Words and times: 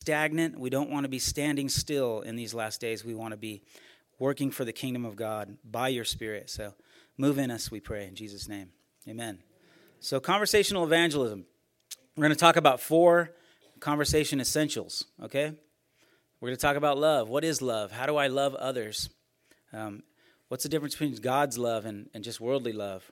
stagnant. 0.00 0.58
We 0.58 0.70
don't 0.70 0.88
want 0.88 1.04
to 1.04 1.10
be 1.10 1.18
standing 1.18 1.68
still 1.68 2.22
in 2.22 2.34
these 2.34 2.54
last 2.54 2.80
days. 2.80 3.04
We 3.04 3.14
want 3.14 3.32
to 3.32 3.36
be 3.36 3.62
working 4.18 4.50
for 4.50 4.64
the 4.64 4.72
kingdom 4.72 5.04
of 5.04 5.14
God 5.14 5.58
by 5.62 5.88
your 5.88 6.04
Spirit. 6.04 6.48
So 6.48 6.72
move 7.18 7.38
in 7.38 7.50
us, 7.50 7.70
we 7.70 7.80
pray, 7.80 8.06
in 8.06 8.14
Jesus' 8.14 8.48
name. 8.48 8.70
Amen. 9.06 9.40
So, 10.00 10.18
conversational 10.18 10.84
evangelism. 10.84 11.44
We're 12.16 12.22
going 12.22 12.34
to 12.34 12.38
talk 12.38 12.56
about 12.56 12.80
four 12.80 13.32
conversation 13.78 14.40
essentials, 14.40 15.04
okay? 15.22 15.52
We're 16.40 16.48
going 16.48 16.56
to 16.56 16.62
talk 16.62 16.76
about 16.76 16.96
love. 16.96 17.28
What 17.28 17.44
is 17.44 17.60
love? 17.60 17.92
How 17.92 18.06
do 18.06 18.16
I 18.16 18.28
love 18.28 18.54
others? 18.54 19.10
Um, 19.72 20.02
what's 20.48 20.62
the 20.62 20.70
difference 20.70 20.94
between 20.94 21.14
God's 21.16 21.58
love 21.58 21.84
and, 21.84 22.08
and 22.14 22.24
just 22.24 22.40
worldly 22.40 22.72
love? 22.72 23.10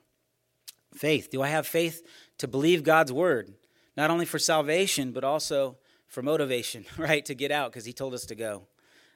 Faith. 0.95 1.29
Do 1.31 1.43
I 1.43 1.49
have 1.49 1.67
faith 1.67 2.03
to 2.39 2.49
believe 2.49 2.83
God's 2.83 3.13
word? 3.13 3.53
Not 3.97 4.11
only 4.11 4.25
for 4.25 4.39
salvation, 4.39 5.13
but 5.13 5.25
also 5.25 5.77
for 6.09 6.23
motivation, 6.23 6.85
right? 6.99 7.25
To 7.27 7.35
get 7.35 7.53
out 7.53 7.71
because 7.71 7.85
He 7.85 7.93
told 7.93 8.15
us 8.15 8.27
to 8.27 8.35
go. 8.35 8.67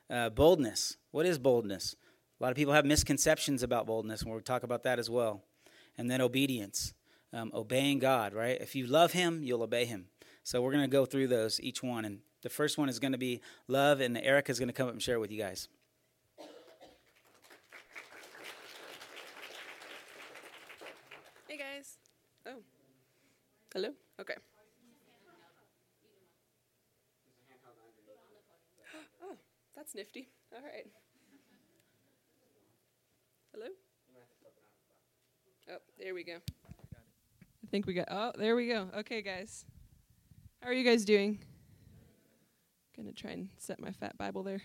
Uh, 0.09 0.29
boldness. 0.31 0.97
What 1.11 1.27
is 1.27 1.39
boldness? 1.39 1.97
A 2.39 2.43
lot 2.43 2.51
of 2.51 2.57
people 2.57 2.75
have 2.75 2.85
misconceptions 2.85 3.63
about 3.63 3.87
boldness, 3.87 4.23
and 4.23 4.31
we'll 4.31 4.41
talk 4.41 4.63
about 4.63 4.83
that 4.85 4.99
as 4.99 5.09
well. 5.09 5.43
And 5.97 6.11
then 6.11 6.21
obedience, 6.21 6.93
um, 7.33 7.51
obeying 7.55 7.99
God, 7.99 8.35
right? 8.35 8.61
If 8.61 8.75
you 8.75 8.87
love 8.87 9.13
Him, 9.13 9.43
you'll 9.43 9.63
obey 9.63 9.85
Him. 9.85 10.07
So 10.45 10.61
we're 10.61 10.73
going 10.73 10.85
to 10.85 10.89
go 10.89 11.07
through 11.07 11.29
those, 11.29 11.61
each 11.61 11.83
one. 11.83 12.05
And 12.05 12.19
the 12.43 12.49
first 12.49 12.79
one 12.79 12.89
is 12.89 12.99
going 12.99 13.13
to 13.13 13.19
be 13.19 13.41
love, 13.69 14.01
and 14.01 14.19
Erica's 14.19 14.59
going 14.59 14.69
to 14.69 14.73
come 14.73 14.89
up 14.89 14.93
and 14.93 15.03
share 15.03 15.21
with 15.21 15.31
you 15.31 15.39
guys. 15.39 15.69
Hey 21.47 21.59
guys. 21.59 21.99
Oh. 22.47 22.59
Hello? 23.73 23.91
Okay. 24.21 24.35
Oh, 29.23 29.37
that's 29.83 29.97
nifty. 29.97 30.29
All 30.55 30.63
right. 30.63 30.87
Hello? 33.53 33.67
Oh, 35.73 35.79
there 35.99 36.15
we 36.15 36.23
go. 36.23 36.35
I 36.35 37.67
think 37.69 37.89
we 37.89 37.95
got. 37.95 38.07
Oh, 38.09 38.31
there 38.39 38.55
we 38.55 38.69
go. 38.69 38.87
Okay, 38.99 39.23
guys. 39.23 39.65
How 40.61 40.69
are 40.69 40.73
you 40.73 40.85
guys 40.85 41.05
doing? 41.05 41.41
Gonna 42.97 43.11
try 43.11 43.33
and 43.33 43.49
set 43.59 43.81
my 43.81 43.91
fat 43.91 44.17
Bible 44.17 44.45
there. 44.45 44.63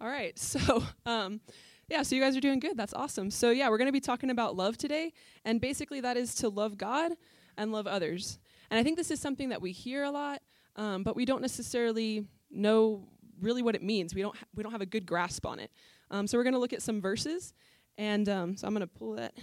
All 0.00 0.06
right. 0.06 0.38
So, 0.38 0.84
um, 1.04 1.40
yeah, 1.88 2.02
so 2.04 2.14
you 2.14 2.22
guys 2.22 2.36
are 2.36 2.40
doing 2.40 2.60
good. 2.60 2.76
That's 2.76 2.94
awesome. 2.94 3.28
So, 3.28 3.50
yeah, 3.50 3.70
we're 3.70 3.78
going 3.78 3.88
to 3.88 3.92
be 3.92 3.98
talking 3.98 4.30
about 4.30 4.54
love 4.54 4.78
today. 4.78 5.12
And 5.44 5.60
basically, 5.60 6.00
that 6.00 6.16
is 6.16 6.36
to 6.36 6.48
love 6.48 6.78
God 6.78 7.10
and 7.56 7.72
love 7.72 7.88
others. 7.88 8.38
And 8.70 8.78
I 8.78 8.84
think 8.84 8.96
this 8.96 9.10
is 9.10 9.18
something 9.18 9.48
that 9.48 9.60
we 9.60 9.72
hear 9.72 10.04
a 10.04 10.12
lot, 10.12 10.42
um, 10.76 11.02
but 11.02 11.16
we 11.16 11.24
don't 11.24 11.42
necessarily 11.42 12.24
know 12.52 13.08
really 13.42 13.62
what 13.62 13.74
it 13.74 13.82
means. 13.82 14.14
We 14.14 14.22
don't, 14.22 14.36
ha- 14.36 14.46
we 14.54 14.62
don't 14.62 14.72
have 14.72 14.80
a 14.80 14.86
good 14.86 15.06
grasp 15.06 15.46
on 15.46 15.58
it. 15.58 15.70
Um, 16.10 16.26
so, 16.26 16.38
we're 16.38 16.44
going 16.44 16.54
to 16.54 16.60
look 16.60 16.72
at 16.72 16.82
some 16.82 17.00
verses. 17.00 17.52
And 17.98 18.28
um, 18.28 18.56
so, 18.56 18.66
I'm 18.66 18.74
going 18.74 18.80
to 18.80 18.86
pull 18.86 19.16
that 19.16 19.34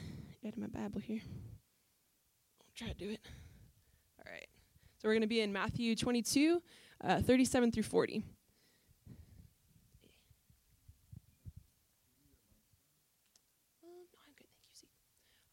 out 0.45 0.53
of 0.53 0.57
my 0.57 0.67
Bible 0.67 1.01
here. 1.01 1.21
I'll 1.23 2.73
try 2.75 2.87
to 2.87 2.93
do 2.93 3.09
it. 3.09 3.19
All 4.19 4.31
right. 4.31 4.47
So, 4.97 5.07
we're 5.07 5.13
going 5.13 5.21
to 5.21 5.27
be 5.27 5.41
in 5.41 5.53
Matthew 5.53 5.95
22, 5.95 6.61
uh, 7.03 7.21
37 7.21 7.71
through 7.71 7.83
40. 7.83 8.23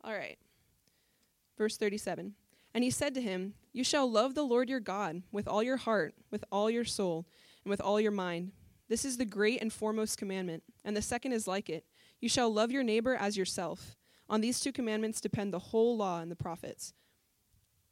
All 0.07 0.15
right. 0.15 0.39
Verse 1.59 1.77
37. 1.77 2.35
And 2.73 2.85
he 2.85 2.91
said 2.91 3.15
to 3.15 3.21
him, 3.21 3.55
You 3.73 3.83
shall 3.83 4.11
love 4.11 4.35
the 4.35 4.45
Lord 4.45 4.69
your 4.69 4.81
God 4.81 5.23
with 5.33 5.49
all 5.49 5.63
your 5.63 5.79
heart, 5.79 6.15
with 6.31 6.45
all 6.53 6.71
your 6.71 6.85
soul, 6.85 7.27
and 7.67 7.71
with 7.71 7.81
all 7.81 8.01
your 8.01 8.13
mind. 8.13 8.53
This 8.89 9.05
is 9.05 9.17
the 9.17 9.25
great 9.25 9.61
and 9.61 9.73
foremost 9.73 10.19
commandment. 10.19 10.63
And 10.85 10.97
the 10.97 11.03
second 11.03 11.33
is 11.33 11.49
like 11.49 11.69
it 11.69 11.85
You 12.21 12.29
shall 12.29 12.53
love 12.53 12.71
your 12.71 12.85
neighbor 12.85 13.17
as 13.17 13.37
yourself. 13.37 13.97
On 14.29 14.41
these 14.41 14.61
two 14.61 14.73
commandments 14.73 15.21
depend 15.21 15.53
the 15.53 15.59
whole 15.59 15.97
law 15.97 16.21
and 16.21 16.31
the 16.31 16.37
prophets. 16.37 16.95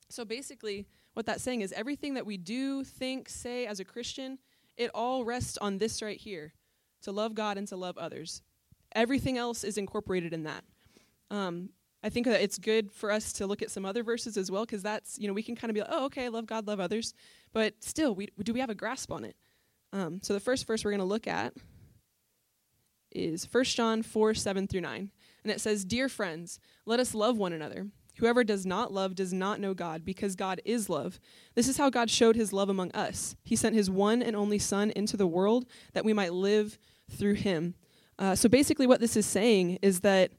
So 0.08 0.24
basically, 0.24 0.86
what 1.14 1.26
that's 1.26 1.42
saying 1.42 1.62
is 1.62 1.72
everything 1.72 2.14
that 2.14 2.24
we 2.24 2.36
do, 2.36 2.84
think, 2.84 3.28
say 3.28 3.66
as 3.66 3.80
a 3.80 3.84
Christian, 3.84 4.38
it 4.76 4.90
all 4.94 5.24
rests 5.24 5.58
on 5.58 5.78
this 5.78 6.00
right 6.02 6.18
here 6.18 6.54
to 7.02 7.10
love 7.10 7.34
God 7.34 7.58
and 7.58 7.66
to 7.68 7.76
love 7.76 7.98
others. 7.98 8.42
Everything 8.94 9.38
else 9.38 9.64
is 9.64 9.76
incorporated 9.76 10.32
in 10.32 10.44
that. 10.44 10.62
Um, 11.30 11.70
I 12.04 12.10
think 12.10 12.26
that 12.26 12.42
it's 12.42 12.58
good 12.58 12.92
for 12.92 13.10
us 13.10 13.32
to 13.34 13.46
look 13.46 13.62
at 13.62 13.70
some 13.72 13.84
other 13.84 14.04
verses 14.04 14.36
as 14.36 14.50
well, 14.50 14.64
because 14.64 14.82
that's, 14.82 15.18
you 15.18 15.26
know, 15.26 15.34
we 15.34 15.42
can 15.42 15.56
kind 15.56 15.70
of 15.70 15.74
be 15.74 15.80
like, 15.80 15.90
oh, 15.90 16.04
okay, 16.04 16.28
love 16.28 16.46
God, 16.46 16.66
love 16.68 16.78
others. 16.78 17.14
But 17.52 17.82
still, 17.82 18.14
we, 18.14 18.28
do 18.42 18.52
we 18.52 18.60
have 18.60 18.70
a 18.70 18.74
grasp 18.74 19.10
on 19.10 19.24
it? 19.24 19.34
Um, 19.94 20.18
so 20.22 20.34
the 20.34 20.40
first 20.40 20.66
verse 20.66 20.84
we're 20.84 20.90
going 20.90 20.98
to 20.98 21.04
look 21.04 21.28
at 21.28 21.54
is 23.12 23.46
1 23.50 23.64
John 23.64 24.02
4 24.02 24.34
7 24.34 24.66
through 24.66 24.80
9. 24.80 25.10
And 25.44 25.52
it 25.52 25.60
says, 25.60 25.84
Dear 25.84 26.08
friends, 26.08 26.58
let 26.84 26.98
us 26.98 27.14
love 27.14 27.38
one 27.38 27.52
another. 27.52 27.86
Whoever 28.18 28.42
does 28.42 28.66
not 28.66 28.92
love 28.92 29.14
does 29.14 29.32
not 29.32 29.60
know 29.60 29.72
God, 29.72 30.04
because 30.04 30.36
God 30.36 30.60
is 30.64 30.88
love. 30.90 31.20
This 31.54 31.68
is 31.68 31.76
how 31.76 31.90
God 31.90 32.10
showed 32.10 32.36
his 32.36 32.52
love 32.52 32.68
among 32.68 32.90
us. 32.92 33.36
He 33.44 33.56
sent 33.56 33.74
his 33.74 33.90
one 33.90 34.22
and 34.22 34.36
only 34.36 34.58
Son 34.58 34.92
into 34.94 35.16
the 35.16 35.26
world 35.26 35.64
that 35.94 36.04
we 36.04 36.12
might 36.12 36.32
live 36.32 36.78
through 37.10 37.34
him. 37.34 37.74
Uh, 38.18 38.34
so 38.34 38.48
basically, 38.48 38.86
what 38.86 39.00
this 39.00 39.16
is 39.16 39.26
saying 39.26 39.78
is 39.80 40.00
that 40.00 40.32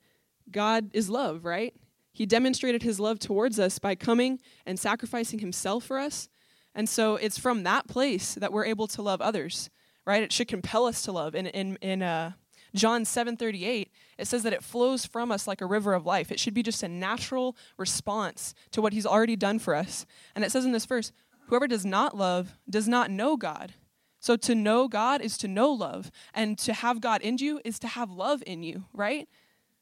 God 0.52 0.90
is 0.94 1.10
love, 1.10 1.46
right? 1.46 1.74
He 2.14 2.26
demonstrated 2.26 2.84
his 2.84 3.00
love 3.00 3.20
towards 3.20 3.60
us 3.60 3.80
by 3.80 3.96
coming 3.96 4.40
and 4.66 4.80
sacrificing 4.80 5.40
himself 5.40 5.84
for 5.86 5.98
us. 6.00 6.30
And 6.76 6.88
so 6.90 7.16
it's 7.16 7.40
from 7.40 7.64
that 7.64 7.88
place 7.88 8.36
that 8.36 8.52
we're 8.52 8.66
able 8.66 8.88
to 8.88 9.02
love 9.02 9.22
others, 9.22 9.70
right? 10.06 10.22
It 10.22 10.34
should 10.34 10.50
compel 10.50 10.86
us 10.86 11.02
to 11.04 11.12
love. 11.14 11.34
In, 11.34 11.48
in, 11.48 11.78
in 11.78 12.04
uh, 12.04 12.34
John 12.76 13.06
7:38, 13.06 13.88
it 14.18 14.28
says 14.28 14.44
that 14.44 14.54
it 14.54 14.64
flows 14.64 15.06
from 15.06 15.32
us 15.32 15.48
like 15.48 15.62
a 15.62 15.66
river 15.66 15.94
of 15.94 16.06
life. 16.06 16.32
It 16.32 16.40
should 16.40 16.54
be 16.54 16.62
just 16.62 16.84
a 16.84 16.88
natural 16.88 17.56
response 17.78 18.54
to 18.72 18.82
what 18.82 18.94
he's 18.94 19.06
already 19.06 19.38
done 19.38 19.60
for 19.60 19.74
us. 19.74 20.06
And 20.36 20.44
it 20.44 20.52
says 20.52 20.66
in 20.66 20.74
this 20.74 20.86
verse, 20.86 21.14
whoever 21.48 21.68
does 21.68 21.86
not 21.86 22.16
love 22.16 22.58
does 22.70 22.88
not 22.88 23.10
know 23.10 23.38
God. 23.38 23.74
So 24.20 24.36
to 24.36 24.56
know 24.56 24.88
God 24.88 25.22
is 25.22 25.38
to 25.40 25.48
know 25.48 25.72
love, 25.72 26.12
and 26.34 26.58
to 26.60 26.74
have 26.74 27.00
God 27.00 27.22
in 27.22 27.38
you 27.38 27.62
is 27.64 27.80
to 27.80 27.88
have 27.88 28.10
love 28.12 28.44
in 28.46 28.64
you, 28.64 28.86
right? 28.92 29.30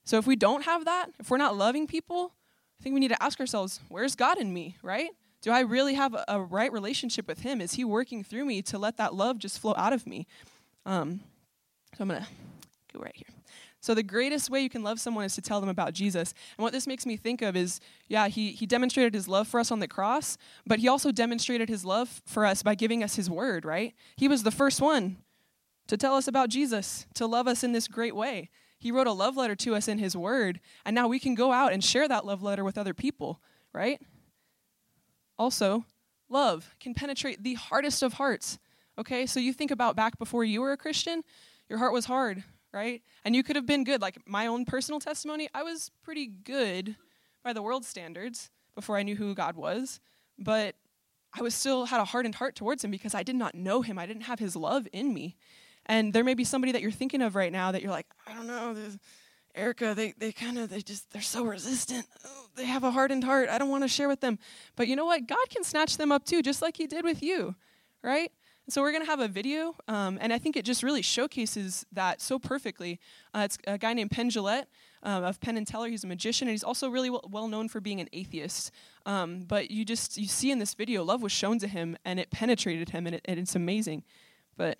So 0.04 0.18
if 0.18 0.28
we 0.28 0.36
don't 0.36 0.66
have 0.66 0.86
that, 0.86 1.08
if 1.20 1.32
we're 1.32 1.38
not 1.38 1.56
loving 1.56 1.88
people, 1.88 2.34
I 2.80 2.84
think 2.84 2.94
we 2.94 3.00
need 3.00 3.10
to 3.10 3.24
ask 3.24 3.40
ourselves, 3.40 3.80
where's 3.88 4.16
God 4.16 4.38
in 4.38 4.54
me, 4.54 4.78
right? 4.84 5.12
Do 5.44 5.52
I 5.52 5.60
really 5.60 5.94
have 5.94 6.16
a, 6.28 6.42
right 6.42 6.72
relationship 6.72 7.28
with 7.28 7.42
Him? 7.42 7.62
Is 7.62 7.74
He 7.74 7.84
working 7.84 8.24
through 8.24 8.46
me 8.46 8.62
to 8.64 8.80
let 8.80 8.98
that 8.98 9.14
love 9.14 9.38
just 9.38 9.60
flow 9.60 9.76
out 9.78 9.94
of 9.94 10.08
me? 10.08 10.26
Um, 10.86 11.20
so 11.96 12.02
I'm 12.02 12.08
going 12.08 12.22
to 12.22 12.28
go 12.94 13.02
right 13.02 13.16
here. 13.16 13.28
So 13.82 13.94
the 13.94 14.04
greatest 14.04 14.50
way 14.50 14.62
you 14.62 14.70
can 14.70 14.82
love 14.82 15.02
someone 15.02 15.26
is 15.26 15.36
to 15.36 15.42
tell 15.42 15.60
them 15.60 15.70
about 15.70 15.94
Jesus. 15.94 16.34
And 16.58 16.64
what 16.64 16.72
this 16.72 16.88
makes 16.88 17.06
me 17.06 17.18
think 17.18 17.42
of 17.42 17.58
is, 17.58 17.82
yeah, 18.08 18.30
he, 18.30 18.54
he 18.54 18.66
demonstrated 18.66 19.14
his 19.14 19.28
love 19.28 19.46
for 19.46 19.60
us 19.60 19.70
on 19.70 19.80
the 19.80 19.88
cross, 19.88 20.38
but 20.66 20.80
he 20.80 20.88
also 20.88 21.12
demonstrated 21.12 21.68
his 21.68 21.84
love 21.84 22.22
for 22.26 22.46
us 22.46 22.64
by 22.64 22.76
giving 22.76 23.04
us 23.04 23.16
his 23.16 23.30
word, 23.30 23.66
right? 23.66 23.94
He 24.16 24.30
was 24.30 24.44
the 24.44 24.52
first 24.52 24.80
one 24.80 25.18
to 25.88 25.98
tell 25.98 26.16
us 26.16 26.30
about 26.30 26.48
Jesus, 26.48 27.06
to 27.16 27.28
love 27.28 27.46
us 27.46 27.66
in 27.66 27.74
this 27.74 27.90
great 27.90 28.16
way. 28.16 28.50
He 28.80 28.92
wrote 28.92 29.08
a 29.08 29.12
love 29.12 29.36
letter 29.36 29.56
to 29.56 29.76
us 29.76 29.88
in 29.88 29.98
His 29.98 30.16
Word, 30.16 30.60
and 30.86 30.94
now 30.94 31.08
we 31.08 31.18
can 31.18 31.36
go 31.36 31.54
out 31.54 31.72
and 31.72 31.82
share 31.82 32.06
that 32.08 32.26
love 32.26 32.44
letter 32.44 32.66
with 32.66 32.78
other 32.78 32.94
people, 32.94 33.40
right? 33.72 34.02
Also, 35.44 35.84
love 36.30 36.74
can 36.80 36.94
penetrate 36.94 37.44
the 37.44 37.56
hardest 37.56 38.02
of 38.02 38.14
hearts. 38.14 38.58
Okay, 38.98 39.26
so 39.26 39.42
you 39.42 39.52
think 39.52 39.72
about 39.72 39.94
back 39.94 40.18
before 40.18 40.46
you 40.46 40.62
were 40.62 40.72
a 40.72 40.78
Christian, 40.78 41.22
your 41.68 41.80
heart 41.80 41.92
was 41.92 42.06
hard, 42.06 42.46
right? 42.72 43.02
And 43.26 43.36
you 43.36 43.44
could 43.44 43.58
have 43.58 43.66
been 43.66 43.84
good. 43.84 44.00
Like 44.02 44.18
my 44.26 44.48
own 44.48 44.64
personal 44.64 45.02
testimony, 45.02 45.50
I 45.54 45.64
was 45.64 45.92
pretty 46.02 46.28
good 46.28 46.96
by 47.44 47.52
the 47.52 47.62
world 47.62 47.84
standards 47.84 48.52
before 48.74 48.96
I 48.96 49.04
knew 49.04 49.18
who 49.18 49.36
God 49.36 49.58
was, 49.58 50.00
but 50.40 50.76
I 51.38 51.42
was 51.42 51.54
still 51.54 51.88
had 51.88 52.00
a 52.00 52.06
hardened 52.06 52.36
heart 52.36 52.56
towards 52.56 52.82
him 52.82 52.92
because 52.92 53.14
I 53.14 53.24
did 53.24 53.36
not 53.36 53.54
know 53.54 53.82
him. 53.82 54.00
I 54.00 54.06
didn't 54.06 54.24
have 54.24 54.40
his 54.40 54.56
love 54.56 54.88
in 54.94 55.14
me. 55.14 55.36
And 55.88 56.14
there 56.14 56.24
may 56.24 56.36
be 56.36 56.46
somebody 56.46 56.72
that 56.72 56.82
you're 56.82 56.90
thinking 56.90 57.22
of 57.22 57.36
right 57.36 57.52
now 57.52 57.74
that 57.74 57.82
you're 57.82 57.92
like, 57.92 58.08
I 58.26 58.34
don't 58.34 58.48
know, 58.48 58.74
Erica, 59.56 59.94
they, 59.96 60.14
they 60.18 60.32
kind 60.32 60.58
of, 60.58 60.70
they 60.70 60.82
just, 60.82 61.12
they're 61.12 61.22
so 61.22 61.44
resistant. 61.44 62.08
Oh, 62.26 62.48
they 62.56 62.66
have 62.66 62.84
a 62.84 62.92
hardened 62.92 63.24
heart. 63.24 63.50
I 63.50 63.58
don't 63.58 63.70
want 63.70 63.84
to 63.84 63.88
share 63.88 64.08
with 64.08 64.20
them. 64.20 64.40
But 64.76 64.88
you 64.88 64.96
know 64.96 65.06
what? 65.06 65.28
God 65.28 65.50
can 65.50 65.64
snatch 65.64 65.98
them 65.98 66.12
up 66.12 66.26
too, 66.26 66.42
just 66.42 66.62
like 66.62 66.78
He 66.78 66.88
did 66.88 67.06
with 67.06 67.22
you, 67.22 67.56
right? 68.02 68.32
So 68.70 68.82
we're 68.82 68.94
going 68.94 69.04
to 69.04 69.10
have 69.10 69.20
a 69.20 69.28
video, 69.28 69.76
um, 69.90 70.18
and 70.22 70.32
I 70.32 70.38
think 70.38 70.56
it 70.56 70.64
just 70.64 70.84
really 70.84 71.02
showcases 71.02 71.86
that 71.92 72.22
so 72.22 72.40
perfectly. 72.40 72.98
Uh, 73.34 73.42
it's 73.44 73.58
a 73.68 73.78
guy 73.78 73.94
named 73.94 74.12
Penn 74.12 74.30
Jillette 74.30 74.68
um, 75.04 75.26
of 75.26 75.42
Penn 75.42 75.58
and 75.58 75.68
Teller. 75.68 75.90
He's 75.90 76.06
a 76.06 76.08
magician, 76.08 76.48
and 76.48 76.54
he's 76.54 76.64
also 76.64 76.88
really 76.88 77.10
well, 77.10 77.28
well 77.30 77.50
known 77.50 77.68
for 77.68 77.82
being 77.82 78.00
an 78.00 78.08
atheist. 78.14 78.72
Um, 79.06 79.42
but 79.42 79.70
you 79.70 79.84
just 79.84 80.18
you 80.18 80.28
see 80.28 80.50
in 80.50 80.60
this 80.60 80.76
video, 80.76 81.04
love 81.04 81.22
was 81.22 81.34
shown 81.34 81.60
to 81.60 81.68
him, 81.68 81.98
and 82.06 82.22
it 82.22 82.32
penetrated 82.32 82.92
him, 82.92 83.06
and, 83.06 83.16
it, 83.18 83.22
and 83.26 83.38
it's 83.38 83.54
amazing. 83.54 84.04
But 84.56 84.80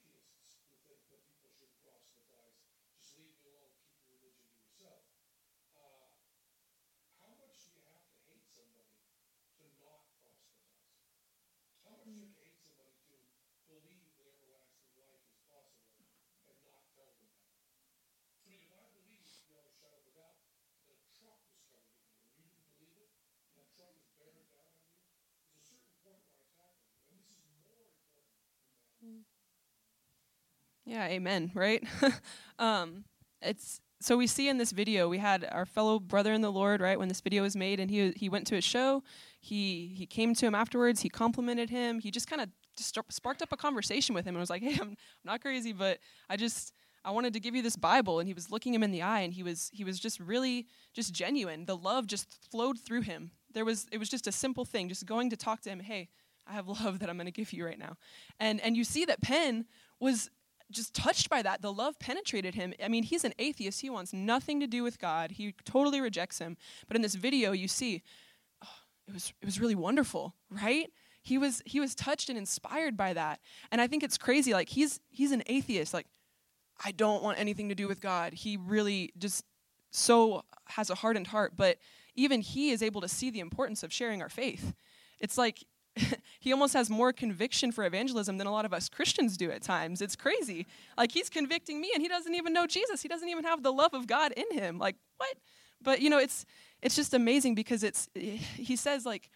Yeah, 30.85 31.07
amen, 31.07 31.51
right? 31.53 31.83
um, 32.59 33.05
it's 33.41 33.81
so 33.99 34.17
we 34.17 34.25
see 34.25 34.49
in 34.49 34.57
this 34.57 34.71
video 34.71 35.07
we 35.07 35.19
had 35.19 35.47
our 35.51 35.65
fellow 35.65 35.99
brother 35.99 36.33
in 36.33 36.41
the 36.41 36.51
Lord, 36.51 36.81
right? 36.81 36.97
When 36.97 37.07
this 37.07 37.21
video 37.21 37.43
was 37.43 37.55
made, 37.55 37.79
and 37.79 37.89
he 37.89 38.11
he 38.15 38.29
went 38.29 38.47
to 38.47 38.55
his 38.55 38.63
show, 38.63 39.03
he 39.39 39.93
he 39.95 40.05
came 40.05 40.33
to 40.35 40.45
him 40.45 40.55
afterwards, 40.55 41.01
he 41.01 41.09
complimented 41.09 41.69
him, 41.69 41.99
he 41.99 42.09
just 42.11 42.27
kind 42.27 42.41
of 42.41 42.49
just 42.75 42.97
sparked 43.09 43.41
up 43.41 43.51
a 43.51 43.57
conversation 43.57 44.15
with 44.15 44.25
him 44.25 44.35
and 44.35 44.39
was 44.39 44.49
like, 44.49 44.63
"Hey, 44.63 44.73
I'm, 44.81 44.89
I'm 44.89 44.97
not 45.23 45.41
crazy, 45.41 45.71
but 45.73 45.99
I 46.29 46.37
just 46.37 46.73
I 47.05 47.11
wanted 47.11 47.33
to 47.33 47.39
give 47.39 47.55
you 47.55 47.61
this 47.61 47.75
Bible." 47.75 48.19
And 48.19 48.27
he 48.27 48.33
was 48.33 48.49
looking 48.49 48.73
him 48.73 48.83
in 48.83 48.91
the 48.91 49.03
eye, 49.03 49.21
and 49.21 49.33
he 49.33 49.43
was 49.43 49.69
he 49.71 49.83
was 49.83 49.99
just 49.99 50.19
really 50.19 50.65
just 50.93 51.13
genuine. 51.13 51.65
The 51.65 51.77
love 51.77 52.07
just 52.07 52.27
flowed 52.49 52.79
through 52.79 53.01
him. 53.01 53.31
There 53.53 53.65
was 53.65 53.85
it 53.91 53.99
was 53.99 54.09
just 54.09 54.25
a 54.25 54.31
simple 54.31 54.65
thing, 54.65 54.89
just 54.89 55.05
going 55.05 55.29
to 55.29 55.37
talk 55.37 55.61
to 55.61 55.69
him. 55.69 55.79
Hey, 55.79 56.09
I 56.51 56.55
have 56.55 56.67
love 56.85 56.99
that 56.99 57.09
I'm 57.09 57.15
going 57.17 57.25
to 57.25 57.31
give 57.31 57.53
you 57.53 57.65
right 57.65 57.79
now, 57.79 57.97
and 58.39 58.59
and 58.61 58.75
you 58.75 58.83
see 58.83 59.05
that 59.05 59.21
Penn 59.21 59.65
was 59.99 60.29
just 60.71 60.93
touched 60.93 61.29
by 61.29 61.41
that. 61.41 61.61
The 61.61 61.71
love 61.71 61.99
penetrated 61.99 62.55
him. 62.55 62.73
I 62.83 62.87
mean, 62.87 63.03
he's 63.03 63.23
an 63.23 63.33
atheist. 63.37 63.81
He 63.81 63.89
wants 63.89 64.13
nothing 64.13 64.59
to 64.61 64.67
do 64.67 64.83
with 64.83 64.99
God. 64.99 65.31
He 65.31 65.53
totally 65.65 65.99
rejects 65.99 66.39
him. 66.39 66.57
But 66.87 66.95
in 66.95 67.01
this 67.01 67.15
video, 67.15 67.51
you 67.51 67.67
see, 67.67 68.01
oh, 68.63 68.69
it 69.07 69.13
was 69.13 69.33
it 69.41 69.45
was 69.45 69.59
really 69.59 69.75
wonderful, 69.75 70.35
right? 70.49 70.89
He 71.21 71.37
was 71.37 71.61
he 71.65 71.79
was 71.79 71.93
touched 71.93 72.29
and 72.29 72.37
inspired 72.37 72.97
by 72.97 73.13
that. 73.13 73.39
And 73.71 73.79
I 73.79 73.87
think 73.87 74.03
it's 74.03 74.17
crazy. 74.17 74.53
Like 74.53 74.69
he's 74.69 74.99
he's 75.09 75.31
an 75.31 75.43
atheist. 75.45 75.93
Like 75.93 76.07
I 76.83 76.91
don't 76.91 77.23
want 77.23 77.39
anything 77.39 77.69
to 77.69 77.75
do 77.75 77.87
with 77.87 78.01
God. 78.01 78.33
He 78.33 78.57
really 78.57 79.13
just 79.17 79.43
so 79.91 80.43
has 80.69 80.89
a 80.89 80.95
hardened 80.95 81.27
heart. 81.27 81.53
But 81.55 81.77
even 82.15 82.41
he 82.41 82.71
is 82.71 82.81
able 82.81 83.01
to 83.01 83.07
see 83.07 83.29
the 83.29 83.39
importance 83.39 83.83
of 83.83 83.93
sharing 83.93 84.21
our 84.21 84.29
faith. 84.29 84.73
It's 85.19 85.37
like 85.37 85.63
he 86.39 86.51
almost 86.51 86.73
has 86.73 86.89
more 86.89 87.11
conviction 87.11 87.71
for 87.71 87.85
evangelism 87.85 88.37
than 88.37 88.47
a 88.47 88.51
lot 88.51 88.65
of 88.65 88.73
us 88.73 88.89
Christians 88.89 89.37
do 89.37 89.51
at 89.51 89.61
times. 89.61 90.01
It's 90.01 90.15
crazy. 90.15 90.65
Like 90.97 91.11
he's 91.11 91.29
convicting 91.29 91.81
me 91.81 91.91
and 91.93 92.01
he 92.01 92.07
doesn't 92.07 92.33
even 92.33 92.53
know 92.53 92.67
Jesus. 92.67 93.01
He 93.01 93.07
doesn't 93.07 93.27
even 93.27 93.43
have 93.43 93.63
the 93.63 93.73
love 93.73 93.93
of 93.93 94.07
God 94.07 94.31
in 94.31 94.45
him. 94.51 94.77
Like 94.77 94.95
what? 95.17 95.35
But 95.81 96.01
you 96.01 96.09
know, 96.09 96.19
it's 96.19 96.45
it's 96.81 96.95
just 96.95 97.13
amazing 97.13 97.55
because 97.55 97.83
it's 97.83 98.09
he 98.15 98.75
says 98.75 99.05
like 99.05 99.29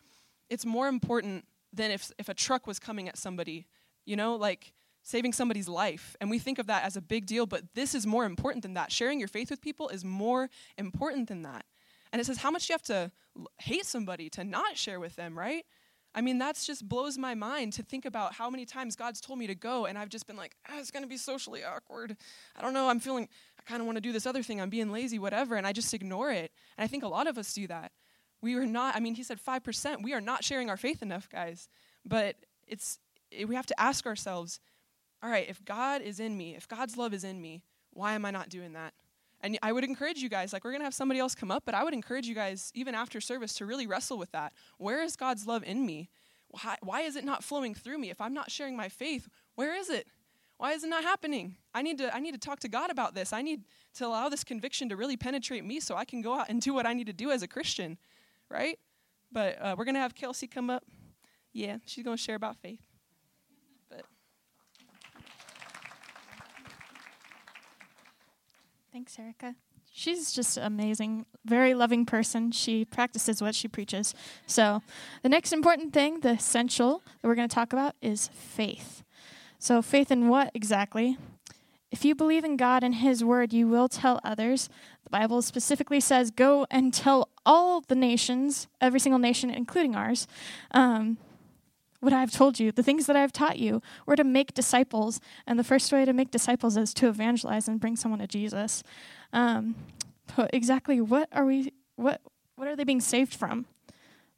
it's 0.49 0.65
more 0.65 0.87
important 0.87 1.45
than 1.73 1.91
if 1.91 2.11
if 2.17 2.29
a 2.29 2.33
truck 2.33 2.67
was 2.67 2.79
coming 2.79 3.09
at 3.09 3.17
somebody, 3.17 3.67
you 4.05 4.15
know, 4.15 4.35
like 4.35 4.73
saving 5.03 5.33
somebody's 5.33 5.67
life. 5.67 6.15
And 6.19 6.29
we 6.29 6.39
think 6.39 6.57
of 6.57 6.67
that 6.67 6.83
as 6.83 6.97
a 6.97 7.01
big 7.01 7.27
deal, 7.27 7.45
but 7.45 7.63
this 7.75 7.93
is 7.93 8.07
more 8.07 8.25
important 8.25 8.63
than 8.63 8.73
that. 8.73 8.91
Sharing 8.91 9.19
your 9.19 9.27
faith 9.27 9.51
with 9.51 9.61
people 9.61 9.89
is 9.89 10.03
more 10.03 10.49
important 10.77 11.27
than 11.27 11.43
that. 11.43 11.65
And 12.11 12.19
it 12.19 12.25
says 12.25 12.37
how 12.37 12.49
much 12.49 12.69
you 12.69 12.73
have 12.73 12.81
to 12.83 13.11
hate 13.57 13.85
somebody 13.85 14.29
to 14.31 14.43
not 14.43 14.77
share 14.77 14.99
with 14.99 15.15
them, 15.15 15.37
right? 15.37 15.65
I 16.17 16.21
mean, 16.21 16.37
that's 16.37 16.65
just 16.65 16.87
blows 16.87 17.17
my 17.17 17.35
mind 17.35 17.73
to 17.73 17.83
think 17.83 18.05
about 18.05 18.33
how 18.33 18.49
many 18.49 18.65
times 18.65 18.95
God's 18.95 19.19
told 19.19 19.37
me 19.37 19.47
to 19.47 19.55
go, 19.55 19.85
and 19.85 19.97
I've 19.97 20.07
just 20.07 20.25
been 20.25 20.37
like, 20.37 20.55
ah, 20.69 20.79
it's 20.79 20.89
going 20.89 21.03
to 21.03 21.09
be 21.09 21.17
socially 21.17 21.61
awkward. 21.65 22.15
I 22.55 22.61
don't 22.61 22.73
know. 22.73 22.87
I'm 22.87 23.01
feeling, 23.01 23.27
I 23.59 23.63
kind 23.63 23.81
of 23.81 23.85
want 23.85 23.97
to 23.97 24.01
do 24.01 24.13
this 24.13 24.25
other 24.25 24.41
thing. 24.41 24.61
I'm 24.61 24.69
being 24.69 24.93
lazy, 24.93 25.19
whatever. 25.19 25.55
And 25.55 25.67
I 25.67 25.73
just 25.73 25.93
ignore 25.93 26.31
it. 26.31 26.51
And 26.77 26.85
I 26.85 26.87
think 26.87 27.03
a 27.03 27.09
lot 27.09 27.27
of 27.27 27.37
us 27.37 27.53
do 27.53 27.67
that. 27.67 27.91
We 28.41 28.55
are 28.55 28.65
not, 28.65 28.95
I 28.95 29.01
mean, 29.01 29.15
he 29.15 29.23
said 29.23 29.39
5%. 29.45 30.03
We 30.03 30.13
are 30.13 30.21
not 30.21 30.45
sharing 30.45 30.69
our 30.69 30.77
faith 30.77 31.01
enough, 31.01 31.29
guys. 31.29 31.67
But 32.05 32.37
it's, 32.65 32.97
it, 33.29 33.49
we 33.49 33.55
have 33.55 33.65
to 33.65 33.79
ask 33.79 34.05
ourselves, 34.05 34.61
all 35.21 35.29
right, 35.29 35.49
if 35.49 35.65
God 35.65 36.01
is 36.01 36.21
in 36.21 36.37
me, 36.37 36.55
if 36.55 36.65
God's 36.65 36.95
love 36.95 37.13
is 37.13 37.25
in 37.25 37.41
me, 37.41 37.61
why 37.91 38.13
am 38.13 38.23
I 38.23 38.31
not 38.31 38.47
doing 38.47 38.71
that? 38.73 38.93
And 39.45 39.59
I 39.61 39.71
would 39.71 39.83
encourage 39.83 40.17
you 40.17 40.27
guys, 40.27 40.53
like 40.53 40.63
we're 40.63 40.71
going 40.71 40.81
to 40.81 40.85
have 40.85 40.95
somebody 40.95 41.19
else 41.19 41.35
come 41.35 41.51
up, 41.51 41.63
but 41.67 41.75
I 41.75 41.83
would 41.83 41.93
encourage 41.93 42.25
you 42.25 42.33
guys, 42.33 42.71
even 42.73 42.95
after 42.95 43.21
service, 43.21 43.53
to 43.55 43.67
really 43.67 43.85
wrestle 43.85 44.17
with 44.17 44.31
that. 44.31 44.53
Where 44.79 45.03
is 45.03 45.15
God's 45.15 45.45
love 45.45 45.63
in 45.63 45.85
me? 45.85 46.09
Why, 46.47 46.77
why 46.81 47.01
is 47.01 47.15
it 47.15 47.23
not 47.23 47.43
flowing 47.43 47.75
through 47.75 47.99
me? 47.99 48.09
If 48.09 48.19
I'm 48.19 48.33
not 48.33 48.49
sharing 48.49 48.75
my 48.75 48.89
faith, 48.89 49.29
where 49.53 49.75
is 49.75 49.91
it? 49.91 50.07
Why 50.57 50.71
is 50.71 50.83
it 50.83 50.87
not 50.87 51.03
happening? 51.03 51.57
I 51.75 51.83
need 51.83 51.99
to 51.99 52.15
I 52.15 52.21
need 52.21 52.31
to 52.31 52.39
talk 52.39 52.59
to 52.61 52.67
God 52.67 52.89
about 52.89 53.13
this. 53.13 53.33
I 53.33 53.43
need 53.43 53.65
to 53.95 54.07
allow 54.07 54.29
this 54.29 54.43
conviction 54.43 54.89
to 54.89 54.95
really 54.95 55.17
penetrate 55.17 55.63
me 55.63 55.79
so 55.79 55.95
I 55.95 56.05
can 56.05 56.21
go 56.21 56.33
out 56.33 56.49
and 56.49 56.59
do 56.59 56.73
what 56.73 56.87
I 56.87 56.93
need 56.93 57.07
to 57.07 57.13
do 57.13 57.29
as 57.29 57.43
a 57.43 57.47
Christian, 57.47 57.99
right? 58.49 58.79
But 59.31 59.61
uh, 59.61 59.75
we're 59.77 59.85
going 59.85 59.95
to 59.95 60.01
have 60.01 60.15
Kelsey 60.15 60.47
come 60.47 60.71
up. 60.71 60.85
Yeah, 61.53 61.77
she's 61.85 62.03
going 62.03 62.17
to 62.17 62.23
share 62.23 62.35
about 62.35 62.55
faith. 62.57 62.81
Thanks, 68.95 69.19
Erica. 69.19 69.55
She's 69.91 70.31
just 70.31 70.55
amazing, 70.55 71.25
very 71.43 71.73
loving 71.73 72.05
person. 72.05 72.53
She 72.53 72.85
practices 72.85 73.41
what 73.41 73.53
she 73.53 73.67
preaches. 73.67 74.13
So, 74.47 74.81
the 75.21 75.27
next 75.27 75.51
important 75.51 75.91
thing, 75.91 76.21
the 76.21 76.29
essential 76.29 77.03
that 77.21 77.27
we're 77.27 77.35
going 77.35 77.49
to 77.49 77.53
talk 77.53 77.73
about 77.73 77.95
is 78.01 78.29
faith. 78.29 79.03
So, 79.59 79.81
faith 79.81 80.11
in 80.11 80.29
what 80.29 80.49
exactly? 80.53 81.17
If 81.91 82.05
you 82.05 82.15
believe 82.15 82.45
in 82.45 82.55
God 82.55 82.85
and 82.85 82.95
His 82.95 83.21
Word, 83.21 83.51
you 83.51 83.67
will 83.67 83.89
tell 83.89 84.21
others. 84.23 84.69
The 85.03 85.09
Bible 85.09 85.41
specifically 85.41 85.99
says, 85.99 86.31
Go 86.31 86.65
and 86.71 86.93
tell 86.93 87.27
all 87.45 87.81
the 87.81 87.95
nations, 87.95 88.69
every 88.79 89.01
single 89.01 89.19
nation, 89.19 89.49
including 89.49 89.93
ours, 89.93 90.25
um, 90.71 91.17
what 92.05 92.13
I've 92.13 92.31
told 92.31 92.59
you, 92.59 92.71
the 92.71 92.83
things 92.83 93.07
that 93.07 93.15
I've 93.15 93.33
taught 93.33 93.57
you. 93.57 93.81
We're 94.05 94.15
to 94.15 94.23
make 94.23 94.53
disciples, 94.53 95.19
and 95.47 95.57
the 95.57 95.63
first 95.63 95.91
way 95.91 96.05
to 96.05 96.13
make 96.13 96.29
disciples 96.29 96.77
is 96.77 96.93
to 96.93 97.09
evangelize 97.09 97.67
and 97.67 97.79
bring 97.79 97.95
someone 97.95 98.19
to 98.19 98.27
Jesus. 98.27 98.83
Um, 99.33 99.75
but 100.37 100.51
exactly 100.53 101.01
what 101.01 101.27
are 101.31 101.45
we? 101.45 101.73
What 101.95 102.21
what 102.55 102.67
are 102.67 102.75
they 102.75 102.83
being 102.83 103.01
saved 103.01 103.33
from? 103.33 103.65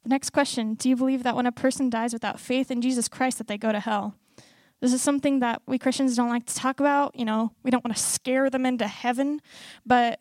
The 0.02 0.08
next 0.08 0.30
question: 0.30 0.74
Do 0.74 0.88
you 0.88 0.96
believe 0.96 1.22
that 1.22 1.36
when 1.36 1.46
a 1.46 1.52
person 1.52 1.90
dies 1.90 2.14
without 2.14 2.40
faith 2.40 2.70
in 2.70 2.80
Jesus 2.80 3.06
Christ, 3.06 3.36
that 3.38 3.46
they 3.46 3.58
go 3.58 3.70
to 3.70 3.80
hell? 3.80 4.14
This 4.80 4.92
is 4.92 5.02
something 5.02 5.40
that 5.40 5.60
we 5.66 5.78
Christians 5.78 6.16
don't 6.16 6.30
like 6.30 6.46
to 6.46 6.54
talk 6.54 6.80
about. 6.80 7.14
You 7.14 7.26
know, 7.26 7.52
we 7.62 7.70
don't 7.70 7.84
want 7.84 7.94
to 7.94 8.02
scare 8.02 8.48
them 8.48 8.64
into 8.64 8.86
heaven, 8.86 9.42
but 9.84 10.20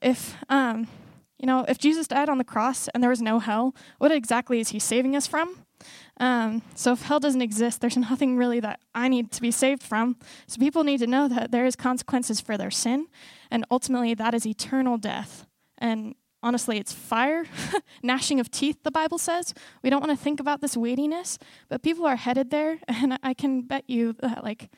if 0.00 0.34
um, 0.48 0.88
you 1.38 1.46
know, 1.46 1.66
if 1.68 1.76
Jesus 1.76 2.08
died 2.08 2.30
on 2.30 2.38
the 2.38 2.44
cross 2.44 2.88
and 2.88 3.02
there 3.02 3.10
was 3.10 3.20
no 3.20 3.38
hell, 3.38 3.74
what 3.98 4.12
exactly 4.12 4.60
is 4.60 4.70
he 4.70 4.78
saving 4.78 5.14
us 5.14 5.26
from? 5.26 5.65
Um, 6.18 6.62
so 6.74 6.92
if 6.92 7.02
hell 7.02 7.20
doesn't 7.20 7.42
exist, 7.42 7.80
there's 7.80 7.96
nothing 7.96 8.36
really 8.36 8.60
that 8.60 8.80
I 8.94 9.08
need 9.08 9.30
to 9.32 9.42
be 9.42 9.50
saved 9.50 9.82
from. 9.82 10.16
So 10.46 10.58
people 10.58 10.84
need 10.84 10.98
to 10.98 11.06
know 11.06 11.28
that 11.28 11.50
there 11.50 11.66
is 11.66 11.76
consequences 11.76 12.40
for 12.40 12.56
their 12.56 12.70
sin, 12.70 13.06
and 13.50 13.64
ultimately 13.70 14.14
that 14.14 14.34
is 14.34 14.46
eternal 14.46 14.98
death. 14.98 15.46
And 15.78 16.14
honestly, 16.42 16.78
it's 16.78 16.92
fire, 16.92 17.44
gnashing 18.02 18.40
of 18.40 18.50
teeth. 18.50 18.82
The 18.82 18.90
Bible 18.90 19.18
says 19.18 19.52
we 19.82 19.90
don't 19.90 20.00
want 20.00 20.16
to 20.16 20.22
think 20.22 20.40
about 20.40 20.60
this 20.60 20.76
weightiness, 20.76 21.38
but 21.68 21.82
people 21.82 22.06
are 22.06 22.16
headed 22.16 22.50
there, 22.50 22.78
and 22.88 23.18
I 23.22 23.34
can 23.34 23.62
bet 23.62 23.84
you 23.88 24.14
that 24.20 24.42
like 24.42 24.70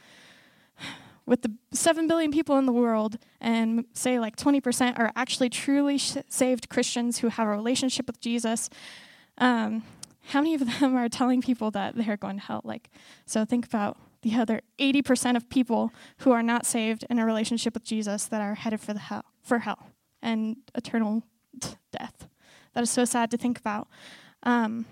with 1.26 1.42
the 1.42 1.52
7 1.72 2.08
billion 2.08 2.32
people 2.32 2.58
in 2.58 2.66
the 2.66 2.72
world, 2.72 3.18
and 3.40 3.84
say 3.92 4.18
like 4.18 4.36
20% 4.36 4.98
are 4.98 5.12
actually 5.14 5.50
truly 5.50 5.98
sh- 5.98 6.16
saved 6.28 6.68
Christians 6.68 7.18
who 7.18 7.28
have 7.28 7.46
a 7.46 7.50
relationship 7.50 8.06
with 8.06 8.18
Jesus, 8.20 8.70
um, 9.36 9.82
how 10.28 10.42
many 10.42 10.54
of 10.54 10.60
them 10.80 10.94
are 10.96 11.08
telling 11.08 11.40
people 11.40 11.70
that 11.70 11.94
they're 11.96 12.16
going 12.16 12.36
to 12.36 12.42
hell? 12.42 12.60
Like, 12.64 12.90
so 13.26 13.44
think 13.44 13.64
about 13.64 13.96
the 14.22 14.34
other 14.34 14.60
80% 14.78 15.36
of 15.36 15.48
people 15.48 15.92
who 16.18 16.32
are 16.32 16.42
not 16.42 16.66
saved 16.66 17.04
in 17.08 17.18
a 17.18 17.24
relationship 17.24 17.74
with 17.74 17.84
Jesus 17.84 18.26
that 18.26 18.40
are 18.40 18.54
headed 18.54 18.80
for 18.80 18.92
the 18.92 18.98
hell 19.00 19.24
for 19.42 19.60
hell 19.60 19.90
and 20.20 20.56
eternal 20.74 21.22
death. 21.92 22.28
That 22.74 22.82
is 22.82 22.90
so 22.90 23.04
sad 23.04 23.30
to 23.30 23.38
think 23.38 23.58
about. 23.58 23.88
Um, 24.42 24.86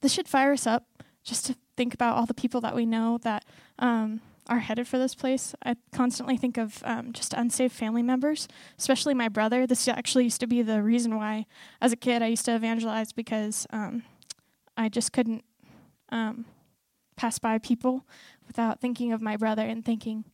this 0.00 0.12
should 0.12 0.28
fire 0.28 0.52
us 0.52 0.66
up 0.66 0.86
just 1.22 1.44
to 1.46 1.56
think 1.76 1.92
about 1.92 2.16
all 2.16 2.26
the 2.26 2.34
people 2.34 2.60
that 2.62 2.74
we 2.74 2.86
know 2.86 3.18
that 3.22 3.44
um, 3.78 4.20
are 4.48 4.60
headed 4.60 4.86
for 4.88 4.96
this 4.96 5.14
place. 5.14 5.54
I 5.64 5.76
constantly 5.92 6.36
think 6.36 6.56
of 6.56 6.82
um, 6.84 7.12
just 7.12 7.34
unsaved 7.34 7.74
family 7.74 8.02
members, 8.02 8.48
especially 8.78 9.12
my 9.12 9.28
brother. 9.28 9.66
This 9.66 9.86
actually 9.88 10.24
used 10.24 10.40
to 10.40 10.46
be 10.46 10.62
the 10.62 10.82
reason 10.82 11.16
why, 11.16 11.46
as 11.80 11.92
a 11.92 11.96
kid, 11.96 12.22
I 12.22 12.28
used 12.28 12.44
to 12.46 12.54
evangelize 12.54 13.12
because 13.12 13.66
um, 13.70 14.04
I 14.76 14.88
just 14.88 15.12
couldn't 15.12 15.44
um, 16.10 16.44
pass 17.16 17.38
by 17.38 17.58
people 17.58 18.04
without 18.46 18.80
thinking 18.80 19.12
of 19.12 19.20
my 19.20 19.36
brother 19.36 19.62
and 19.62 19.84
thinking, 19.84 20.24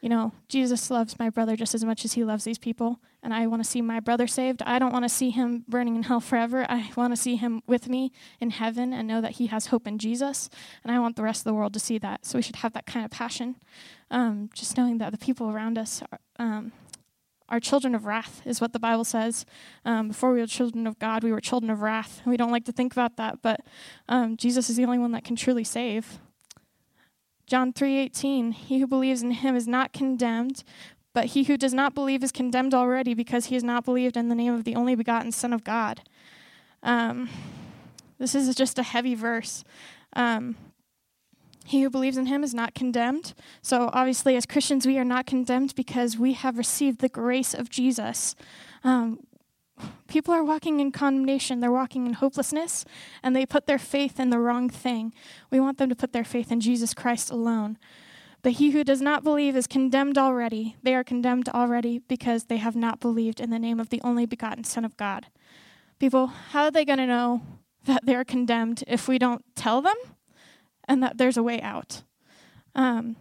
you 0.00 0.08
know, 0.08 0.32
Jesus 0.48 0.90
loves 0.90 1.16
my 1.18 1.30
brother 1.30 1.54
just 1.54 1.76
as 1.76 1.84
much 1.84 2.04
as 2.04 2.14
he 2.14 2.24
loves 2.24 2.42
these 2.42 2.58
people, 2.58 2.98
and 3.22 3.32
I 3.32 3.46
want 3.46 3.62
to 3.62 3.68
see 3.68 3.80
my 3.80 4.00
brother 4.00 4.26
saved. 4.26 4.60
I 4.66 4.80
don't 4.80 4.92
want 4.92 5.04
to 5.04 5.08
see 5.08 5.30
him 5.30 5.64
burning 5.68 5.94
in 5.94 6.02
hell 6.02 6.18
forever. 6.18 6.66
I 6.68 6.90
want 6.96 7.12
to 7.12 7.16
see 7.16 7.36
him 7.36 7.62
with 7.68 7.88
me 7.88 8.10
in 8.40 8.50
heaven 8.50 8.92
and 8.92 9.06
know 9.06 9.20
that 9.20 9.32
he 9.32 9.46
has 9.46 9.66
hope 9.66 9.86
in 9.86 9.98
Jesus, 9.98 10.50
and 10.82 10.92
I 10.92 10.98
want 10.98 11.14
the 11.14 11.22
rest 11.22 11.42
of 11.42 11.44
the 11.44 11.54
world 11.54 11.72
to 11.74 11.78
see 11.78 11.98
that. 11.98 12.26
So 12.26 12.36
we 12.36 12.42
should 12.42 12.56
have 12.56 12.72
that 12.72 12.84
kind 12.84 13.04
of 13.04 13.12
passion, 13.12 13.54
um, 14.10 14.50
just 14.54 14.76
knowing 14.76 14.98
that 14.98 15.12
the 15.12 15.18
people 15.18 15.50
around 15.50 15.78
us 15.78 16.02
are, 16.10 16.18
um, 16.36 16.72
are 17.52 17.60
children 17.60 17.94
of 17.94 18.04
wrath, 18.06 18.42
is 18.44 18.60
what 18.60 18.72
the 18.72 18.80
Bible 18.80 19.04
says. 19.04 19.46
Um, 19.84 20.08
before 20.08 20.32
we 20.32 20.40
were 20.40 20.46
children 20.48 20.88
of 20.88 20.98
God, 20.98 21.22
we 21.22 21.30
were 21.30 21.40
children 21.40 21.70
of 21.70 21.82
wrath. 21.82 22.22
We 22.26 22.36
don't 22.36 22.50
like 22.50 22.64
to 22.64 22.72
think 22.72 22.92
about 22.92 23.16
that, 23.18 23.42
but 23.42 23.60
um, 24.08 24.36
Jesus 24.36 24.68
is 24.68 24.76
the 24.76 24.84
only 24.84 24.98
one 24.98 25.12
that 25.12 25.22
can 25.24 25.36
truly 25.36 25.62
save. 25.62 26.18
John 27.46 27.72
3:18 27.72 28.52
He 28.54 28.80
who 28.80 28.86
believes 28.88 29.22
in 29.22 29.30
him 29.30 29.54
is 29.54 29.68
not 29.68 29.92
condemned 29.92 30.64
but 31.14 31.26
he 31.26 31.44
who 31.44 31.56
does 31.56 31.74
not 31.74 31.94
believe 31.94 32.24
is 32.24 32.32
condemned 32.32 32.74
already 32.74 33.14
because 33.14 33.46
he 33.46 33.54
has 33.54 33.64
not 33.64 33.84
believed 33.84 34.16
in 34.16 34.28
the 34.28 34.34
name 34.34 34.54
of 34.54 34.64
the 34.64 34.74
only 34.74 34.94
begotten 34.94 35.30
son 35.30 35.52
of 35.52 35.64
God. 35.64 36.00
Um, 36.82 37.28
this 38.18 38.34
is 38.34 38.54
just 38.54 38.78
a 38.78 38.82
heavy 38.82 39.14
verse. 39.14 39.64
Um, 40.14 40.56
he 41.64 41.82
who 41.82 41.90
believes 41.90 42.16
in 42.16 42.26
him 42.26 42.42
is 42.42 42.54
not 42.54 42.74
condemned. 42.74 43.34
So, 43.62 43.90
obviously, 43.92 44.36
as 44.36 44.46
Christians, 44.46 44.86
we 44.86 44.98
are 44.98 45.04
not 45.04 45.26
condemned 45.26 45.74
because 45.74 46.18
we 46.18 46.32
have 46.32 46.58
received 46.58 47.00
the 47.00 47.08
grace 47.08 47.54
of 47.54 47.70
Jesus. 47.70 48.34
Um, 48.84 49.20
people 50.08 50.34
are 50.34 50.44
walking 50.44 50.80
in 50.80 50.92
condemnation, 50.92 51.60
they're 51.60 51.72
walking 51.72 52.06
in 52.06 52.14
hopelessness, 52.14 52.84
and 53.22 53.34
they 53.34 53.46
put 53.46 53.66
their 53.66 53.78
faith 53.78 54.18
in 54.18 54.30
the 54.30 54.38
wrong 54.38 54.68
thing. 54.68 55.12
We 55.50 55.60
want 55.60 55.78
them 55.78 55.88
to 55.88 55.96
put 55.96 56.12
their 56.12 56.24
faith 56.24 56.50
in 56.50 56.60
Jesus 56.60 56.94
Christ 56.94 57.30
alone. 57.30 57.78
But 58.42 58.52
he 58.52 58.70
who 58.70 58.82
does 58.82 59.00
not 59.00 59.22
believe 59.22 59.54
is 59.54 59.68
condemned 59.68 60.18
already. 60.18 60.76
They 60.82 60.96
are 60.96 61.04
condemned 61.04 61.48
already 61.48 62.00
because 62.00 62.44
they 62.44 62.56
have 62.56 62.74
not 62.74 62.98
believed 62.98 63.40
in 63.40 63.50
the 63.50 63.58
name 63.58 63.78
of 63.78 63.90
the 63.90 64.00
only 64.02 64.26
begotten 64.26 64.64
Son 64.64 64.84
of 64.84 64.96
God. 64.96 65.26
People, 66.00 66.26
how 66.26 66.64
are 66.64 66.70
they 66.72 66.84
going 66.84 66.98
to 66.98 67.06
know 67.06 67.42
that 67.84 68.04
they're 68.04 68.24
condemned 68.24 68.82
if 68.88 69.06
we 69.06 69.18
don't 69.18 69.44
tell 69.54 69.80
them 69.80 69.96
and 70.88 71.02
that 71.02 71.18
there's 71.18 71.36
a 71.36 71.42
way 71.42 71.60
out? 71.60 72.02
Um, 72.74 73.16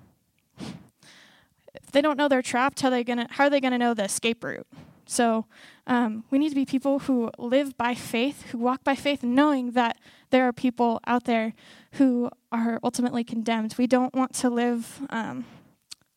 if 0.59 1.91
they 1.91 2.01
don't 2.01 2.17
know 2.17 2.27
they're 2.27 2.41
trapped, 2.41 2.81
how 2.81 2.87
are 2.87 2.91
they 2.91 3.03
to 3.03 3.27
how 3.31 3.45
are 3.45 3.49
they 3.49 3.59
to 3.71 3.77
know 3.77 3.93
the 3.93 4.05
escape 4.05 4.43
route? 4.43 4.67
So 5.05 5.45
um, 5.87 6.23
we 6.29 6.39
need 6.39 6.49
to 6.49 6.55
be 6.55 6.65
people 6.65 6.99
who 6.99 7.31
live 7.37 7.75
by 7.77 7.95
faith, 7.95 8.43
who 8.51 8.57
walk 8.57 8.83
by 8.83 8.95
faith, 8.95 9.23
knowing 9.23 9.71
that 9.71 9.97
there 10.29 10.47
are 10.47 10.53
people 10.53 11.01
out 11.05 11.25
there 11.25 11.53
who 11.93 12.29
are 12.51 12.79
ultimately 12.81 13.25
condemned. 13.25 13.75
We 13.77 13.87
don't 13.87 14.13
want 14.13 14.33
to 14.35 14.49
live 14.49 15.01
um, 15.09 15.43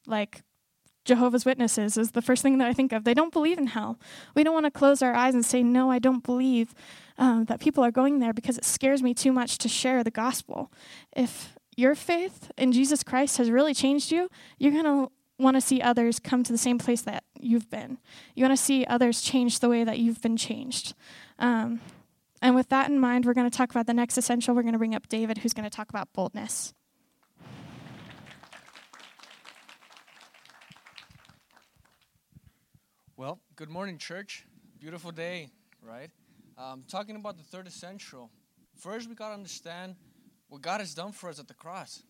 like 0.06 0.42
Jehovah's 1.04 1.44
Witnesses 1.44 1.96
is 1.96 2.12
the 2.12 2.22
first 2.22 2.42
thing 2.42 2.58
that 2.58 2.68
I 2.68 2.72
think 2.72 2.92
of. 2.92 3.04
They 3.04 3.14
don't 3.14 3.32
believe 3.32 3.58
in 3.58 3.68
hell. 3.68 3.98
We 4.34 4.42
don't 4.42 4.54
want 4.54 4.66
to 4.66 4.70
close 4.70 5.02
our 5.02 5.14
eyes 5.14 5.34
and 5.34 5.44
say, 5.44 5.62
no, 5.62 5.90
I 5.90 5.98
don't 5.98 6.24
believe 6.24 6.74
um, 7.18 7.44
that 7.46 7.60
people 7.60 7.84
are 7.84 7.90
going 7.90 8.18
there 8.18 8.32
because 8.32 8.56
it 8.56 8.64
scares 8.64 9.02
me 9.02 9.14
too 9.14 9.32
much 9.32 9.58
to 9.58 9.68
share 9.68 10.02
the 10.02 10.10
gospel. 10.10 10.72
If 11.14 11.56
your 11.76 11.94
faith 11.94 12.50
in 12.56 12.72
Jesus 12.72 13.02
Christ 13.02 13.36
has 13.36 13.50
really 13.50 13.74
changed 13.74 14.10
you, 14.10 14.28
you're 14.58 14.72
going 14.72 14.84
to 14.84 15.10
want 15.38 15.56
to 15.56 15.60
see 15.60 15.82
others 15.82 16.18
come 16.18 16.42
to 16.44 16.52
the 16.52 16.58
same 16.58 16.78
place 16.78 17.02
that 17.02 17.24
you've 17.38 17.68
been. 17.68 17.98
You 18.34 18.44
want 18.44 18.56
to 18.56 18.62
see 18.62 18.84
others 18.86 19.20
change 19.20 19.58
the 19.58 19.68
way 19.68 19.84
that 19.84 19.98
you've 19.98 20.22
been 20.22 20.36
changed. 20.36 20.94
Um, 21.38 21.80
and 22.40 22.54
with 22.54 22.68
that 22.68 22.88
in 22.88 22.98
mind, 22.98 23.24
we're 23.24 23.34
going 23.34 23.50
to 23.50 23.56
talk 23.56 23.70
about 23.70 23.86
the 23.86 23.94
next 23.94 24.16
essential. 24.16 24.54
We're 24.54 24.62
going 24.62 24.72
to 24.74 24.78
bring 24.78 24.94
up 24.94 25.08
David, 25.08 25.38
who's 25.38 25.52
going 25.52 25.68
to 25.68 25.74
talk 25.74 25.88
about 25.88 26.12
boldness. 26.12 26.72
Well, 33.16 33.38
good 33.56 33.70
morning, 33.70 33.98
church. 33.98 34.44
Beautiful 34.80 35.12
day, 35.12 35.48
right? 35.80 36.10
Um, 36.58 36.82
talking 36.88 37.14
about 37.14 37.36
the 37.36 37.44
third 37.44 37.68
essential. 37.68 38.28
First, 38.76 39.08
we 39.08 39.14
got 39.14 39.28
to 39.28 39.34
understand 39.34 39.94
what 40.48 40.60
God 40.60 40.80
has 40.80 40.92
done 40.92 41.12
for 41.12 41.28
us 41.28 41.38
at 41.38 41.46
the 41.46 41.54
cross 41.54 42.02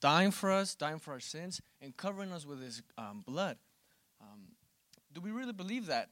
dying 0.00 0.30
for 0.30 0.52
us, 0.52 0.74
dying 0.74 0.98
for 0.98 1.12
our 1.12 1.20
sins, 1.20 1.60
and 1.80 1.96
covering 1.96 2.30
us 2.30 2.46
with 2.46 2.62
His 2.62 2.82
um, 2.98 3.24
blood. 3.26 3.56
Um, 4.20 4.42
do 5.12 5.20
we 5.20 5.30
really 5.30 5.52
believe 5.52 5.86
that? 5.86 6.10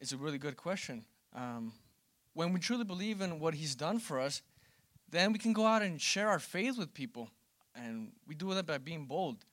It's 0.00 0.12
a 0.12 0.16
really 0.16 0.38
good 0.38 0.56
question. 0.56 1.04
Um, 1.34 1.72
when 2.32 2.52
we 2.52 2.58
truly 2.58 2.84
believe 2.84 3.20
in 3.20 3.38
what 3.38 3.54
He's 3.54 3.74
done 3.76 3.98
for 4.00 4.18
us, 4.18 4.42
then 5.10 5.32
we 5.32 5.38
can 5.38 5.52
go 5.52 5.66
out 5.66 5.82
and 5.82 6.00
share 6.00 6.28
our 6.28 6.40
faith 6.40 6.76
with 6.76 6.92
people. 6.92 7.30
And 7.74 8.12
we 8.26 8.34
do 8.34 8.52
that 8.54 8.66
by 8.66 8.78
being 8.78 9.04
bold. 9.04 9.44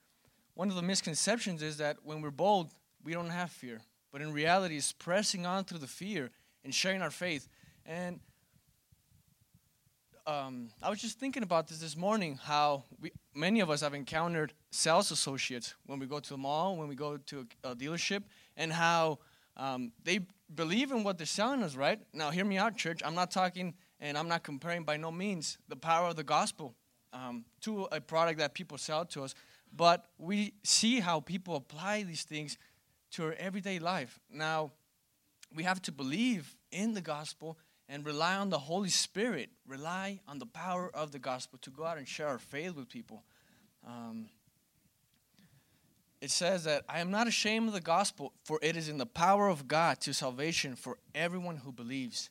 One 0.54 0.70
of 0.70 0.74
the 0.74 0.82
misconceptions 0.82 1.62
is 1.62 1.76
that 1.76 1.98
when 2.02 2.20
we're 2.20 2.30
bold, 2.30 2.70
we 3.06 3.12
don't 3.12 3.30
have 3.30 3.52
fear. 3.52 3.80
But 4.12 4.20
in 4.20 4.32
reality, 4.32 4.76
it's 4.76 4.92
pressing 4.92 5.46
on 5.46 5.62
through 5.62 5.78
the 5.78 5.86
fear 5.86 6.30
and 6.64 6.74
sharing 6.74 7.02
our 7.02 7.10
faith. 7.12 7.48
And 7.86 8.18
um, 10.26 10.70
I 10.82 10.90
was 10.90 11.00
just 11.00 11.20
thinking 11.20 11.44
about 11.44 11.68
this 11.68 11.78
this 11.78 11.96
morning. 11.96 12.36
How 12.42 12.82
we, 13.00 13.12
many 13.32 13.60
of 13.60 13.70
us 13.70 13.82
have 13.82 13.94
encountered 13.94 14.54
sales 14.72 15.12
associates 15.12 15.76
when 15.86 16.00
we 16.00 16.06
go 16.06 16.18
to 16.18 16.30
the 16.30 16.36
mall, 16.36 16.76
when 16.76 16.88
we 16.88 16.96
go 16.96 17.16
to 17.16 17.46
a, 17.62 17.70
a 17.70 17.76
dealership, 17.76 18.24
and 18.56 18.72
how 18.72 19.20
um, 19.56 19.92
they 20.02 20.18
believe 20.52 20.90
in 20.90 21.04
what 21.04 21.16
they're 21.16 21.26
selling 21.26 21.62
us. 21.62 21.76
Right 21.76 22.00
now, 22.12 22.30
hear 22.30 22.44
me 22.44 22.58
out, 22.58 22.76
church. 22.76 23.02
I'm 23.04 23.14
not 23.14 23.30
talking, 23.30 23.74
and 24.00 24.18
I'm 24.18 24.26
not 24.26 24.42
comparing 24.42 24.82
by 24.82 24.96
no 24.96 25.12
means 25.12 25.58
the 25.68 25.76
power 25.76 26.08
of 26.08 26.16
the 26.16 26.24
gospel 26.24 26.74
um, 27.12 27.44
to 27.60 27.84
a 27.92 28.00
product 28.00 28.40
that 28.40 28.54
people 28.54 28.78
sell 28.78 29.04
to 29.04 29.22
us, 29.22 29.36
but 29.72 30.06
we 30.18 30.54
see 30.64 30.98
how 30.98 31.20
people 31.20 31.54
apply 31.54 32.02
these 32.02 32.24
things 32.24 32.58
to 33.12 33.24
our 33.24 33.34
everyday 33.34 33.78
life. 33.78 34.18
Now, 34.30 34.72
we 35.54 35.62
have 35.62 35.80
to 35.82 35.92
believe 35.92 36.54
in 36.70 36.94
the 36.94 37.00
gospel 37.00 37.58
and 37.88 38.04
rely 38.04 38.36
on 38.36 38.50
the 38.50 38.58
Holy 38.58 38.88
Spirit, 38.88 39.50
rely 39.66 40.20
on 40.26 40.38
the 40.38 40.46
power 40.46 40.90
of 40.92 41.12
the 41.12 41.18
gospel 41.18 41.58
to 41.62 41.70
go 41.70 41.84
out 41.84 41.98
and 41.98 42.08
share 42.08 42.26
our 42.26 42.38
faith 42.38 42.74
with 42.74 42.88
people. 42.88 43.22
Um, 43.86 44.28
it 46.20 46.30
says 46.30 46.64
that 46.64 46.84
I 46.88 47.00
am 47.00 47.10
not 47.10 47.28
ashamed 47.28 47.68
of 47.68 47.74
the 47.74 47.80
gospel, 47.80 48.32
for 48.44 48.58
it 48.62 48.76
is 48.76 48.88
in 48.88 48.98
the 48.98 49.06
power 49.06 49.48
of 49.48 49.68
God 49.68 50.00
to 50.00 50.12
salvation 50.12 50.74
for 50.74 50.98
everyone 51.14 51.56
who 51.58 51.70
believes. 51.70 52.30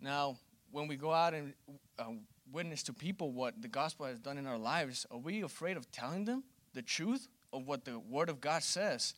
Now, 0.00 0.38
when 0.72 0.88
we 0.88 0.96
go 0.96 1.12
out 1.12 1.34
and 1.34 1.54
uh, 1.98 2.04
witness 2.50 2.82
to 2.84 2.92
people 2.92 3.32
what 3.32 3.60
the 3.60 3.68
gospel 3.68 4.06
has 4.06 4.18
done 4.18 4.38
in 4.38 4.46
our 4.46 4.58
lives, 4.58 5.06
are 5.10 5.18
we 5.18 5.42
afraid 5.42 5.76
of 5.76 5.90
telling 5.92 6.24
them 6.24 6.44
the 6.74 6.82
truth 6.82 7.28
of 7.52 7.66
what 7.66 7.84
the 7.84 7.98
Word 7.98 8.28
of 8.28 8.40
God 8.40 8.62
says? 8.62 9.14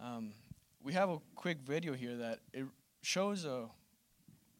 Um, 0.00 0.32
we 0.82 0.92
have 0.92 1.08
a 1.08 1.18
quick 1.34 1.58
video 1.64 1.94
here 1.94 2.16
that 2.16 2.40
it 2.52 2.66
shows 3.02 3.44
a 3.44 3.66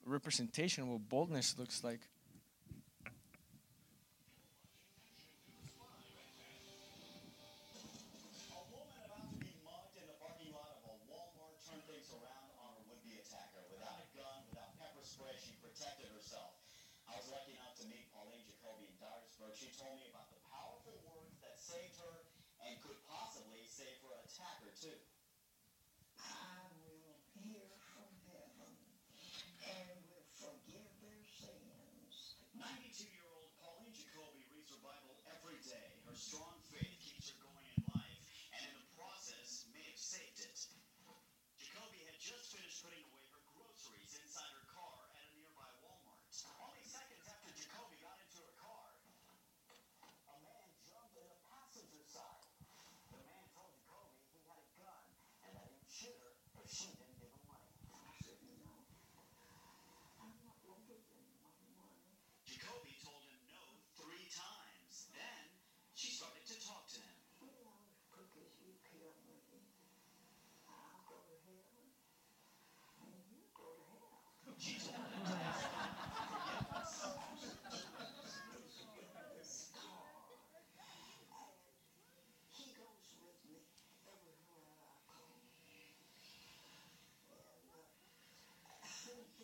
representation 0.06 0.84
of 0.84 0.88
what 0.90 1.08
boldness 1.08 1.56
looks 1.58 1.82
like. 1.84 2.00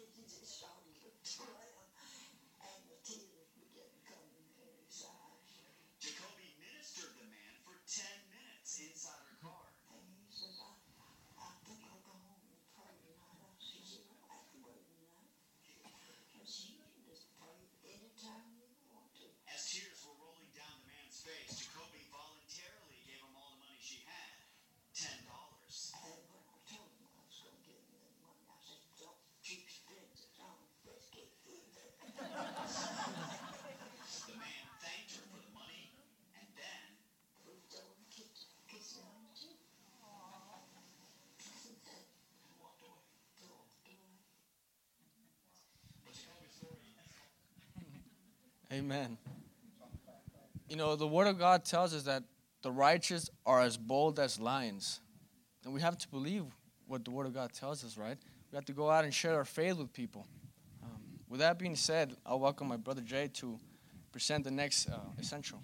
He 0.09 0.23
just 0.23 0.61
shot. 0.61 1.70
Amen. 48.73 49.19
You 50.69 50.77
know, 50.77 50.95
the 50.95 51.07
Word 51.07 51.27
of 51.27 51.39
God 51.39 51.65
tells 51.65 51.93
us 51.93 52.05
that 52.05 52.23
the 52.63 52.71
righteous 52.71 53.29
are 53.45 53.61
as 53.61 53.77
bold 53.77 54.21
as 54.21 54.39
lions. 54.39 55.01
And 55.65 55.75
we 55.75 55.81
have 55.81 55.99
to 55.99 56.09
believe 56.09 56.45
what 56.87 57.05
the 57.05 57.11
Word 57.11 57.27
of 57.27 57.35
God 57.35 57.53
tells 57.53 57.85
us, 57.85 57.99
right? 57.99 58.17
We 58.53 58.57
have 58.57 58.65
to 58.67 58.73
go 58.73 58.89
out 58.89 59.05
and 59.05 59.13
share 59.13 59.35
our 59.35 59.45
faith 59.45 59.77
with 59.77 59.93
people. 59.93 60.27
Um, 60.83 61.01
with 61.29 61.41
that 61.41 61.59
being 61.59 61.75
said, 61.75 62.15
I'll 62.25 62.39
welcome 62.39 62.69
my 62.69 62.77
brother 62.77 63.01
Jay 63.01 63.29
to 63.35 63.59
present 64.13 64.45
the 64.45 64.53
next 64.53 64.89
uh, 64.89 64.99
essential. 65.19 65.61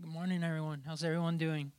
Good 0.00 0.10
morning, 0.10 0.42
everyone. 0.42 0.82
How's 0.86 1.04
everyone 1.04 1.36
doing? 1.36 1.72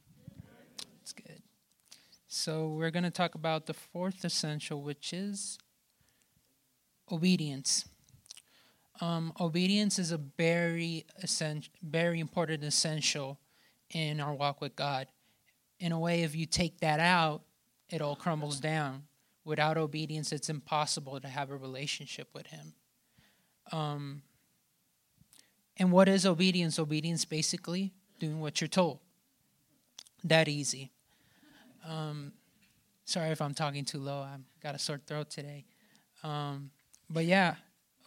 So, 2.43 2.69
we're 2.69 2.89
going 2.89 3.03
to 3.03 3.11
talk 3.11 3.35
about 3.35 3.67
the 3.67 3.75
fourth 3.75 4.25
essential, 4.25 4.81
which 4.81 5.13
is 5.13 5.59
obedience. 7.11 7.85
Um, 8.99 9.31
obedience 9.39 9.99
is 9.99 10.11
a 10.11 10.17
very 10.17 11.05
essential, 11.21 11.71
very 11.83 12.19
important 12.19 12.63
essential 12.63 13.37
in 13.91 14.19
our 14.19 14.33
walk 14.33 14.59
with 14.59 14.75
God. 14.75 15.05
In 15.79 15.91
a 15.91 15.99
way, 15.99 16.23
if 16.23 16.35
you 16.35 16.47
take 16.47 16.79
that 16.79 16.99
out, 16.99 17.43
it 17.91 18.01
all 18.01 18.15
crumbles 18.15 18.59
down. 18.59 19.03
Without 19.45 19.77
obedience, 19.77 20.31
it's 20.31 20.49
impossible 20.49 21.19
to 21.19 21.27
have 21.27 21.51
a 21.51 21.55
relationship 21.55 22.27
with 22.33 22.47
Him. 22.47 22.73
Um, 23.71 24.23
and 25.77 25.91
what 25.91 26.09
is 26.09 26.25
obedience? 26.25 26.79
Obedience 26.79 27.23
basically 27.23 27.93
doing 28.17 28.39
what 28.39 28.61
you're 28.61 28.67
told. 28.67 28.97
That 30.23 30.47
easy. 30.47 30.89
Um, 31.87 32.33
sorry 33.05 33.29
if 33.29 33.41
I'm 33.41 33.53
talking 33.53 33.85
too 33.85 33.99
low. 33.99 34.21
I've 34.21 34.41
got 34.61 34.75
a 34.75 34.79
sore 34.79 34.99
throat 35.05 35.29
today. 35.29 35.65
Um, 36.23 36.71
but 37.09 37.25
yeah, 37.25 37.55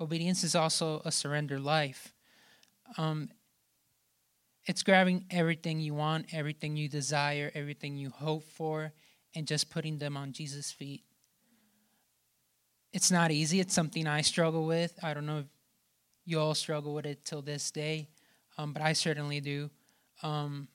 obedience 0.00 0.44
is 0.44 0.54
also 0.54 1.02
a 1.04 1.12
surrender 1.12 1.58
life. 1.58 2.12
Um, 2.96 3.30
it's 4.66 4.82
grabbing 4.82 5.26
everything 5.30 5.80
you 5.80 5.94
want, 5.94 6.26
everything 6.32 6.76
you 6.76 6.88
desire, 6.88 7.50
everything 7.54 7.96
you 7.96 8.10
hope 8.10 8.44
for, 8.44 8.92
and 9.34 9.46
just 9.46 9.70
putting 9.70 9.98
them 9.98 10.16
on 10.16 10.32
Jesus' 10.32 10.70
feet. 10.70 11.02
It's 12.92 13.10
not 13.10 13.30
easy. 13.30 13.60
It's 13.60 13.74
something 13.74 14.06
I 14.06 14.22
struggle 14.22 14.66
with. 14.66 14.98
I 15.02 15.12
don't 15.12 15.26
know 15.26 15.38
if 15.40 15.46
you 16.24 16.40
all 16.40 16.54
struggle 16.54 16.94
with 16.94 17.04
it 17.06 17.24
till 17.24 17.42
this 17.42 17.70
day, 17.70 18.08
um, 18.56 18.72
but 18.72 18.82
I 18.82 18.92
certainly 18.92 19.40
do. 19.40 19.70
Um, 20.22 20.68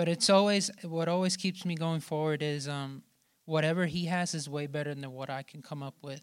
but 0.00 0.08
it's 0.08 0.30
always 0.30 0.70
what 0.82 1.08
always 1.08 1.36
keeps 1.36 1.66
me 1.66 1.74
going 1.74 2.00
forward 2.00 2.42
is 2.42 2.66
um, 2.66 3.02
whatever 3.44 3.84
he 3.84 4.06
has 4.06 4.34
is 4.34 4.48
way 4.48 4.66
better 4.66 4.94
than 4.94 5.12
what 5.12 5.28
I 5.28 5.42
can 5.42 5.60
come 5.60 5.82
up 5.82 5.94
with, 6.00 6.22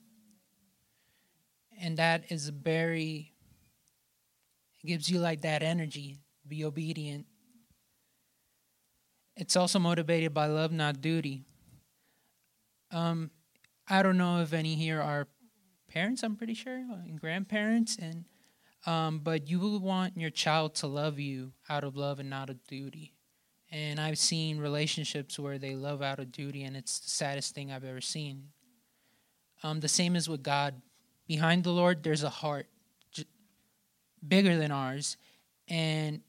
and 1.80 1.96
that 1.98 2.32
is 2.32 2.50
very. 2.50 3.34
It 4.84 4.88
gives 4.88 5.12
you 5.12 5.20
like 5.20 5.42
that 5.42 5.62
energy. 5.62 6.18
Be 6.48 6.66
obedient. 6.66 7.28
It's 9.36 9.56
also 9.56 9.78
motivated 9.78 10.34
by 10.34 10.48
love, 10.48 10.72
not 10.72 11.00
duty. 11.00 11.44
Um, 12.90 13.30
I 13.88 14.02
don't 14.02 14.18
know 14.18 14.42
if 14.42 14.54
any 14.54 14.74
here 14.74 15.00
are 15.00 15.28
parents. 15.88 16.24
I'm 16.24 16.36
pretty 16.36 16.56
sure 16.56 16.78
and 16.78 17.22
grandparents 17.22 17.96
and 17.96 18.26
um, 18.88 19.20
but 19.20 19.48
you 19.48 19.60
will 19.60 19.78
want 19.80 20.18
your 20.18 20.32
child 20.32 20.74
to 20.76 20.88
love 20.88 21.20
you 21.20 21.54
out 21.70 21.84
of 21.84 21.96
love 21.96 22.20
and 22.20 22.32
not 22.32 22.50
of 22.50 22.66
duty. 22.66 23.14
And 23.72 24.00
I've 24.00 24.18
seen 24.18 24.60
relationships 24.60 25.38
where 25.38 25.58
they 25.58 25.76
love 25.76 26.02
out 26.02 26.20
of 26.20 26.32
duty, 26.32 26.64
and 26.64 26.78
it's 26.78 27.00
the 27.00 27.10
saddest 27.10 27.54
thing 27.54 27.72
I've 27.72 27.84
ever 27.84 28.02
seen. 28.02 28.50
Um, 29.64 29.80
the 29.82 29.90
same 29.90 30.16
is 30.16 30.30
with 30.30 30.44
God. 30.44 30.82
Behind 31.28 31.64
the 31.64 31.72
Lord, 31.72 32.04
there's 32.04 32.24
a 32.24 32.30
heart 32.30 32.68
j- 33.12 33.26
bigger 34.26 34.58
than 34.58 34.72
ours, 34.72 35.18
and 35.68 36.22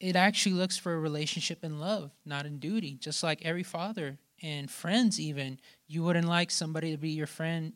it 0.00 0.16
actually 0.16 0.54
looks 0.54 0.78
for 0.78 0.94
a 0.94 0.98
relationship 0.98 1.62
in 1.62 1.78
love, 1.78 2.10
not 2.24 2.46
in 2.46 2.58
duty. 2.58 2.94
Just 2.94 3.22
like 3.22 3.44
every 3.44 3.62
father 3.62 4.18
and 4.42 4.70
friends, 4.70 5.20
even 5.20 5.58
you 5.86 6.02
wouldn't 6.04 6.28
like 6.28 6.50
somebody 6.50 6.90
to 6.92 6.96
be 6.96 7.10
your 7.10 7.26
friend 7.26 7.74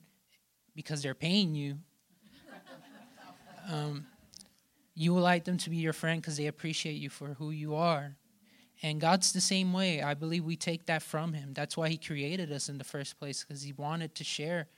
because 0.74 1.02
they're 1.02 1.14
paying 1.14 1.54
you 1.54 1.78
um, 3.72 4.06
you 4.94 5.14
will 5.14 5.22
like 5.22 5.44
them 5.44 5.56
to 5.58 5.70
be 5.70 5.76
your 5.76 5.92
friend 5.92 6.20
because 6.20 6.36
they 6.36 6.46
appreciate 6.46 6.94
you 6.96 7.08
for 7.08 7.34
who 7.34 7.50
you 7.50 7.74
are. 7.74 8.16
And 8.82 9.00
God's 9.00 9.32
the 9.32 9.40
same 9.40 9.72
way. 9.72 10.02
I 10.02 10.14
believe 10.14 10.44
we 10.44 10.56
take 10.56 10.86
that 10.86 11.02
from 11.02 11.34
Him. 11.34 11.52
That's 11.52 11.76
why 11.76 11.88
He 11.88 11.98
created 11.98 12.50
us 12.50 12.68
in 12.68 12.78
the 12.78 12.84
first 12.84 13.18
place, 13.18 13.44
because 13.44 13.62
He 13.62 13.72
wanted 13.72 14.14
to 14.14 14.24
share 14.24 14.68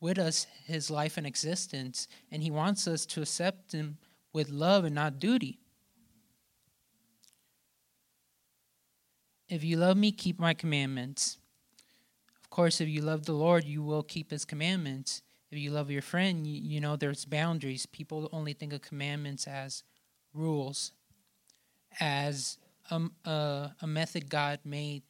with 0.00 0.18
us 0.18 0.46
His 0.64 0.90
life 0.90 1.16
and 1.16 1.26
existence. 1.26 2.08
And 2.30 2.42
He 2.42 2.50
wants 2.50 2.86
us 2.86 3.06
to 3.06 3.22
accept 3.22 3.72
Him 3.72 3.98
with 4.32 4.50
love 4.50 4.84
and 4.84 4.94
not 4.94 5.18
duty. 5.18 5.58
If 9.48 9.64
you 9.64 9.78
love 9.78 9.96
me, 9.96 10.12
keep 10.12 10.38
my 10.38 10.52
commandments. 10.52 11.38
Of 12.42 12.50
course, 12.50 12.80
if 12.80 12.88
you 12.88 13.00
love 13.00 13.24
the 13.24 13.32
Lord, 13.32 13.64
you 13.64 13.82
will 13.82 14.02
keep 14.02 14.30
His 14.30 14.44
commandments 14.44 15.22
if 15.50 15.58
you 15.58 15.70
love 15.70 15.90
your 15.90 16.02
friend, 16.02 16.46
you, 16.46 16.60
you 16.60 16.80
know 16.80 16.96
there's 16.96 17.24
boundaries. 17.24 17.86
People 17.86 18.28
only 18.32 18.52
think 18.52 18.72
of 18.72 18.82
commandments 18.82 19.46
as 19.46 19.82
rules, 20.34 20.92
as 22.00 22.58
a, 22.90 23.28
a, 23.28 23.74
a 23.82 23.86
method 23.86 24.28
God 24.28 24.60
made 24.64 25.02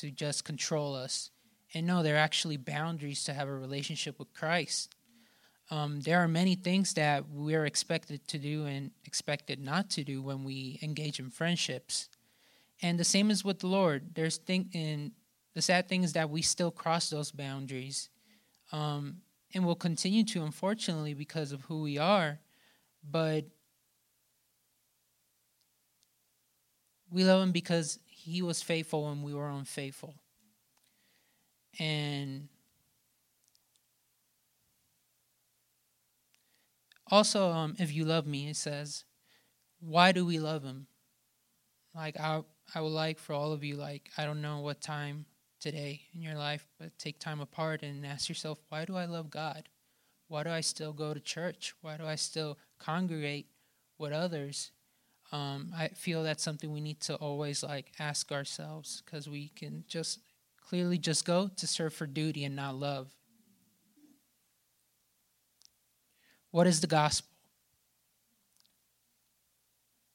to 0.00 0.10
just 0.10 0.44
control 0.44 0.94
us. 0.94 1.30
And 1.74 1.86
no, 1.86 2.02
they're 2.02 2.16
actually 2.16 2.56
boundaries 2.56 3.24
to 3.24 3.32
have 3.32 3.48
a 3.48 3.54
relationship 3.54 4.18
with 4.18 4.32
Christ. 4.32 4.94
Um, 5.70 6.00
there 6.00 6.20
are 6.20 6.28
many 6.28 6.54
things 6.54 6.94
that 6.94 7.28
we're 7.28 7.66
expected 7.66 8.26
to 8.28 8.38
do 8.38 8.66
and 8.66 8.92
expected 9.04 9.58
not 9.58 9.90
to 9.90 10.04
do 10.04 10.22
when 10.22 10.44
we 10.44 10.78
engage 10.82 11.18
in 11.18 11.30
friendships. 11.30 12.08
And 12.82 12.98
the 12.98 13.04
same 13.04 13.30
is 13.30 13.44
with 13.44 13.60
the 13.60 13.66
Lord. 13.66 14.14
There's 14.14 14.36
thing 14.36 14.70
and 14.74 15.12
the 15.54 15.62
sad 15.62 15.88
thing 15.88 16.04
is 16.04 16.12
that 16.12 16.30
we 16.30 16.42
still 16.42 16.70
cross 16.70 17.10
those 17.10 17.32
boundaries. 17.32 18.10
Um, 18.72 19.22
and 19.54 19.64
will 19.64 19.74
continue 19.74 20.24
to, 20.24 20.44
unfortunately, 20.44 21.14
because 21.14 21.52
of 21.52 21.62
who 21.62 21.80
we 21.80 21.98
are. 21.98 22.40
But 23.08 23.46
we 27.10 27.24
love 27.24 27.42
him 27.42 27.52
because 27.52 27.98
he 28.06 28.42
was 28.42 28.62
faithful 28.62 29.04
when 29.04 29.22
we 29.22 29.34
were 29.34 29.48
unfaithful. 29.48 30.14
And 31.78 32.48
also, 37.10 37.50
um, 37.50 37.76
if 37.78 37.92
you 37.92 38.04
love 38.04 38.26
me, 38.26 38.48
it 38.48 38.56
says, 38.56 39.04
why 39.80 40.12
do 40.12 40.24
we 40.24 40.38
love 40.38 40.64
him? 40.64 40.86
Like, 41.94 42.18
I, 42.18 42.42
I 42.74 42.80
would 42.80 42.88
like 42.88 43.18
for 43.18 43.32
all 43.32 43.52
of 43.52 43.62
you, 43.62 43.76
like, 43.76 44.10
I 44.18 44.24
don't 44.24 44.42
know 44.42 44.60
what 44.60 44.80
time 44.80 45.26
today 45.60 46.02
in 46.14 46.22
your 46.22 46.34
life, 46.34 46.66
but 46.78 46.98
take 46.98 47.18
time 47.18 47.40
apart 47.40 47.82
and 47.82 48.04
ask 48.04 48.28
yourself, 48.28 48.58
why 48.68 48.84
do 48.84 48.96
I 48.96 49.06
love 49.06 49.30
God? 49.30 49.68
Why 50.28 50.42
do 50.42 50.50
I 50.50 50.60
still 50.60 50.92
go 50.92 51.14
to 51.14 51.20
church? 51.20 51.74
Why 51.80 51.96
do 51.96 52.04
I 52.04 52.16
still 52.16 52.58
congregate 52.78 53.46
with 53.98 54.12
others? 54.12 54.72
Um, 55.32 55.72
I 55.76 55.88
feel 55.88 56.22
that's 56.22 56.42
something 56.42 56.72
we 56.72 56.80
need 56.80 57.00
to 57.02 57.16
always 57.16 57.62
like 57.62 57.92
ask 57.98 58.30
ourselves 58.30 59.02
because 59.04 59.28
we 59.28 59.48
can 59.48 59.84
just 59.88 60.20
clearly 60.60 60.98
just 60.98 61.24
go 61.24 61.48
to 61.56 61.66
serve 61.66 61.92
for 61.92 62.06
duty 62.06 62.44
and 62.44 62.56
not 62.56 62.76
love. 62.76 63.12
What 66.50 66.66
is 66.66 66.80
the 66.80 66.86
gospel? 66.86 67.28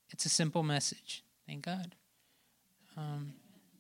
It's 0.10 0.26
a 0.26 0.30
simple 0.30 0.63
message. 0.63 1.24
Thank 1.47 1.65
God. 1.65 1.95
Um, 2.97 3.34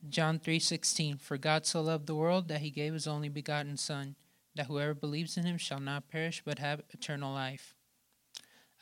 John 0.09 0.39
3:16 0.39 1.19
For 1.19 1.37
God 1.37 1.65
so 1.65 1.81
loved 1.81 2.07
the 2.07 2.15
world 2.15 2.47
that 2.47 2.61
he 2.61 2.69
gave 2.69 2.93
his 2.93 3.07
only 3.07 3.29
begotten 3.29 3.77
son 3.77 4.15
that 4.55 4.67
whoever 4.67 4.93
believes 4.93 5.37
in 5.37 5.45
him 5.45 5.57
shall 5.57 5.79
not 5.79 6.09
perish 6.09 6.41
but 6.43 6.59
have 6.59 6.81
eternal 6.89 7.33
life. 7.33 7.75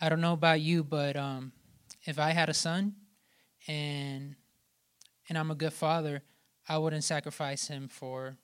I 0.02 0.10
don't 0.10 0.22
know 0.22 0.34
about 0.34 0.62
you 0.62 0.84
but 0.84 1.16
um, 1.16 1.52
if 2.04 2.20
I 2.20 2.32
had 2.32 2.50
a 2.50 2.54
son 2.54 2.96
and 3.68 4.36
and 5.28 5.38
I'm 5.38 5.52
a 5.52 5.56
good 5.56 5.74
father, 5.74 6.24
I 6.68 6.78
wouldn't 6.78 7.04
sacrifice 7.04 7.68
him 7.68 7.88
for 7.88 8.38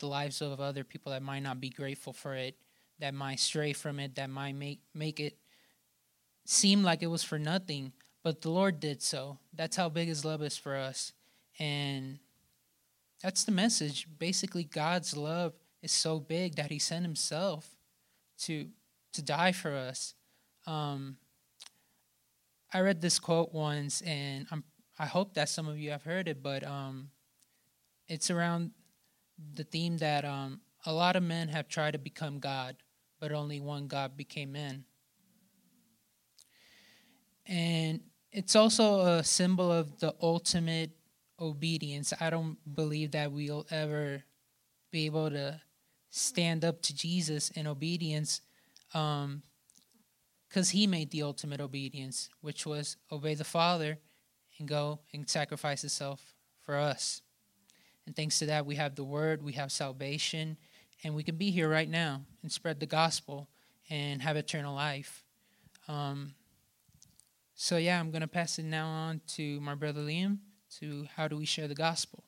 the 0.00 0.06
lives 0.06 0.40
of 0.40 0.60
other 0.60 0.84
people 0.84 1.12
that 1.12 1.22
might 1.22 1.42
not 1.42 1.60
be 1.60 1.68
grateful 1.68 2.12
for 2.12 2.34
it, 2.34 2.56
that 2.98 3.12
might 3.14 3.40
stray 3.40 3.72
from 3.72 4.00
it, 4.00 4.14
that 4.14 4.30
might 4.30 4.54
make 4.54 4.80
make 4.94 5.20
it 5.20 5.36
seem 6.44 6.82
like 6.82 7.02
it 7.02 7.08
was 7.08 7.22
for 7.22 7.38
nothing, 7.38 7.92
but 8.22 8.40
the 8.40 8.50
Lord 8.50 8.80
did 8.80 9.02
so. 9.02 9.38
That's 9.52 9.76
how 9.76 9.88
big 9.88 10.08
his 10.08 10.24
love 10.24 10.42
is 10.42 10.56
for 10.56 10.76
us. 10.76 11.12
And 11.58 12.18
that's 13.22 13.44
the 13.44 13.52
message. 13.52 14.06
Basically, 14.18 14.64
God's 14.64 15.16
love 15.16 15.54
is 15.82 15.92
so 15.92 16.20
big 16.20 16.56
that 16.56 16.70
He 16.70 16.78
sent 16.78 17.04
Himself 17.04 17.76
to 18.40 18.68
to 19.12 19.22
die 19.22 19.52
for 19.52 19.72
us. 19.72 20.14
Um, 20.66 21.16
I 22.72 22.80
read 22.80 23.00
this 23.00 23.18
quote 23.18 23.52
once, 23.52 24.02
and 24.02 24.46
I'm, 24.50 24.64
I 24.98 25.06
hope 25.06 25.34
that 25.34 25.48
some 25.48 25.68
of 25.68 25.78
you 25.78 25.90
have 25.90 26.02
heard 26.02 26.28
it. 26.28 26.42
But 26.42 26.64
um, 26.64 27.10
it's 28.08 28.30
around 28.30 28.72
the 29.54 29.64
theme 29.64 29.98
that 29.98 30.24
um, 30.24 30.60
a 30.84 30.92
lot 30.92 31.16
of 31.16 31.22
men 31.22 31.48
have 31.48 31.68
tried 31.68 31.92
to 31.92 31.98
become 31.98 32.38
God, 32.38 32.76
but 33.20 33.32
only 33.32 33.60
one 33.60 33.86
God 33.86 34.16
became 34.16 34.52
man. 34.52 34.84
And 37.46 38.00
it's 38.32 38.56
also 38.56 39.00
a 39.00 39.24
symbol 39.24 39.70
of 39.70 39.98
the 40.00 40.14
ultimate 40.20 40.90
obedience. 41.40 42.12
I 42.20 42.30
don't 42.30 42.56
believe 42.74 43.12
that 43.12 43.30
we'll 43.30 43.66
ever 43.70 44.24
be 44.90 45.06
able 45.06 45.30
to 45.30 45.60
stand 46.10 46.64
up 46.64 46.82
to 46.82 46.94
Jesus 46.94 47.50
in 47.50 47.66
obedience 47.66 48.40
because 50.56 50.70
he 50.70 50.86
made 50.86 51.10
the 51.10 51.22
ultimate 51.22 51.60
obedience, 51.60 52.30
which 52.40 52.64
was 52.64 52.96
obey 53.12 53.34
the 53.34 53.44
Father 53.44 53.98
and 54.58 54.66
go 54.66 55.00
and 55.12 55.28
sacrifice 55.28 55.82
himself 55.82 56.32
for 56.62 56.76
us. 56.76 57.20
And 58.06 58.16
thanks 58.16 58.38
to 58.38 58.46
that, 58.46 58.64
we 58.64 58.76
have 58.76 58.94
the 58.94 59.04
word, 59.04 59.42
we 59.42 59.52
have 59.52 59.70
salvation, 59.70 60.56
and 61.04 61.14
we 61.14 61.22
can 61.24 61.36
be 61.36 61.50
here 61.50 61.68
right 61.68 61.90
now 61.90 62.22
and 62.42 62.50
spread 62.50 62.80
the 62.80 62.86
gospel 62.86 63.50
and 63.90 64.22
have 64.22 64.38
eternal 64.38 64.74
life. 64.74 65.26
Um, 65.88 66.32
so, 67.54 67.76
yeah, 67.76 68.00
I'm 68.00 68.10
going 68.10 68.22
to 68.22 68.26
pass 68.26 68.58
it 68.58 68.64
now 68.64 68.88
on 68.88 69.20
to 69.34 69.60
my 69.60 69.74
brother 69.74 70.00
Liam 70.00 70.38
to 70.78 71.06
how 71.16 71.28
do 71.28 71.36
we 71.36 71.44
share 71.44 71.68
the 71.68 71.74
gospel. 71.74 72.24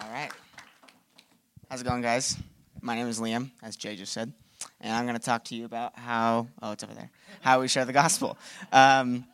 All 0.00 0.12
right. 0.12 0.30
How's 1.68 1.80
it 1.80 1.84
going, 1.84 2.02
guys? 2.02 2.36
My 2.86 2.94
name 2.94 3.08
is 3.08 3.18
Liam, 3.18 3.50
as 3.64 3.74
Jay 3.74 3.96
just 3.96 4.12
said, 4.12 4.32
and 4.80 4.94
I'm 4.94 5.06
going 5.06 5.18
to 5.18 5.24
talk 5.24 5.42
to 5.46 5.56
you 5.56 5.64
about 5.64 5.98
how, 5.98 6.46
oh, 6.62 6.70
it's 6.70 6.84
over 6.84 6.94
there, 6.94 7.10
how 7.40 7.60
we 7.60 7.66
share 7.66 7.84
the 7.84 7.92
gospel. 7.92 8.38
Um, 8.70 9.24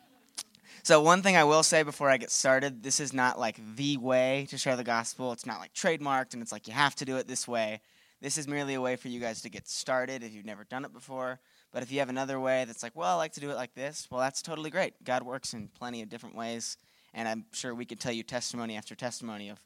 so, 0.81 1.03
one 1.03 1.21
thing 1.21 1.37
I 1.37 1.43
will 1.43 1.61
say 1.61 1.83
before 1.83 2.09
I 2.09 2.17
get 2.17 2.31
started 2.31 2.81
this 2.81 2.99
is 2.99 3.13
not 3.13 3.37
like 3.37 3.59
the 3.75 3.97
way 3.97 4.47
to 4.49 4.57
share 4.57 4.75
the 4.75 4.83
gospel. 4.83 5.31
It's 5.33 5.45
not 5.45 5.59
like 5.59 5.71
trademarked 5.75 6.33
and 6.33 6.41
it's 6.41 6.51
like 6.51 6.67
you 6.67 6.73
have 6.73 6.95
to 6.95 7.05
do 7.05 7.17
it 7.17 7.27
this 7.27 7.47
way. 7.47 7.81
This 8.21 8.39
is 8.39 8.47
merely 8.47 8.73
a 8.73 8.81
way 8.81 8.95
for 8.95 9.09
you 9.09 9.19
guys 9.19 9.43
to 9.43 9.51
get 9.51 9.67
started 9.67 10.23
if 10.23 10.33
you've 10.33 10.45
never 10.45 10.63
done 10.63 10.83
it 10.83 10.91
before. 10.91 11.39
But 11.71 11.83
if 11.83 11.91
you 11.91 11.99
have 11.99 12.09
another 12.09 12.39
way 12.39 12.65
that's 12.65 12.81
like, 12.81 12.95
well, 12.95 13.13
I 13.13 13.17
like 13.17 13.33
to 13.33 13.39
do 13.39 13.51
it 13.51 13.55
like 13.55 13.75
this, 13.75 14.07
well, 14.09 14.19
that's 14.19 14.41
totally 14.41 14.71
great. 14.71 14.95
God 15.03 15.21
works 15.21 15.53
in 15.53 15.67
plenty 15.67 16.01
of 16.01 16.09
different 16.09 16.35
ways. 16.35 16.75
And 17.13 17.27
I'm 17.27 17.45
sure 17.51 17.75
we 17.75 17.85
could 17.85 17.99
tell 17.99 18.13
you 18.13 18.23
testimony 18.23 18.77
after 18.77 18.95
testimony 18.95 19.49
of 19.49 19.59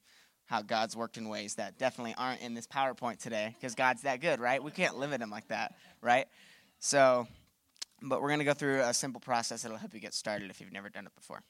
how 0.47 0.61
God's 0.61 0.95
worked 0.95 1.17
in 1.17 1.29
ways 1.29 1.55
that 1.55 1.77
definitely 1.77 2.15
aren't 2.17 2.41
in 2.41 2.53
this 2.53 2.65
PowerPoint 2.67 3.19
today 3.19 3.53
because 3.59 3.75
God's 3.75 4.01
that 4.03 4.21
good, 4.21 4.39
right? 4.39 4.63
We 4.63 4.71
can't 4.71 4.97
limit 4.97 5.21
him 5.21 5.29
like 5.29 5.49
that, 5.49 5.75
right? 6.01 6.25
So, 6.79 7.27
but 8.01 8.21
we're 8.21 8.29
going 8.29 8.39
to 8.39 8.45
go 8.45 8.53
through 8.53 8.81
a 8.81 8.93
simple 8.93 9.19
process 9.19 9.61
that'll 9.61 9.77
help 9.77 9.93
you 9.93 9.99
get 9.99 10.13
started 10.13 10.49
if 10.49 10.61
you've 10.61 10.71
never 10.71 10.89
done 10.89 11.05
it 11.05 11.15
before. 11.15 11.41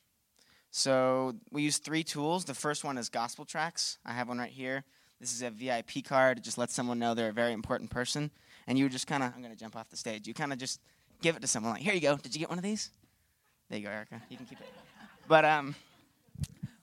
So, 0.71 1.35
we 1.51 1.61
use 1.61 1.77
three 1.77 2.03
tools. 2.03 2.45
The 2.45 2.53
first 2.53 2.83
one 2.83 2.97
is 2.97 3.09
gospel 3.09 3.45
tracts. 3.45 3.99
I 4.05 4.13
have 4.13 4.27
one 4.27 4.39
right 4.39 4.51
here. 4.51 4.83
This 5.19 5.31
is 5.31 5.41
a 5.41 5.49
VIP 5.49 6.03
card. 6.03 6.39
It 6.39 6.43
just 6.43 6.57
lets 6.57 6.73
someone 6.73 6.99
know 6.99 7.13
they're 7.13 7.29
a 7.29 7.33
very 7.33 7.53
important 7.53 7.89
person. 7.89 8.31
And 8.67 8.77
you 8.77 8.89
just 8.89 9.07
kind 9.07 9.23
of, 9.23 9.31
I'm 9.33 9.41
going 9.41 9.53
to 9.53 9.59
jump 9.59 9.75
off 9.75 9.89
the 9.89 9.97
stage. 9.97 10.27
You 10.27 10.33
kind 10.33 10.51
of 10.51 10.59
just 10.59 10.81
give 11.21 11.35
it 11.35 11.41
to 11.41 11.47
someone 11.47 11.73
like, 11.73 11.81
here 11.81 11.93
you 11.93 12.01
go. 12.01 12.17
Did 12.17 12.35
you 12.35 12.39
get 12.39 12.49
one 12.49 12.57
of 12.57 12.63
these? 12.63 12.89
There 13.69 13.79
you 13.79 13.85
go, 13.85 13.91
Erica. 13.91 14.21
You 14.29 14.37
can 14.37 14.45
keep 14.45 14.59
it. 14.59 14.67
But, 15.27 15.45
um, 15.45 15.75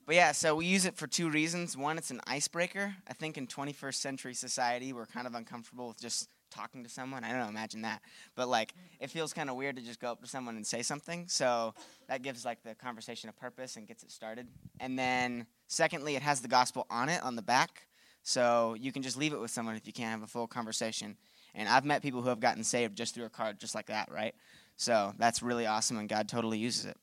but 0.07 0.15
yeah, 0.15 0.33
so 0.33 0.55
we 0.57 0.67
use 0.67 0.85
it 0.85 0.97
for 0.97 1.07
two 1.07 1.31
reasons. 1.31 1.77
One, 1.77 1.99
it's 1.99 2.11
an 2.11 2.21
icebreaker. 2.27 2.95
I 3.09 3.13
think 3.13 3.39
in 3.39 3.47
21st 3.47 3.95
century 3.95 4.35
society, 4.35 4.93
we're 4.93 5.07
kind 5.07 5.27
of 5.27 5.35
uncomfortable 5.35 5.89
with 5.89 6.01
just 6.01 6.29
talking 6.51 6.85
to 6.85 6.89
someone. 6.89 7.25
I 7.25 7.31
don't 7.31 7.41
know, 7.41 7.49
imagine 7.49 7.83
that. 7.83 8.03
But 8.35 8.49
like, 8.49 8.75
it 9.01 9.11
feels 9.11 9.33
kind 9.33 9.51
of 9.51 9.57
weird 9.57 9.77
to 9.77 9.83
just 9.83 10.01
go 10.01 10.13
up 10.13 10.21
to 10.23 10.29
someone 10.29 10.57
and 10.57 10.67
say 10.67 10.83
something. 10.83 11.27
So 11.29 11.75
that 12.09 12.23
gives 12.23 12.45
like 12.45 12.63
the 12.63 12.75
conversation 12.75 13.29
a 13.29 13.33
purpose 13.33 13.77
and 13.77 13.87
gets 13.87 14.03
it 14.03 14.11
started. 14.11 14.47
And 14.81 14.99
then, 14.99 15.47
secondly, 15.69 16.17
it 16.17 16.23
has 16.23 16.41
the 16.41 16.49
gospel 16.49 16.87
on 16.91 17.09
it 17.09 17.23
on 17.23 17.37
the 17.37 17.43
back. 17.43 17.87
So 18.23 18.75
you 18.79 18.93
can 18.93 19.03
just 19.03 19.17
leave 19.17 19.33
it 19.33 19.41
with 19.41 19.51
someone 19.51 19.77
if 19.77 19.87
you 19.87 19.93
can't 19.93 20.11
have 20.11 20.23
a 20.23 20.27
full 20.27 20.47
conversation. 20.47 21.17
And 21.55 21.69
I've 21.69 21.85
met 21.85 22.03
people 22.03 22.23
who 22.23 22.29
have 22.29 22.41
gotten 22.41 22.65
saved 22.65 22.97
just 22.97 23.15
through 23.15 23.27
a 23.27 23.31
card 23.31 23.61
just 23.61 23.75
like 23.75 23.87
that, 23.87 24.11
right? 24.11 24.35
So 24.77 25.13
that's 25.19 25.43
really 25.43 25.67
awesome, 25.67 25.99
and 25.99 26.09
God 26.09 26.29
totally 26.29 26.59
uses 26.59 26.85
it. 26.87 26.97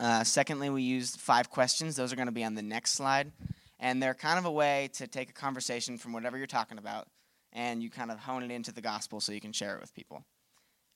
Uh, 0.00 0.24
secondly, 0.24 0.70
we 0.70 0.82
used 0.82 1.20
five 1.20 1.50
questions. 1.50 1.94
Those 1.94 2.10
are 2.10 2.16
going 2.16 2.26
to 2.26 2.32
be 2.32 2.42
on 2.42 2.54
the 2.54 2.62
next 2.62 2.92
slide. 2.92 3.32
And 3.78 4.02
they're 4.02 4.14
kind 4.14 4.38
of 4.38 4.46
a 4.46 4.50
way 4.50 4.88
to 4.94 5.06
take 5.06 5.28
a 5.28 5.34
conversation 5.34 5.98
from 5.98 6.14
whatever 6.14 6.38
you're 6.38 6.46
talking 6.46 6.78
about 6.78 7.06
and 7.52 7.82
you 7.82 7.90
kind 7.90 8.10
of 8.10 8.18
hone 8.18 8.42
it 8.42 8.50
into 8.50 8.72
the 8.72 8.80
gospel 8.80 9.20
so 9.20 9.32
you 9.32 9.40
can 9.40 9.52
share 9.52 9.74
it 9.76 9.80
with 9.80 9.94
people. 9.94 10.24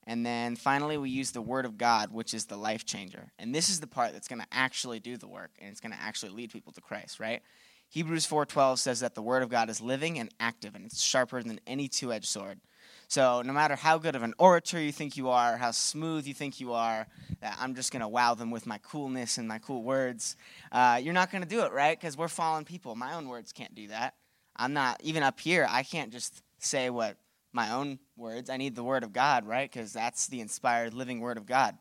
And 0.07 0.25
then 0.25 0.57
finally, 0.57 0.97
we 0.97 1.11
use 1.11 1.33
the 1.33 1.43
Word 1.43 1.65
of 1.67 1.77
God, 1.77 2.13
which 2.13 2.35
is 2.35 2.47
the 2.47 2.57
life 2.57 2.85
changer. 2.85 3.33
And 3.39 3.55
this 3.55 3.69
is 3.69 3.81
the 3.81 3.87
part 3.87 4.13
that's 4.13 4.29
going 4.29 4.41
to 4.41 4.47
actually 4.53 5.01
do 5.01 5.17
the 5.17 5.29
work 5.29 5.51
and 5.59 5.71
it's 5.71 5.81
going 5.81 5.93
to 5.93 6.01
actually 6.01 6.33
lead 6.33 6.53
people 6.53 6.73
to 6.73 6.81
Christ, 6.81 7.21
right? 7.21 7.43
Hebrews 7.89 8.27
4:12 8.27 8.79
says 8.79 9.01
that 9.01 9.15
the 9.15 9.23
word 9.23 9.43
of 9.43 9.51
God 9.51 9.71
is 9.71 9.81
living 9.81 10.19
and 10.19 10.33
active 10.41 10.75
and 10.75 10.85
it's 10.85 11.03
sharper 11.03 11.43
than 11.43 11.61
any 11.67 11.89
two-edged 11.89 12.27
sword. 12.27 12.61
So 13.09 13.43
no 13.43 13.53
matter 13.53 13.77
how 13.77 13.99
good 13.99 14.17
of 14.17 14.23
an 14.23 14.35
orator 14.39 14.81
you 14.81 14.93
think 14.93 15.17
you 15.17 15.29
are, 15.31 15.57
how 15.57 15.71
smooth 15.71 16.27
you 16.27 16.35
think 16.35 16.61
you 16.61 16.73
are, 16.73 17.07
that 17.41 17.57
I'm 17.61 17.75
just 17.75 17.93
going 17.93 18.01
to 18.01 18.09
wow 18.09 18.35
them 18.35 18.51
with 18.51 18.67
my 18.67 18.79
coolness 18.79 19.39
and 19.39 19.47
my 19.47 19.59
cool 19.59 19.83
words, 19.83 20.37
uh, 20.73 21.01
you're 21.03 21.15
not 21.15 21.31
going 21.31 21.43
to 21.43 21.49
do 21.49 21.63
it, 21.63 21.73
right? 21.73 21.99
Because 21.99 22.17
we're 22.17 22.29
fallen 22.29 22.65
people. 22.65 22.95
My 22.95 23.15
own 23.15 23.29
words 23.29 23.53
can't 23.53 23.75
do 23.75 23.89
that. 23.89 24.15
I'm 24.57 24.73
not, 24.73 25.01
even 25.03 25.23
up 25.23 25.41
here, 25.41 25.67
I 25.69 25.83
can't 25.83 26.13
just 26.13 26.43
say 26.59 26.91
what 26.91 27.17
my 27.53 27.71
own 27.73 27.99
words. 28.17 28.51
I 28.51 28.57
need 28.57 28.75
the 28.75 28.85
word 28.85 29.05
of 29.05 29.13
God, 29.13 29.47
right? 29.47 29.71
Because 29.71 29.93
that's 29.93 30.27
the 30.27 30.41
inspired 30.41 30.93
living 30.93 31.21
word 31.21 31.37
of 31.37 31.47
God. 31.47 31.79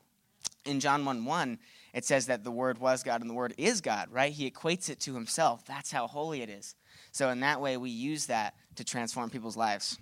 In 0.66 0.80
John 0.80 1.04
1 1.04 1.26
1, 1.26 1.60
it 1.94 2.06
says 2.06 2.28
that 2.28 2.44
the 2.44 2.52
word 2.52 2.78
was 2.78 3.04
God 3.04 3.22
and 3.22 3.30
the 3.30 3.34
word 3.34 3.54
is 3.58 3.82
God, 3.82 4.10
right? 4.12 4.32
He 4.32 4.50
equates 4.50 4.90
it 4.90 5.00
to 5.02 5.14
himself. 5.14 5.66
That's 5.66 5.92
how 5.92 6.08
holy 6.08 6.42
it 6.42 6.50
is. 6.50 6.76
So, 7.12 7.30
in 7.30 7.42
that 7.42 7.60
way, 7.60 7.78
we 7.78 7.90
use 7.90 8.28
that 8.28 8.56
to 8.76 8.84
transform 8.84 9.30
people's 9.30 9.58
lives. 9.58 9.98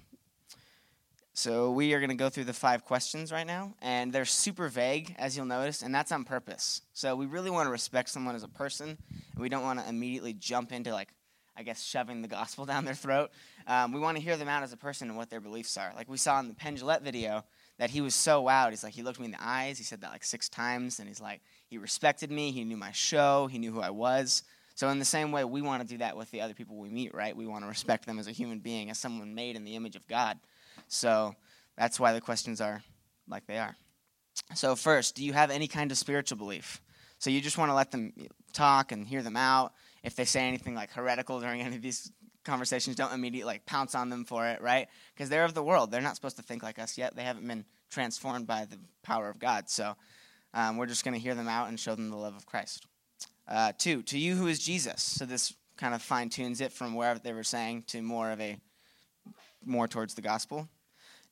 So, 1.33 1.71
we 1.71 1.93
are 1.93 1.99
going 1.99 2.09
to 2.09 2.15
go 2.15 2.29
through 2.29 2.43
the 2.43 2.53
five 2.53 2.83
questions 2.83 3.31
right 3.31 3.47
now, 3.47 3.73
and 3.81 4.11
they're 4.11 4.25
super 4.25 4.67
vague, 4.67 5.15
as 5.17 5.37
you'll 5.37 5.45
notice, 5.45 5.81
and 5.81 5.95
that's 5.95 6.11
on 6.11 6.25
purpose. 6.25 6.81
So, 6.93 7.15
we 7.15 7.25
really 7.25 7.49
want 7.49 7.67
to 7.67 7.71
respect 7.71 8.09
someone 8.09 8.35
as 8.35 8.43
a 8.43 8.49
person, 8.49 8.97
and 9.09 9.41
we 9.41 9.47
don't 9.47 9.63
want 9.63 9.79
to 9.79 9.87
immediately 9.87 10.33
jump 10.33 10.73
into, 10.73 10.91
like, 10.91 11.07
I 11.55 11.63
guess, 11.63 11.81
shoving 11.81 12.21
the 12.21 12.27
gospel 12.27 12.65
down 12.71 12.83
their 12.83 12.93
throat. 12.95 13.31
Um, 13.65 13.93
we 13.93 13.99
want 13.99 14.17
to 14.17 14.23
hear 14.23 14.35
them 14.35 14.49
out 14.49 14.63
as 14.63 14.73
a 14.73 14.77
person 14.77 15.07
and 15.07 15.17
what 15.17 15.29
their 15.29 15.39
beliefs 15.39 15.77
are. 15.77 15.93
Like 15.95 16.09
we 16.09 16.17
saw 16.17 16.37
in 16.39 16.49
the 16.49 16.53
Penn 16.53 16.77
video, 17.01 17.45
that 17.77 17.89
he 17.89 18.01
was 18.01 18.13
so 18.13 18.43
wowed. 18.43 18.69
He's 18.69 18.83
like, 18.83 18.93
he 18.93 19.01
looked 19.01 19.19
me 19.19 19.25
in 19.25 19.31
the 19.31 19.43
eyes. 19.43 19.77
He 19.77 19.83
said 19.83 20.01
that 20.01 20.11
like 20.11 20.23
six 20.23 20.49
times, 20.49 20.99
and 20.99 21.07
he's 21.07 21.21
like, 21.21 21.41
he 21.67 21.77
respected 21.77 22.29
me. 22.29 22.51
He 22.51 22.63
knew 22.63 22.77
my 22.77 22.91
show. 22.91 23.47
He 23.47 23.57
knew 23.57 23.71
who 23.71 23.81
I 23.81 23.89
was. 23.89 24.43
So 24.75 24.89
in 24.89 24.99
the 24.99 25.05
same 25.05 25.31
way, 25.31 25.43
we 25.45 25.61
want 25.61 25.81
to 25.81 25.87
do 25.87 25.97
that 25.99 26.15
with 26.15 26.29
the 26.31 26.41
other 26.41 26.53
people 26.53 26.75
we 26.75 26.89
meet, 26.89 27.13
right? 27.13 27.35
We 27.35 27.47
want 27.47 27.63
to 27.63 27.67
respect 27.67 28.05
them 28.05 28.19
as 28.19 28.27
a 28.27 28.31
human 28.31 28.59
being, 28.59 28.89
as 28.89 28.97
someone 28.97 29.33
made 29.33 29.55
in 29.55 29.63
the 29.63 29.75
image 29.75 29.95
of 29.95 30.07
God. 30.07 30.37
So 30.91 31.36
that's 31.77 31.99
why 31.99 32.13
the 32.13 32.21
questions 32.21 32.60
are 32.62 32.84
like 33.27 33.47
they 33.47 33.58
are. 33.58 33.75
So 34.56 34.75
first, 34.75 35.15
do 35.15 35.23
you 35.23 35.34
have 35.34 35.49
any 35.49 35.67
kind 35.67 35.91
of 35.91 35.97
spiritual 35.97 36.38
belief? 36.38 36.82
So 37.17 37.30
you 37.30 37.39
just 37.39 37.58
want 37.58 37.69
to 37.69 37.75
let 37.75 37.91
them 37.91 38.13
talk 38.54 38.91
and 38.91 39.08
hear 39.08 39.21
them 39.21 39.38
out. 39.38 39.73
If 40.04 40.15
they 40.15 40.25
say 40.25 40.41
anything 40.41 40.75
like 40.75 40.91
heretical 40.91 41.39
during 41.39 41.62
any 41.62 41.75
of 41.75 41.82
these 41.82 42.12
conversations, 42.43 42.95
don't 42.95 43.13
immediately 43.13 43.54
like 43.54 43.65
pounce 43.65 43.95
on 43.95 44.10
them 44.10 44.25
for 44.25 44.47
it, 44.47 44.62
right? 44.62 44.88
Because 45.13 45.30
they're 45.30 45.45
of 45.45 45.54
the 45.54 45.63
world. 45.63 45.91
They're 45.91 46.01
not 46.01 46.15
supposed 46.15 46.38
to 46.38 46.43
think 46.43 46.63
like 46.63 46.80
us 46.80 46.97
yet. 46.97 47.15
They 47.15 47.23
haven't 47.23 47.47
been 47.47 47.65
transformed 47.89 48.47
by 48.47 48.65
the 48.65 48.77
power 49.04 49.30
of 49.30 49.39
God. 49.39 49.69
So 49.69 49.95
um, 50.54 50.77
we're 50.77 50.88
just 50.88 51.06
going 51.06 51.13
to 51.13 51.19
hear 51.19 51.36
them 51.36 51.47
out 51.47 51.69
and 51.69 51.80
show 51.80 51.95
them 51.95 52.10
the 52.10 52.17
love 52.17 52.36
of 52.36 52.45
Christ. 52.45 52.86
Uh, 53.47 53.71
two, 53.77 54.01
to 54.04 54.17
you 54.17 54.36
who 54.36 54.47
is 54.47 54.60
Jesus. 54.60 55.01
So 55.01 55.25
this 55.25 55.54
kind 55.77 55.93
of 55.93 56.01
fine 56.01 56.30
tunes 56.30 56.60
it 56.60 56.73
from 56.73 56.95
where 56.95 57.15
they 57.15 57.34
were 57.34 57.43
saying 57.43 57.84
to 57.88 58.01
more 58.01 58.32
of 58.32 58.41
a 58.41 58.58
more 59.63 59.88
towards 59.88 60.15
the 60.15 60.21
gospel. 60.21 60.67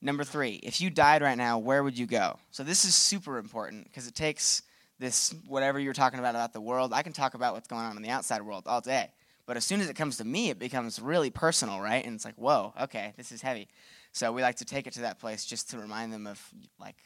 Number 0.02 0.24
three, 0.24 0.54
if 0.62 0.80
you 0.80 0.88
died 0.88 1.22
right 1.22 1.36
now, 1.36 1.58
where 1.58 1.82
would 1.82 1.98
you 1.98 2.06
go? 2.06 2.38
So 2.50 2.62
this 2.62 2.84
is 2.84 2.94
super 2.94 3.38
important 3.38 3.84
because 3.84 4.06
it 4.06 4.14
takes 4.14 4.62
this 4.98 5.34
whatever 5.46 5.78
you're 5.78 5.92
talking 5.92 6.18
about 6.18 6.34
about 6.34 6.52
the 6.52 6.60
world. 6.60 6.92
I 6.92 7.02
can 7.02 7.12
talk 7.12 7.34
about 7.34 7.54
what's 7.54 7.68
going 7.68 7.82
on 7.84 7.96
in 7.96 8.02
the 8.02 8.08
outside 8.08 8.42
world 8.42 8.64
all 8.66 8.80
day, 8.80 9.10
but 9.46 9.56
as 9.56 9.64
soon 9.64 9.80
as 9.80 9.90
it 9.90 9.96
comes 9.96 10.16
to 10.18 10.24
me, 10.24 10.50
it 10.50 10.58
becomes 10.58 11.00
really 11.00 11.30
personal, 11.30 11.80
right? 11.80 12.04
And 12.04 12.14
it's 12.14 12.24
like, 12.24 12.36
whoa, 12.36 12.72
okay, 12.82 13.12
this 13.16 13.30
is 13.30 13.42
heavy. 13.42 13.68
So 14.12 14.32
we 14.32 14.42
like 14.42 14.56
to 14.56 14.64
take 14.64 14.86
it 14.86 14.94
to 14.94 15.02
that 15.02 15.18
place 15.18 15.44
just 15.44 15.70
to 15.70 15.78
remind 15.78 16.12
them 16.12 16.26
of 16.26 16.42
like 16.78 16.96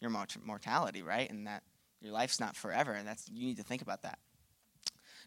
your 0.00 0.10
mortality, 0.44 1.02
right? 1.02 1.28
And 1.28 1.46
that 1.46 1.62
your 2.00 2.12
life's 2.12 2.40
not 2.40 2.56
forever. 2.56 2.98
That's 3.04 3.28
you 3.28 3.46
need 3.46 3.56
to 3.56 3.64
think 3.64 3.82
about 3.82 4.02
that. 4.02 4.18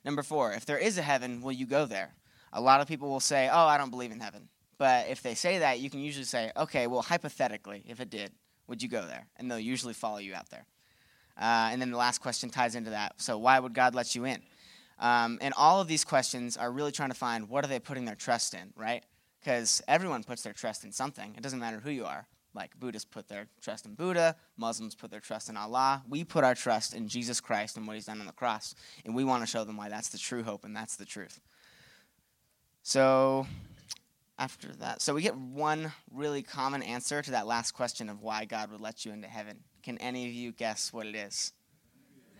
Number 0.06 0.24
four, 0.24 0.54
if 0.54 0.66
there 0.66 0.78
is 0.78 0.98
a 0.98 1.02
heaven, 1.02 1.42
will 1.42 1.52
you 1.52 1.66
go 1.66 1.86
there? 1.86 2.16
A 2.52 2.62
lot 2.62 2.82
of 2.82 2.88
people 2.88 3.10
will 3.10 3.20
say, 3.20 3.50
"Oh, 3.52 3.66
I 3.66 3.78
don't 3.78 3.90
believe 3.90 4.12
in 4.12 4.20
heaven." 4.20 4.50
But 4.84 5.08
if 5.08 5.22
they 5.22 5.34
say 5.34 5.60
that, 5.60 5.80
you 5.80 5.90
can 5.90 6.02
usually 6.02 6.26
say, 6.26 6.52
"Okay, 6.58 6.88
well, 6.88 7.02
hypothetically, 7.02 7.86
if 7.88 8.02
it 8.02 8.10
did, 8.10 8.34
would 8.68 8.84
you 8.84 8.90
go 8.90 9.08
there?" 9.08 9.28
And 9.38 9.50
they'll 9.50 9.58
usually 9.58 9.94
follow 9.94 10.18
you 10.18 10.36
out 10.36 10.50
there. 10.50 10.66
Uh, 11.38 11.70
and 11.72 11.82
then 11.82 11.90
the 11.90 11.96
last 11.96 12.20
question 12.20 12.50
ties 12.50 12.76
into 12.76 12.90
that. 12.90 13.22
So, 13.22 13.38
why 13.38 13.60
would 13.60 13.74
God 13.74 13.96
let 13.96 14.14
you 14.14 14.26
in? 14.26 14.42
Um, 15.00 15.38
and 15.40 15.54
all 15.56 15.80
of 15.80 15.88
these 15.88 16.04
questions 16.04 16.58
are 16.58 16.70
really 16.70 16.92
trying 16.92 17.12
to 17.12 17.16
find 17.16 17.48
what 17.48 17.64
are 17.64 17.70
they 17.70 17.80
putting 17.80 18.04
their 18.04 18.16
trust 18.16 18.54
in, 18.54 18.74
right? 18.76 19.06
Because 19.40 19.82
everyone 19.88 20.22
puts 20.22 20.42
their 20.42 20.52
trust 20.52 20.84
in 20.84 20.92
something. 20.92 21.34
It 21.38 21.44
doesn't 21.44 21.62
matter 21.62 21.80
who 21.80 21.90
you 21.90 22.04
are. 22.04 22.28
Like 22.54 22.78
Buddhists 22.78 23.08
put 23.10 23.30
their 23.30 23.48
trust 23.62 23.86
in 23.86 23.96
Buddha, 23.96 24.36
Muslims 24.58 24.96
put 24.96 25.12
their 25.12 25.22
trust 25.22 25.48
in 25.48 25.56
Allah. 25.56 26.04
We 26.10 26.26
put 26.26 26.44
our 26.44 26.56
trust 26.56 26.94
in 26.94 27.08
Jesus 27.08 27.40
Christ 27.40 27.78
and 27.78 27.88
what 27.88 27.94
He's 27.94 28.08
done 28.08 28.20
on 28.20 28.28
the 28.28 28.34
cross, 28.34 28.76
and 29.06 29.16
we 29.16 29.24
want 29.24 29.44
to 29.44 29.48
show 29.48 29.64
them 29.64 29.78
why 29.78 29.88
that's 29.88 30.10
the 30.10 30.18
true 30.18 30.44
hope 30.44 30.66
and 30.66 30.76
that's 30.76 30.98
the 30.98 31.06
truth. 31.06 31.40
So, 32.82 33.48
after 34.44 34.74
that, 34.76 35.02
so 35.02 35.14
we 35.14 35.22
get 35.22 35.38
one 35.38 35.94
really 36.12 36.44
common 36.44 36.84
answer 36.84 37.22
to 37.22 37.32
that 37.32 37.48
last 37.48 37.72
question 37.72 38.10
of 38.10 38.22
why 38.22 38.44
God 38.44 38.70
would 38.72 38.82
let 38.82 39.06
you 39.06 39.14
into 39.14 39.28
heaven. 39.28 39.60
Can 39.84 39.98
any 40.00 40.28
of 40.28 40.34
you 40.34 40.52
guess 40.52 40.92
what 40.92 41.06
it 41.06 41.16
is? 41.16 41.54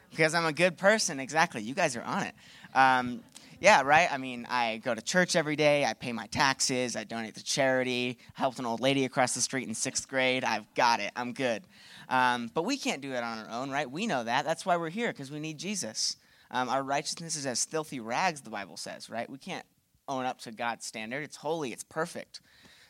Because 0.10 0.36
I'm 0.36 0.46
a 0.46 0.52
good 0.52 0.78
person, 0.78 1.22
exactly. 1.22 1.62
You 1.62 1.74
guys 1.74 1.96
are 1.96 2.04
on 2.04 2.24
it. 2.24 2.36
Um, 2.76 3.24
yeah, 3.62 3.84
right? 3.84 4.12
I 4.12 4.18
mean, 4.18 4.46
I 4.50 4.82
go 4.84 4.94
to 4.94 5.02
church 5.02 5.38
every 5.38 5.56
day, 5.56 5.86
I 5.86 5.94
pay 5.94 6.12
my 6.12 6.28
taxes, 6.28 6.98
I 6.98 7.06
donate 7.06 7.36
to 7.36 7.44
charity, 7.44 8.18
helped 8.34 8.60
an 8.60 8.66
old 8.66 8.82
lady 8.82 9.06
across 9.06 9.34
the 9.34 9.42
street 9.42 9.66
in 9.70 9.74
sixth 9.74 10.10
grade. 10.10 10.44
I've 10.44 10.72
got 10.76 11.00
it, 11.00 11.12
I'm 11.16 11.32
good. 11.32 11.64
Um, 12.10 12.52
but 12.54 12.66
we 12.66 12.76
can't 12.76 13.02
do 13.02 13.14
it 13.14 13.24
on 13.24 13.40
our 13.40 13.62
own, 13.62 13.72
right? 13.72 13.90
We 13.90 14.08
know 14.08 14.26
that. 14.26 14.44
That's 14.44 14.66
why 14.66 14.76
we're 14.76 14.90
here, 14.90 15.14
because 15.14 15.32
we 15.32 15.40
need 15.40 15.58
Jesus. 15.58 16.18
Um, 16.52 16.68
our 16.68 16.84
righteousness 16.84 17.38
is 17.38 17.46
as 17.46 17.64
filthy 17.64 18.02
rags, 18.02 18.42
the 18.42 18.50
Bible 18.50 18.76
says, 18.76 19.10
right? 19.10 19.30
We 19.30 19.38
can't 19.38 19.66
own 20.08 20.26
up 20.26 20.40
to 20.42 20.52
God's 20.52 20.86
standard. 20.86 21.24
It's 21.24 21.38
holy, 21.38 21.72
it's 21.72 21.84
perfect. 21.84 22.42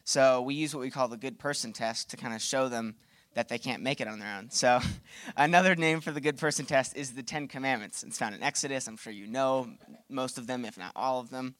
So 0.04 0.42
we 0.42 0.56
use 0.56 0.76
what 0.76 0.82
we 0.82 0.90
call 0.90 1.08
the 1.08 1.18
good 1.18 1.40
person 1.40 1.74
test 1.74 2.10
to 2.10 2.18
kind 2.18 2.34
of 2.34 2.42
show 2.42 2.68
them 2.68 2.96
that 3.36 3.50
they 3.50 3.58
can't 3.58 3.82
make 3.82 4.02
it 4.02 4.08
on 4.08 4.20
their 4.20 4.36
own. 4.36 4.50
So 4.50 4.80
another 5.38 5.76
name 5.76 6.02
for 6.02 6.12
the 6.12 6.22
good 6.22 6.38
person 6.38 6.66
test 6.66 6.96
is 6.96 7.14
the 7.14 7.24
Ten 7.24 7.48
Commandments. 7.48 8.04
It's 8.04 8.18
found 8.18 8.36
in 8.36 8.44
Exodus. 8.44 8.88
I'm 8.88 8.98
sure 8.98 9.14
you 9.14 9.28
know 9.28 9.68
most 10.10 10.38
of 10.38 10.48
them, 10.48 10.66
if 10.66 10.78
not 10.78 10.92
all 10.96 11.20
of 11.20 11.30
them. 11.30 11.56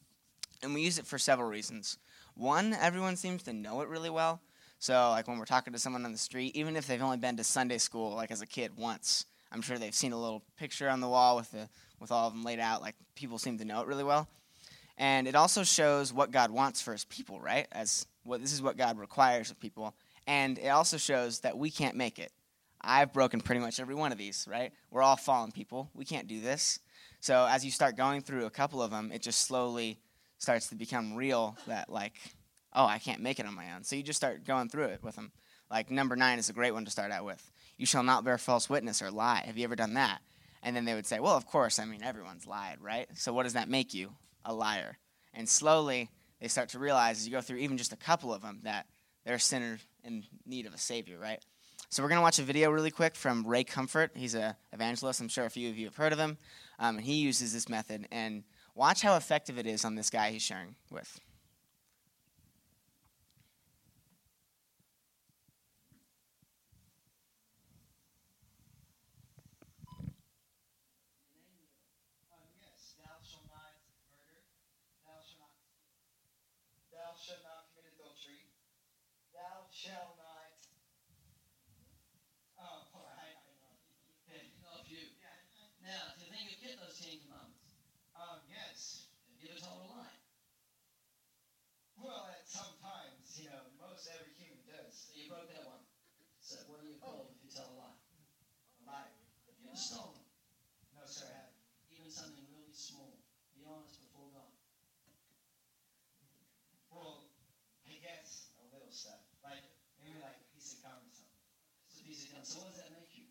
And 0.62 0.74
we 0.74 0.82
use 0.82 0.98
it 0.98 1.06
for 1.06 1.18
several 1.18 1.48
reasons. 1.48 1.98
One, 2.34 2.74
everyone 2.74 3.16
seems 3.16 3.42
to 3.44 3.52
know 3.52 3.80
it 3.80 3.88
really 3.88 4.10
well. 4.10 4.40
So, 4.78 5.10
like 5.10 5.28
when 5.28 5.38
we're 5.38 5.44
talking 5.46 5.72
to 5.72 5.78
someone 5.78 6.04
on 6.04 6.12
the 6.12 6.18
street, 6.18 6.54
even 6.56 6.76
if 6.76 6.86
they've 6.86 7.02
only 7.02 7.16
been 7.16 7.36
to 7.38 7.44
Sunday 7.44 7.78
school, 7.78 8.14
like 8.14 8.30
as 8.30 8.42
a 8.42 8.46
kid 8.46 8.72
once, 8.76 9.24
I'm 9.50 9.62
sure 9.62 9.78
they've 9.78 9.94
seen 9.94 10.12
a 10.12 10.20
little 10.20 10.42
picture 10.58 10.90
on 10.90 11.00
the 11.00 11.08
wall 11.08 11.36
with 11.36 11.50
the 11.52 11.68
with 12.00 12.12
all 12.12 12.26
of 12.26 12.34
them 12.34 12.44
laid 12.44 12.58
out. 12.58 12.82
Like 12.82 12.96
people 13.14 13.38
seem 13.38 13.56
to 13.58 13.64
know 13.64 13.80
it 13.80 13.86
really 13.86 14.04
well. 14.04 14.28
And 14.96 15.26
it 15.26 15.34
also 15.34 15.64
shows 15.64 16.12
what 16.12 16.30
God 16.30 16.50
wants 16.50 16.80
for 16.80 16.92
his 16.92 17.04
people, 17.04 17.40
right? 17.40 17.66
As 17.72 18.06
what 18.24 18.40
this 18.40 18.52
is 18.52 18.62
what 18.62 18.76
God 18.76 18.98
requires 18.98 19.50
of 19.50 19.58
people. 19.58 19.94
And 20.26 20.58
it 20.58 20.68
also 20.68 20.96
shows 20.96 21.40
that 21.40 21.58
we 21.58 21.70
can't 21.70 21.96
make 21.96 22.18
it. 22.18 22.32
I've 22.80 23.12
broken 23.12 23.40
pretty 23.40 23.60
much 23.60 23.80
every 23.80 23.94
one 23.94 24.12
of 24.12 24.18
these, 24.18 24.46
right? 24.50 24.72
We're 24.90 25.02
all 25.02 25.16
fallen 25.16 25.52
people. 25.52 25.90
We 25.94 26.04
can't 26.04 26.28
do 26.28 26.40
this. 26.40 26.78
So 27.20 27.46
as 27.48 27.64
you 27.64 27.70
start 27.70 27.96
going 27.96 28.20
through 28.20 28.44
a 28.44 28.50
couple 28.50 28.82
of 28.82 28.90
them, 28.90 29.10
it 29.12 29.22
just 29.22 29.42
slowly 29.42 29.98
starts 30.38 30.68
to 30.68 30.74
become 30.74 31.14
real 31.14 31.56
that, 31.66 31.88
like, 31.88 32.14
oh, 32.74 32.84
I 32.84 32.98
can't 32.98 33.22
make 33.22 33.40
it 33.40 33.46
on 33.46 33.54
my 33.54 33.72
own. 33.74 33.84
So 33.84 33.96
you 33.96 34.02
just 34.02 34.18
start 34.18 34.44
going 34.44 34.68
through 34.68 34.86
it 34.86 35.02
with 35.02 35.16
them. 35.16 35.32
Like, 35.70 35.90
number 35.90 36.16
nine 36.16 36.38
is 36.38 36.50
a 36.50 36.52
great 36.52 36.72
one 36.72 36.84
to 36.84 36.90
start 36.90 37.10
out 37.10 37.24
with. 37.24 37.50
You 37.78 37.86
shall 37.86 38.02
not 38.02 38.24
bear 38.24 38.36
false 38.36 38.68
witness 38.68 39.00
or 39.00 39.10
lie. 39.10 39.42
Have 39.46 39.56
you 39.56 39.64
ever 39.64 39.76
done 39.76 39.94
that? 39.94 40.20
And 40.62 40.76
then 40.76 40.84
they 40.84 40.94
would 40.94 41.06
say, 41.06 41.20
well, 41.20 41.36
of 41.36 41.46
course. 41.46 41.78
I 41.78 41.86
mean, 41.86 42.02
everyone's 42.02 42.46
lied, 42.46 42.78
right? 42.80 43.08
So 43.14 43.32
what 43.32 43.44
does 43.44 43.54
that 43.54 43.68
make 43.68 43.94
you? 43.94 44.12
A 44.44 44.52
liar. 44.52 44.98
And 45.32 45.48
slowly, 45.48 46.10
they 46.40 46.48
start 46.48 46.68
to 46.70 46.78
realize 46.78 47.18
as 47.18 47.26
you 47.26 47.32
go 47.32 47.40
through 47.40 47.58
even 47.58 47.78
just 47.78 47.92
a 47.92 47.96
couple 47.96 48.32
of 48.32 48.42
them 48.42 48.60
that 48.64 48.86
they're 49.24 49.38
sinner 49.38 49.78
in 50.02 50.24
need 50.46 50.66
of 50.66 50.74
a 50.74 50.78
savior, 50.78 51.18
right? 51.18 51.42
So 51.90 52.02
we're 52.02 52.08
going 52.08 52.18
to 52.18 52.22
watch 52.22 52.38
a 52.38 52.42
video 52.42 52.70
really 52.70 52.90
quick 52.90 53.14
from 53.14 53.46
Ray 53.46 53.62
Comfort. 53.64 54.10
He's 54.14 54.34
an 54.34 54.54
evangelist. 54.72 55.20
I'm 55.20 55.28
sure 55.28 55.44
a 55.44 55.50
few 55.50 55.70
of 55.70 55.78
you 55.78 55.86
have 55.86 55.96
heard 55.96 56.12
of 56.12 56.18
him. 56.18 56.38
Um, 56.78 56.96
and 56.96 57.04
he 57.04 57.14
uses 57.14 57.52
this 57.52 57.68
method. 57.68 58.08
And 58.10 58.42
watch 58.74 59.00
how 59.02 59.16
effective 59.16 59.58
it 59.58 59.66
is 59.66 59.84
on 59.84 59.94
this 59.94 60.10
guy 60.10 60.30
he's 60.32 60.42
sharing 60.42 60.74
with. 60.90 61.20
Um, 72.34 72.50
yes, 72.58 72.94
thou 72.98 73.22
shalt 73.22 73.46
not 73.46 73.78
murder, 74.10 74.42
thou 75.06 75.22
shalt 75.22 75.38
not, 75.38 75.54
thou 76.90 77.14
shalt 77.14 77.46
not 77.46 77.70
commit 77.70 77.94
adultery, 77.94 78.50
thou 79.30 79.70
shalt 79.70 80.18
not. 80.18 80.58
Oh, 82.58 82.88
all 82.96 83.04
right, 83.12 83.36
I 83.36 83.52
know. 83.60 83.76
Okay, 84.24 84.50
off 84.64 84.88
you. 84.88 85.12
Now, 85.84 86.16
do 86.16 86.24
you 86.24 86.32
think 86.32 86.48
you 86.48 86.56
kept 86.64 86.80
those 86.80 86.96
Ten 86.96 87.20
Commandments? 87.28 87.76
Um, 88.16 88.40
yes. 88.48 89.12
Have 89.28 89.36
you 89.36 89.52
ever 89.52 89.60
told 89.60 89.84
a 89.84 89.88
lie? 89.92 90.16
Well, 92.00 92.24
at 92.32 92.48
some 92.48 92.72
times, 92.80 93.36
you 93.36 93.52
know, 93.52 93.68
most 93.76 94.08
every 94.08 94.32
human 94.40 94.64
does. 94.64 94.96
So 94.96 95.12
you 95.12 95.28
broke 95.28 95.52
that 95.52 95.68
one. 95.68 95.84
So 96.40 96.56
what 96.72 96.80
are 96.80 96.88
you 96.88 96.96
called 96.96 97.36
if 97.36 97.44
you 97.44 97.52
tell 97.52 97.68
a 97.68 97.76
lie? 97.76 98.00
A 98.00 98.82
lie. 98.88 99.12
Have 99.44 99.60
you 99.60 99.68
ever 99.68 99.76
stolen? 99.76 100.24
No, 100.96 101.04
sir, 101.04 101.28
I 101.28 101.52
haven't. 101.52 101.60
Even 101.92 102.08
something 102.08 102.48
really 102.48 102.72
small. 102.72 103.20
Be 103.52 103.60
honest 103.68 104.00
before 104.00 104.32
God. 104.32 104.56
Well, 106.88 107.28
I 107.84 108.00
guess 108.00 108.56
a 108.56 108.64
little 108.72 108.88
stuff. 108.88 109.20
Like, 109.44 109.68
maybe 110.00 110.16
like 110.24 110.40
a 110.40 110.48
piece 110.56 110.80
of 110.80 110.88
gum 110.88 110.96
or 110.96 111.12
something. 111.12 111.44
It's 111.92 112.00
a 112.00 112.04
piece 112.08 112.24
of 112.24 112.32
gum. 112.32 112.33
So 112.44 112.60
what 112.60 112.76
does 112.76 112.84
that 112.84 112.92
make 112.92 113.08
you? 113.16 113.24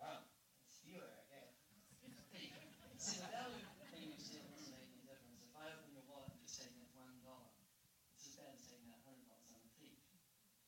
Oh, 0.00 0.24
stealer, 0.72 1.04
I 1.04 1.20
guess. 1.28 1.52
Thief. 2.32 2.56
See, 2.96 3.20
the 3.20 3.28
value 3.28 3.60
of 3.60 3.76
the 3.76 3.86
thing 3.92 4.08
you 4.08 4.16
steal 4.16 4.48
doesn't 4.48 4.72
make 4.72 4.88
any 4.88 5.04
difference. 5.04 5.44
If 5.44 5.52
I 5.52 5.68
open 5.68 5.92
your 5.92 6.08
wallet 6.08 6.32
and 6.32 6.40
just 6.48 6.64
take 6.64 6.72
that 6.80 6.88
one 6.96 7.12
dollar, 7.20 7.52
it's 8.16 8.24
as 8.32 8.40
bad 8.40 8.56
as 8.56 8.64
taking 8.64 8.88
that 8.88 9.04
hundred 9.04 9.28
dollars. 9.28 9.52
I'm 9.52 9.60
a 9.68 9.72
thief. 9.76 10.00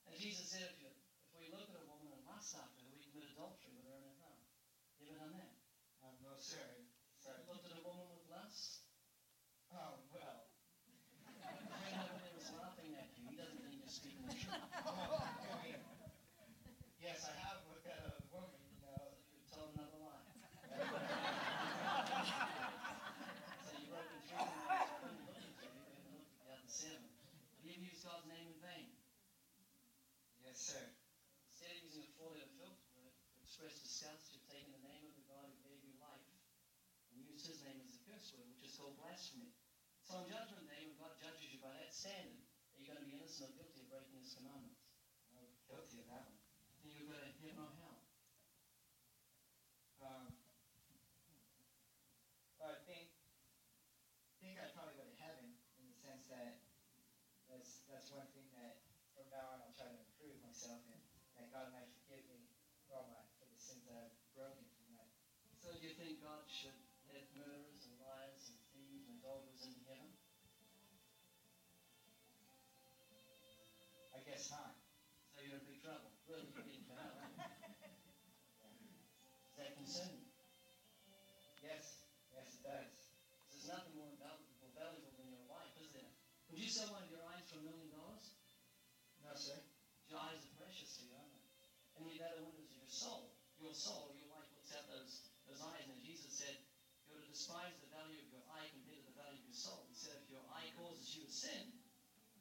And 0.05 0.13
Jesus 0.21 0.45
said, 0.45 0.69
if, 0.69 0.77
you, 0.85 0.93
if 0.93 1.41
we 1.41 1.49
look 1.57 1.73
at 1.73 1.81
a 1.81 1.89
woman 1.89 2.13
and 2.13 2.21
lust 2.29 2.53
after 2.53 2.85
her, 2.85 2.93
we 2.93 3.01
commit 3.01 3.25
adultery 3.33 3.73
with 3.81 3.89
her 3.89 3.97
in 3.97 4.05
our 4.05 4.21
heart. 4.21 4.45
You 5.01 5.17
ever 5.17 5.25
done 5.25 5.33
that? 5.41 5.57
Um, 6.05 6.21
no, 6.21 6.37
sir. 6.37 6.61
Sorry. 7.17 7.41
Looked 7.49 7.65
at 7.65 7.81
a 7.81 7.85
woman 7.89 8.13
with 8.13 8.29
lust? 8.29 8.85
Oh, 9.73 10.05
well. 10.13 10.53
The 11.25 11.33
friend 11.81 11.97
over 12.13 12.21
there 12.21 12.37
was 12.37 12.53
laughing 12.61 12.93
at 13.01 13.09
you. 13.17 13.25
He 13.25 13.41
doesn't 13.41 13.65
think 13.65 13.81
you're 13.81 13.89
speaking 13.89 14.29
the 14.29 14.37
truth. 14.37 14.61
Oh, 14.85 15.25
I 15.25 15.57
mean, 15.65 15.81
yes, 17.01 17.25
I 17.29 17.35
have 17.49 17.65
looked 17.71 17.87
at 17.89 18.01
a 18.05 18.13
woman, 18.33 18.61
you 18.67 18.77
know. 18.85 19.17
You 19.33 19.41
told 19.49 19.73
another 19.77 19.97
lie. 20.01 20.27
so 23.65 23.73
you 23.79 23.87
broke 23.89 24.11
in 24.11 24.21
three 24.27 24.37
times. 24.37 25.01
I 25.01 25.09
didn't 25.09 25.25
look 25.25 25.37
at 25.39 25.49
you. 25.49 25.61
You 25.61 25.65
haven't 25.71 26.13
looked 26.13 26.29
at 26.29 26.41
the 26.45 26.51
other 26.53 26.69
seven. 26.69 27.09
Have 27.09 27.63
you 27.65 27.73
ever 27.77 27.85
used 27.89 28.03
God's 28.05 28.27
name 28.29 28.47
in 28.53 28.59
vain? 28.61 28.89
Yes, 30.45 30.59
sir. 30.61 30.83
Instead 31.53 31.73
of 31.77 31.83
using 31.89 32.05
a 32.05 32.11
four-letter 32.19 32.53
filter 32.59 32.85
word 32.99 33.15
to 33.17 33.39
express 33.45 33.81
disgust, 33.81 34.33
you've 34.35 34.49
taken 34.51 34.73
the 34.77 34.85
name 34.85 35.05
of 35.09 35.15
the 35.17 35.25
God 35.31 35.47
who 35.49 35.57
gave 35.65 35.81
you 35.85 35.95
life 36.03 36.27
and 37.15 37.23
used 37.25 37.40
his 37.51 37.67
name 37.67 37.83
as 37.83 37.99
a 37.99 38.03
curse 38.07 38.31
word, 38.31 38.47
which 38.55 38.71
is 38.71 38.79
called 38.79 38.95
blasphemy. 39.03 39.51
So 40.07 40.23
on 40.23 40.31
judgment 40.31 40.71
day, 40.71 40.87
when 40.87 40.95
God 41.03 41.19
judges 41.19 41.51
you 41.51 41.59
by 41.59 41.75
that 41.75 41.91
standard, 41.91 42.47
are 42.47 42.79
you 42.79 42.87
going 42.87 43.03
to 43.03 43.07
be 43.11 43.19
innocent 43.19 43.51
or 43.51 43.59
guilty 43.59 43.70
Does 79.91 79.99
that 79.99 80.07
concern 80.07 80.23
you? 80.23 80.31
Yes, 81.67 82.07
yes 82.31 82.47
it 82.55 82.63
does. 82.63 82.95
There's 83.51 83.67
nothing 83.75 83.99
more 83.99 84.15
valuable, 84.23 84.71
valuable 84.71 85.11
than 85.19 85.35
your 85.35 85.43
life, 85.51 85.75
is 85.83 85.91
there? 85.99 86.15
Would 86.47 86.63
you 86.63 86.71
sell 86.71 86.95
one 86.95 87.03
of 87.03 87.11
your 87.11 87.27
eyes 87.27 87.51
for 87.51 87.59
a 87.59 87.67
million 87.67 87.91
dollars? 87.91 88.39
No, 89.27 89.35
sir. 89.35 89.59
Your 90.07 90.23
eyes 90.23 90.47
are 90.47 90.55
precious 90.63 90.95
to 90.95 91.11
you, 91.11 91.19
aren't 91.19 91.35
they? 91.35 91.43
And 91.99 92.07
yet 92.07 92.23
they're 92.23 92.39
the 92.39 92.47
windows 92.47 92.71
of 92.71 92.87
your 92.87 92.95
soul. 93.03 93.35
Your 93.59 93.75
soul, 93.75 94.15
your 94.15 94.31
life 94.31 94.47
looks 94.55 94.71
at 94.71 94.87
those, 94.87 95.27
those 95.51 95.59
eyes, 95.59 95.83
and 95.91 95.99
Jesus 96.07 96.39
said, 96.39 96.55
you're 97.11 97.19
to 97.19 97.27
despise 97.27 97.75
the 97.83 97.91
value 97.91 98.23
of 98.23 98.31
your 98.31 98.47
eye 98.47 98.71
compared 98.71 99.03
to 99.03 99.11
the 99.11 99.19
value 99.19 99.43
of 99.43 99.51
your 99.51 99.59
soul. 99.59 99.91
He 99.91 99.99
said, 99.99 100.23
if 100.23 100.31
your 100.31 100.47
eye 100.55 100.71
causes 100.79 101.19
you 101.19 101.27
to 101.27 101.35
sin, 101.35 101.67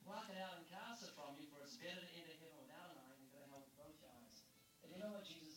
pluck 0.06 0.30
it 0.30 0.38
out 0.38 0.62
and 0.62 0.70
cast 0.70 1.02
it 1.02 1.18
from 1.18 1.34
you, 1.42 1.50
for 1.50 1.66
it's 1.66 1.82
better 1.82 1.98
to 1.98 2.14
enter 2.14 2.38
heaven 2.46 2.62
without 2.62 2.94
an 2.94 3.02
eye 3.10 3.18
than 3.18 3.26
go 3.34 3.42
to 3.42 3.50
hell 3.50 3.66
with 3.66 3.74
both 3.74 3.98
your 3.98 4.14
eyes. 4.22 4.38
And 4.86 4.94
you 4.94 5.02
know 5.02 5.18
what 5.18 5.26
Jesus 5.26 5.49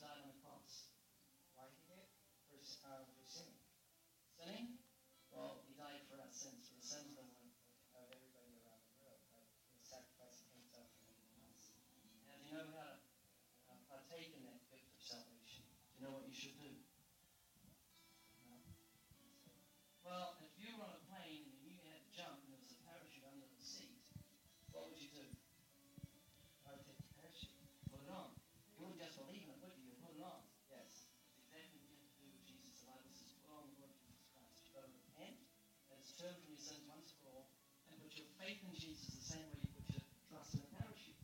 faith 38.52 38.68
in 38.68 38.76
Jesus 38.76 39.08
the 39.16 39.24
same 39.32 39.48
way 39.48 39.64
you 39.64 39.68
put 39.72 39.88
your 39.96 40.04
trust 40.28 40.52
in 40.52 40.60
a 40.60 40.68
parachute. 40.76 41.16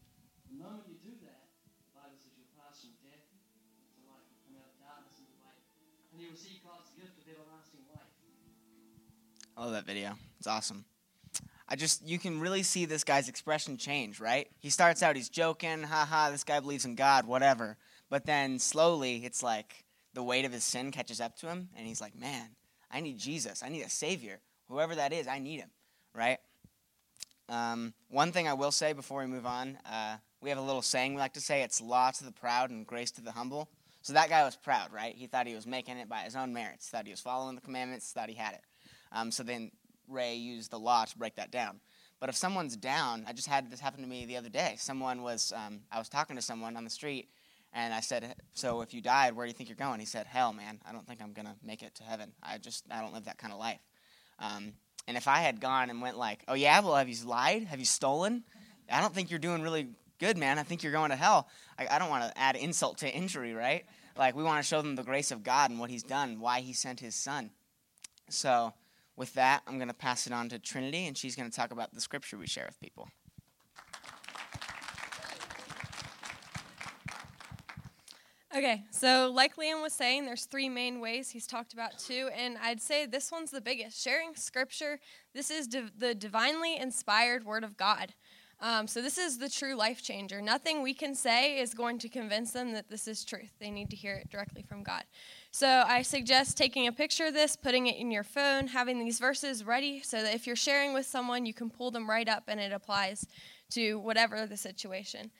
The 0.48 0.56
moment 0.56 0.88
you 0.88 0.96
do 1.04 1.12
that, 1.28 1.52
the 1.84 1.92
Bible 1.92 2.16
says 2.16 2.32
you'll 2.40 2.48
pass 2.56 2.80
from 2.80 2.96
death 3.04 3.20
to 3.20 4.00
life. 4.08 4.24
You'll 4.48 4.64
out 4.64 4.72
of 4.72 4.80
darkness 4.80 5.20
into 5.20 5.36
light. 5.44 5.60
And 6.16 6.24
you 6.24 6.32
will 6.32 6.40
see 6.40 6.56
God's 6.64 6.88
gift 6.96 7.20
of 7.20 7.28
everlasting 7.28 7.84
life. 7.92 8.08
I 9.52 9.60
love 9.60 9.76
that 9.76 9.84
video. 9.84 10.16
It's 10.38 10.48
awesome. 10.48 10.86
I 11.68 11.76
just 11.76 12.00
you 12.00 12.18
can 12.18 12.40
really 12.40 12.62
see 12.62 12.86
this 12.86 13.04
guy's 13.04 13.28
expression 13.28 13.76
change, 13.76 14.20
right? 14.20 14.48
He 14.56 14.70
starts 14.70 15.02
out 15.02 15.16
he's 15.16 15.28
joking, 15.28 15.82
haha, 15.82 16.30
this 16.30 16.44
guy 16.44 16.60
believes 16.60 16.86
in 16.86 16.94
God, 16.94 17.26
whatever. 17.26 17.76
But 18.08 18.24
then 18.24 18.58
slowly 18.58 19.26
it's 19.26 19.42
like 19.42 19.84
the 20.14 20.22
weight 20.22 20.46
of 20.46 20.52
his 20.52 20.64
sin 20.64 20.92
catches 20.92 21.20
up 21.20 21.36
to 21.44 21.48
him 21.48 21.68
and 21.76 21.86
he's 21.86 22.00
like, 22.00 22.16
"Man, 22.16 22.56
I 22.90 23.00
need 23.02 23.18
Jesus. 23.18 23.62
I 23.62 23.68
need 23.68 23.82
a 23.82 23.90
savior. 23.90 24.40
Whoever 24.68 24.94
that 24.94 25.12
is, 25.12 25.28
I 25.28 25.40
need 25.40 25.60
him." 25.60 25.70
Right? 26.14 26.38
Um, 27.48 27.94
one 28.08 28.32
thing 28.32 28.46
I 28.46 28.54
will 28.54 28.70
say 28.70 28.92
before 28.92 29.20
we 29.20 29.26
move 29.26 29.46
on, 29.46 29.78
uh, 29.90 30.16
we 30.40 30.50
have 30.50 30.58
a 30.58 30.62
little 30.62 30.82
saying 30.82 31.14
we 31.14 31.20
like 31.20 31.32
to 31.34 31.40
say 31.40 31.62
it's 31.62 31.80
law 31.80 32.10
to 32.10 32.24
the 32.24 32.32
proud 32.32 32.70
and 32.70 32.86
grace 32.86 33.10
to 33.12 33.20
the 33.20 33.32
humble. 33.32 33.68
So 34.02 34.12
that 34.12 34.28
guy 34.28 34.44
was 34.44 34.56
proud, 34.56 34.92
right? 34.92 35.14
He 35.14 35.26
thought 35.26 35.46
he 35.46 35.54
was 35.54 35.66
making 35.66 35.98
it 35.98 36.08
by 36.08 36.20
his 36.20 36.36
own 36.36 36.52
merits, 36.52 36.88
thought 36.88 37.06
he 37.06 37.10
was 37.10 37.20
following 37.20 37.54
the 37.54 37.60
commandments, 37.60 38.12
thought 38.12 38.28
he 38.28 38.34
had 38.34 38.54
it. 38.54 38.60
Um, 39.12 39.30
so 39.30 39.42
then 39.42 39.70
Ray 40.06 40.34
used 40.34 40.70
the 40.70 40.78
law 40.78 41.04
to 41.04 41.18
break 41.18 41.36
that 41.36 41.50
down. 41.50 41.80
But 42.20 42.28
if 42.28 42.36
someone's 42.36 42.76
down, 42.76 43.24
I 43.28 43.32
just 43.32 43.48
had 43.48 43.70
this 43.70 43.80
happen 43.80 44.02
to 44.02 44.08
me 44.08 44.26
the 44.26 44.36
other 44.36 44.48
day. 44.48 44.74
Someone 44.78 45.22
was, 45.22 45.52
um, 45.54 45.80
I 45.90 45.98
was 45.98 46.08
talking 46.08 46.36
to 46.36 46.42
someone 46.42 46.76
on 46.76 46.84
the 46.84 46.90
street, 46.90 47.28
and 47.72 47.92
I 47.94 48.00
said, 48.00 48.34
"So 48.54 48.80
if 48.80 48.92
you 48.94 49.00
died, 49.00 49.36
where 49.36 49.46
do 49.46 49.50
you 49.50 49.54
think 49.54 49.68
you're 49.68 49.76
going?" 49.76 50.00
He 50.00 50.06
said, 50.06 50.26
"Hell, 50.26 50.52
man. 50.52 50.80
I 50.86 50.92
don't 50.92 51.06
think 51.06 51.20
I'm 51.22 51.32
gonna 51.32 51.56
make 51.62 51.82
it 51.82 51.94
to 51.96 52.02
heaven. 52.02 52.32
I 52.42 52.58
just, 52.58 52.84
I 52.90 53.00
don't 53.00 53.12
live 53.12 53.26
that 53.26 53.38
kind 53.38 53.52
of 53.52 53.58
life." 53.58 53.80
Um, 54.38 54.72
and 55.08 55.16
if 55.16 55.26
I 55.26 55.38
had 55.38 55.60
gone 55.60 55.90
and 55.90 56.00
went 56.00 56.16
like, 56.16 56.44
"Oh 56.46 56.54
yeah, 56.54 56.78
well, 56.80 56.94
have 56.94 57.08
you 57.08 57.16
lied? 57.24 57.64
Have 57.64 57.80
you 57.80 57.86
stolen? 57.86 58.44
I 58.92 59.00
don't 59.00 59.14
think 59.14 59.30
you're 59.30 59.40
doing 59.40 59.62
really 59.62 59.88
good, 60.20 60.36
man. 60.36 60.58
I 60.58 60.62
think 60.62 60.82
you're 60.82 60.92
going 60.92 61.10
to 61.10 61.16
hell." 61.16 61.48
I, 61.78 61.88
I 61.90 61.98
don't 61.98 62.10
want 62.10 62.24
to 62.24 62.38
add 62.38 62.54
insult 62.54 62.98
to 62.98 63.12
injury, 63.12 63.54
right? 63.54 63.84
Like 64.16 64.36
we 64.36 64.44
want 64.44 64.62
to 64.62 64.68
show 64.68 64.82
them 64.82 64.94
the 64.94 65.02
grace 65.02 65.30
of 65.30 65.42
God 65.42 65.70
and 65.70 65.80
what 65.80 65.90
He's 65.90 66.02
done, 66.02 66.38
why 66.38 66.60
He 66.60 66.74
sent 66.74 67.00
His 67.00 67.14
Son. 67.14 67.50
So 68.28 68.74
with 69.16 69.32
that, 69.34 69.62
I'm 69.66 69.78
going 69.78 69.88
to 69.88 69.94
pass 69.94 70.26
it 70.26 70.32
on 70.32 70.50
to 70.50 70.58
Trinity, 70.58 71.06
and 71.06 71.16
she's 71.16 71.34
going 71.34 71.50
to 71.50 71.56
talk 71.56 71.72
about 71.72 71.94
the 71.94 72.00
scripture 72.00 72.36
we 72.36 72.46
share 72.46 72.66
with 72.66 72.78
people. 72.78 73.08
Okay, 78.56 78.84
so 78.90 79.30
like 79.32 79.56
Liam 79.56 79.82
was 79.82 79.92
saying, 79.92 80.24
there's 80.24 80.46
three 80.46 80.70
main 80.70 81.00
ways 81.00 81.28
he's 81.28 81.46
talked 81.46 81.74
about 81.74 81.98
too, 81.98 82.30
and 82.34 82.56
I'd 82.62 82.80
say 82.80 83.04
this 83.04 83.30
one's 83.30 83.50
the 83.50 83.60
biggest. 83.60 84.02
Sharing 84.02 84.34
scripture, 84.36 85.00
this 85.34 85.50
is 85.50 85.66
div- 85.66 85.92
the 85.98 86.14
divinely 86.14 86.78
inspired 86.78 87.44
word 87.44 87.62
of 87.62 87.76
God. 87.76 88.14
Um, 88.60 88.88
so 88.88 89.02
this 89.02 89.18
is 89.18 89.38
the 89.38 89.50
true 89.50 89.74
life 89.74 90.02
changer. 90.02 90.40
Nothing 90.40 90.82
we 90.82 90.94
can 90.94 91.14
say 91.14 91.60
is 91.60 91.74
going 91.74 91.98
to 91.98 92.08
convince 92.08 92.50
them 92.50 92.72
that 92.72 92.88
this 92.88 93.06
is 93.06 93.24
truth. 93.24 93.52
They 93.60 93.70
need 93.70 93.90
to 93.90 93.96
hear 93.96 94.14
it 94.14 94.30
directly 94.30 94.62
from 94.62 94.82
God. 94.82 95.04
So 95.52 95.84
I 95.86 96.02
suggest 96.02 96.56
taking 96.56 96.86
a 96.86 96.92
picture 96.92 97.26
of 97.26 97.34
this, 97.34 97.54
putting 97.54 97.86
it 97.86 97.96
in 97.96 98.10
your 98.10 98.24
phone, 98.24 98.66
having 98.66 98.98
these 98.98 99.20
verses 99.20 99.64
ready 99.64 100.00
so 100.00 100.22
that 100.22 100.34
if 100.34 100.46
you're 100.46 100.56
sharing 100.56 100.92
with 100.92 101.06
someone, 101.06 101.46
you 101.46 101.54
can 101.54 101.70
pull 101.70 101.90
them 101.90 102.10
right 102.10 102.28
up 102.28 102.44
and 102.48 102.58
it 102.58 102.72
applies 102.72 103.26
to 103.70 103.98
whatever 104.00 104.46
the 104.46 104.56
situation. 104.56 105.30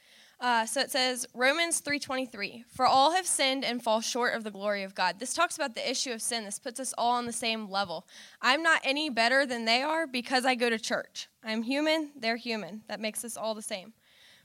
Uh, 0.41 0.65
so 0.65 0.81
it 0.81 0.91
says 0.91 1.27
Romans 1.35 1.81
3:23, 1.81 2.65
"For 2.69 2.87
all 2.87 3.11
have 3.13 3.27
sinned 3.27 3.65
and 3.65 3.83
fall 3.83 4.01
short 4.01 4.35
of 4.35 4.45
the 4.45 4.53
glory 4.53 4.85
of 4.85 4.95
God." 4.95 5.19
This 5.19 5.35
talks 5.35 5.57
about 5.57 5.75
the 5.75 5.91
issue 5.91 6.13
of 6.13 6.23
sin. 6.23 6.45
This 6.45 6.61
puts 6.61 6.79
us 6.79 6.95
all 6.97 7.11
on 7.11 7.27
the 7.27 7.33
same 7.33 7.69
level. 7.69 8.07
I'm 8.41 8.63
not 8.63 8.81
any 8.85 9.11
better 9.11 9.45
than 9.45 9.65
they 9.65 9.83
are 9.83 10.07
because 10.07 10.45
I 10.45 10.55
go 10.55 10.71
to 10.71 10.79
church. 10.79 11.29
I'm 11.43 11.65
human, 11.65 12.13
they're 12.15 12.37
human. 12.37 12.85
That 12.87 13.01
makes 13.01 13.25
us 13.25 13.37
all 13.37 13.55
the 13.55 13.63
same. 13.63 13.95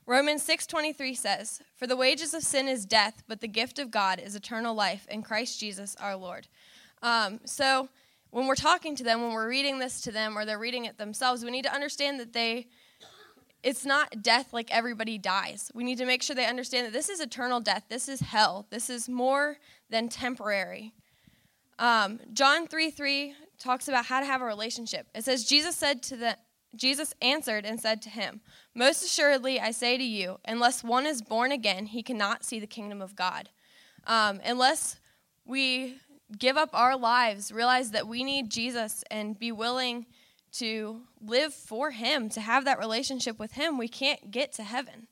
Romans 0.08 0.42
6:23 0.42 1.14
says, 1.14 1.62
"For 1.76 1.86
the 1.86 1.96
wages 1.96 2.34
of 2.34 2.44
sin 2.44 2.68
is 2.68 2.86
death, 2.86 3.24
but 3.28 3.40
the 3.40 3.48
gift 3.48 3.78
of 3.78 3.92
God 3.92 4.20
is 4.20 4.36
eternal 4.36 4.74
life 4.74 5.08
in 5.08 5.22
Christ 5.22 5.60
Jesus 5.60 5.96
our 5.98 6.16
Lord." 6.16 6.48
Um, 7.04 7.40
so 7.46 7.90
when 8.32 8.48
we're 8.48 8.56
talking 8.56 8.96
to 8.96 9.04
them, 9.04 9.22
when 9.22 9.32
we're 9.32 9.48
reading 9.48 9.78
this 9.78 10.02
to 10.02 10.12
them, 10.12 10.36
or 10.36 10.44
they're 10.44 10.58
reading 10.58 10.86
it 10.86 10.98
themselves, 10.98 11.46
we 11.46 11.52
need 11.52 11.66
to 11.66 11.74
understand 11.74 12.20
that 12.20 12.34
they 12.34 12.68
it's 13.64 13.86
not 13.86 14.22
death 14.22 14.54
like 14.54 14.70
everybody 14.72 15.18
dies. 15.18 15.72
We 15.74 15.84
need 15.84 15.98
to 15.98 16.06
make 16.06 16.22
sure 16.22 16.36
they 16.36 16.46
understand 16.46 16.86
that 16.86 16.94
this 16.94 17.10
is 17.10 17.20
eternal 17.20 17.62
death. 17.62 17.86
This 17.90 18.10
is 18.10 18.20
hell. 18.20 18.68
This 18.70 18.90
is 18.90 19.08
more 19.08 19.58
than 19.90 20.10
temporary. 20.10 20.94
Um, 21.80 22.20
John 22.34 22.68
3 22.68 22.92
3 22.92 23.34
talks 23.60 23.88
about 23.88 24.06
how 24.06 24.20
to 24.20 24.26
have 24.26 24.42
a 24.42 24.46
relationship. 24.46 25.08
It 25.16 25.24
says, 25.24 25.46
Jesus 25.46 25.76
said 25.76 26.04
to 26.04 26.18
the 26.18 26.38
Jesus 26.76 27.14
answered 27.22 27.66
and 27.66 27.80
said 27.80 28.02
to 28.02 28.10
him, 28.10 28.42
Most 28.74 29.04
assuredly, 29.04 29.60
I 29.60 29.72
say 29.72 29.98
to 29.98 30.04
you, 30.04 30.40
unless 30.46 30.84
one 30.84 31.06
is 31.06 31.22
born 31.22 31.52
again, 31.52 31.86
he 31.86 32.02
cannot 32.02 32.44
see 32.44 32.60
the 32.60 32.68
kingdom 32.68 33.02
of 33.02 33.16
God. 33.16 33.50
Um, 34.08 34.42
unless 34.44 35.00
we 35.46 35.98
give 36.38 36.58
up 36.58 36.72
our 36.74 36.98
lives, 36.98 37.52
realize 37.52 37.92
that 37.92 38.08
we 38.08 38.24
need 38.24 38.50
Jesus, 38.50 39.04
and 39.12 39.38
be 39.38 39.52
willing 39.52 40.08
to 40.54 41.02
live 41.22 41.54
for 41.54 41.92
Him, 41.92 42.30
to 42.30 42.42
have 42.42 42.66
that 42.66 42.80
relationship 42.80 43.40
with 43.40 43.54
Him, 43.54 43.78
we 43.78 43.88
can't 43.88 44.32
get 44.32 44.52
to 44.54 44.64
heaven. 44.64 45.08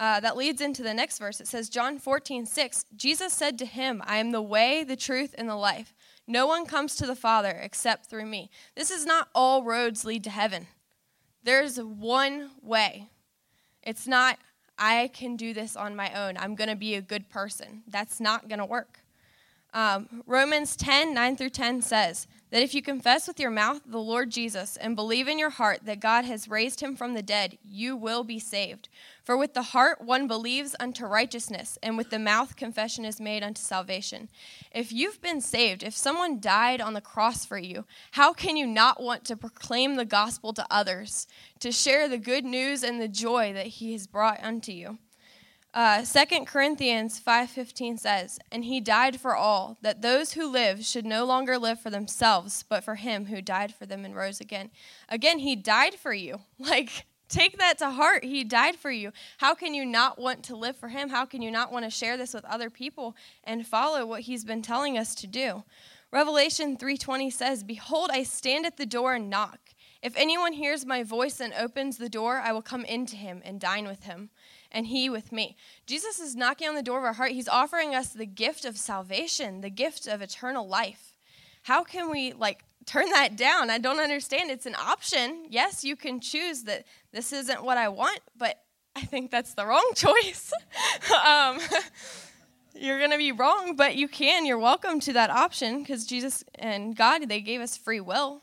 Uh, 0.00 0.20
that 0.20 0.36
leads 0.36 0.60
into 0.60 0.82
the 0.82 0.94
next 0.94 1.18
verse. 1.18 1.40
It 1.40 1.48
says, 1.48 1.68
John 1.68 1.98
14, 1.98 2.46
6, 2.46 2.84
Jesus 2.94 3.32
said 3.32 3.58
to 3.58 3.66
him, 3.66 4.00
I 4.06 4.18
am 4.18 4.30
the 4.30 4.40
way, 4.40 4.84
the 4.84 4.94
truth, 4.94 5.34
and 5.36 5.48
the 5.48 5.56
life. 5.56 5.92
No 6.24 6.46
one 6.46 6.66
comes 6.66 6.94
to 6.96 7.06
the 7.06 7.16
Father 7.16 7.58
except 7.60 8.06
through 8.06 8.26
me. 8.26 8.48
This 8.76 8.92
is 8.92 9.04
not 9.04 9.28
all 9.34 9.64
roads 9.64 10.04
lead 10.04 10.22
to 10.24 10.30
heaven. 10.30 10.68
There's 11.42 11.78
one 11.78 12.50
way. 12.62 13.08
It's 13.82 14.06
not, 14.06 14.38
I 14.78 15.10
can 15.12 15.36
do 15.36 15.52
this 15.52 15.74
on 15.74 15.96
my 15.96 16.12
own. 16.12 16.36
I'm 16.36 16.54
going 16.54 16.70
to 16.70 16.76
be 16.76 16.94
a 16.94 17.02
good 17.02 17.28
person. 17.28 17.82
That's 17.88 18.20
not 18.20 18.48
going 18.48 18.60
to 18.60 18.66
work. 18.66 19.00
Um, 19.74 20.22
Romans 20.26 20.76
10 20.76 21.12
9 21.12 21.36
through 21.36 21.50
10 21.50 21.82
says 21.82 22.26
that 22.50 22.62
if 22.62 22.74
you 22.74 22.82
confess 22.82 23.28
with 23.28 23.38
your 23.38 23.50
mouth 23.50 23.82
the 23.86 23.98
Lord 23.98 24.30
Jesus 24.30 24.76
and 24.76 24.96
believe 24.96 25.28
in 25.28 25.38
your 25.38 25.50
heart 25.50 25.80
that 25.84 26.00
God 26.00 26.24
has 26.24 26.48
raised 26.48 26.80
him 26.80 26.96
from 26.96 27.14
the 27.14 27.22
dead, 27.22 27.58
you 27.62 27.96
will 27.96 28.24
be 28.24 28.38
saved. 28.38 28.88
For 29.22 29.36
with 29.36 29.54
the 29.54 29.62
heart 29.62 30.00
one 30.00 30.26
believes 30.26 30.74
unto 30.80 31.04
righteousness, 31.04 31.78
and 31.82 31.96
with 31.96 32.10
the 32.10 32.18
mouth 32.18 32.56
confession 32.56 33.04
is 33.04 33.20
made 33.20 33.42
unto 33.42 33.60
salvation. 33.60 34.28
If 34.72 34.92
you've 34.92 35.20
been 35.20 35.40
saved, 35.40 35.82
if 35.82 35.96
someone 35.96 36.40
died 36.40 36.80
on 36.80 36.94
the 36.94 37.00
cross 37.00 37.44
for 37.44 37.58
you, 37.58 37.84
how 38.12 38.32
can 38.32 38.56
you 38.56 38.66
not 38.66 39.02
want 39.02 39.24
to 39.26 39.36
proclaim 39.36 39.96
the 39.96 40.06
gospel 40.06 40.52
to 40.54 40.66
others, 40.70 41.26
to 41.60 41.70
share 41.70 42.08
the 42.08 42.18
good 42.18 42.44
news 42.44 42.82
and 42.82 43.00
the 43.00 43.08
joy 43.08 43.52
that 43.52 43.66
he 43.66 43.92
has 43.92 44.06
brought 44.06 44.42
unto 44.42 44.72
you? 44.72 44.98
Uh, 45.74 46.02
2 46.02 46.46
Corinthians 46.46 47.20
5:15 47.20 47.98
says, 47.98 48.38
"And 48.50 48.64
he 48.64 48.80
died 48.80 49.20
for 49.20 49.36
all, 49.36 49.76
that 49.82 50.00
those 50.00 50.32
who 50.32 50.46
live 50.48 50.84
should 50.84 51.04
no 51.04 51.24
longer 51.24 51.58
live 51.58 51.80
for 51.80 51.90
themselves, 51.90 52.62
but 52.62 52.82
for 52.82 52.94
him 52.94 53.26
who 53.26 53.42
died 53.42 53.74
for 53.74 53.84
them 53.84 54.04
and 54.04 54.16
rose 54.16 54.40
again." 54.40 54.70
Again, 55.08 55.40
he 55.40 55.54
died 55.56 55.94
for 55.94 56.12
you. 56.14 56.40
Like 56.58 57.06
take 57.28 57.58
that 57.58 57.76
to 57.78 57.90
heart. 57.90 58.24
He 58.24 58.42
died 58.42 58.76
for 58.76 58.90
you. 58.90 59.12
How 59.36 59.54
can 59.54 59.74
you 59.74 59.84
not 59.84 60.18
want 60.18 60.42
to 60.44 60.56
live 60.56 60.76
for 60.78 60.88
him? 60.88 61.10
How 61.10 61.26
can 61.26 61.42
you 61.42 61.50
not 61.50 61.70
want 61.70 61.84
to 61.84 61.90
share 61.90 62.16
this 62.16 62.32
with 62.32 62.44
other 62.46 62.70
people 62.70 63.14
and 63.44 63.66
follow 63.66 64.06
what 64.06 64.22
he's 64.22 64.44
been 64.44 64.62
telling 64.62 64.96
us 64.96 65.14
to 65.16 65.26
do? 65.26 65.64
Revelation 66.10 66.78
3:20 66.78 67.30
says, 67.30 67.62
"Behold, 67.62 68.10
I 68.10 68.22
stand 68.22 68.64
at 68.64 68.78
the 68.78 68.86
door 68.86 69.14
and 69.14 69.28
knock. 69.28 69.74
If 70.00 70.16
anyone 70.16 70.54
hears 70.54 70.86
my 70.86 71.02
voice 71.02 71.38
and 71.38 71.52
opens 71.52 71.98
the 71.98 72.08
door, 72.08 72.40
I 72.40 72.52
will 72.52 72.62
come 72.62 72.86
into 72.86 73.16
him 73.16 73.42
and 73.44 73.60
dine 73.60 73.86
with 73.86 74.04
him." 74.04 74.30
And 74.70 74.86
he 74.86 75.08
with 75.08 75.32
me. 75.32 75.56
Jesus 75.86 76.18
is 76.18 76.36
knocking 76.36 76.68
on 76.68 76.74
the 76.74 76.82
door 76.82 76.98
of 76.98 77.04
our 77.04 77.12
heart. 77.14 77.32
He's 77.32 77.48
offering 77.48 77.94
us 77.94 78.08
the 78.08 78.26
gift 78.26 78.64
of 78.64 78.76
salvation, 78.76 79.60
the 79.60 79.70
gift 79.70 80.06
of 80.06 80.22
eternal 80.22 80.66
life. 80.66 81.16
How 81.62 81.84
can 81.84 82.10
we 82.10 82.32
like 82.32 82.64
turn 82.86 83.10
that 83.10 83.36
down? 83.36 83.70
I 83.70 83.78
don't 83.78 84.00
understand. 84.00 84.50
It's 84.50 84.66
an 84.66 84.76
option. 84.76 85.46
Yes, 85.48 85.84
you 85.84 85.96
can 85.96 86.20
choose 86.20 86.62
that 86.64 86.84
this 87.12 87.32
isn't 87.32 87.64
what 87.64 87.78
I 87.78 87.88
want, 87.88 88.20
but 88.36 88.62
I 88.96 89.02
think 89.02 89.30
that's 89.30 89.54
the 89.54 89.66
wrong 89.66 89.90
choice. 89.94 90.52
um, 91.26 91.58
you're 92.74 92.98
going 92.98 93.10
to 93.10 93.18
be 93.18 93.32
wrong, 93.32 93.76
but 93.76 93.96
you 93.96 94.08
can. 94.08 94.46
You're 94.46 94.58
welcome 94.58 95.00
to 95.00 95.12
that 95.14 95.30
option 95.30 95.80
because 95.80 96.06
Jesus 96.06 96.44
and 96.54 96.96
God, 96.96 97.28
they 97.28 97.40
gave 97.40 97.60
us 97.60 97.76
free 97.76 98.00
will. 98.00 98.42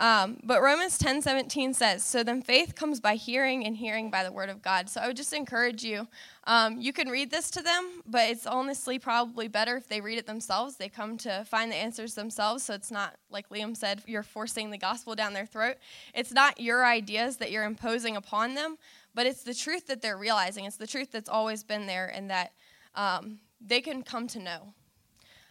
Um, 0.00 0.38
but 0.42 0.62
Romans 0.62 0.96
10 0.96 1.20
17 1.20 1.74
says, 1.74 2.02
So 2.02 2.24
then 2.24 2.40
faith 2.40 2.74
comes 2.74 3.00
by 3.00 3.16
hearing, 3.16 3.66
and 3.66 3.76
hearing 3.76 4.10
by 4.10 4.24
the 4.24 4.32
word 4.32 4.48
of 4.48 4.62
God. 4.62 4.88
So 4.88 4.98
I 4.98 5.06
would 5.06 5.16
just 5.16 5.34
encourage 5.34 5.84
you. 5.84 6.08
Um, 6.44 6.80
you 6.80 6.94
can 6.94 7.08
read 7.08 7.30
this 7.30 7.50
to 7.50 7.62
them, 7.62 8.00
but 8.06 8.30
it's 8.30 8.46
honestly 8.46 8.98
probably 8.98 9.46
better 9.46 9.76
if 9.76 9.88
they 9.88 10.00
read 10.00 10.16
it 10.16 10.26
themselves. 10.26 10.76
They 10.76 10.88
come 10.88 11.18
to 11.18 11.44
find 11.44 11.70
the 11.70 11.76
answers 11.76 12.14
themselves. 12.14 12.62
So 12.62 12.72
it's 12.72 12.90
not, 12.90 13.16
like 13.28 13.50
Liam 13.50 13.76
said, 13.76 14.02
you're 14.06 14.22
forcing 14.22 14.70
the 14.70 14.78
gospel 14.78 15.14
down 15.14 15.34
their 15.34 15.44
throat. 15.44 15.76
It's 16.14 16.32
not 16.32 16.58
your 16.58 16.86
ideas 16.86 17.36
that 17.36 17.50
you're 17.50 17.64
imposing 17.64 18.16
upon 18.16 18.54
them, 18.54 18.78
but 19.14 19.26
it's 19.26 19.42
the 19.42 19.54
truth 19.54 19.86
that 19.88 20.00
they're 20.00 20.16
realizing. 20.16 20.64
It's 20.64 20.78
the 20.78 20.86
truth 20.86 21.12
that's 21.12 21.28
always 21.28 21.62
been 21.62 21.84
there 21.84 22.06
and 22.06 22.30
that 22.30 22.52
um, 22.94 23.38
they 23.60 23.82
can 23.82 24.02
come 24.02 24.26
to 24.28 24.38
know. 24.38 24.72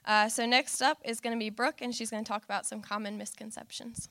Uh, 0.06 0.28
so 0.28 0.47
next 0.47 0.82
up 0.82 0.97
is 1.06 1.22
going 1.22 1.36
to 1.36 1.39
be 1.39 1.52
Brooke, 1.52 1.82
and 1.82 1.93
she's 1.93 2.10
going 2.10 2.24
to 2.24 2.28
talk 2.28 2.43
about 2.43 2.66
some 2.66 2.82
common 2.82 3.16
misconceptions. 3.16 4.10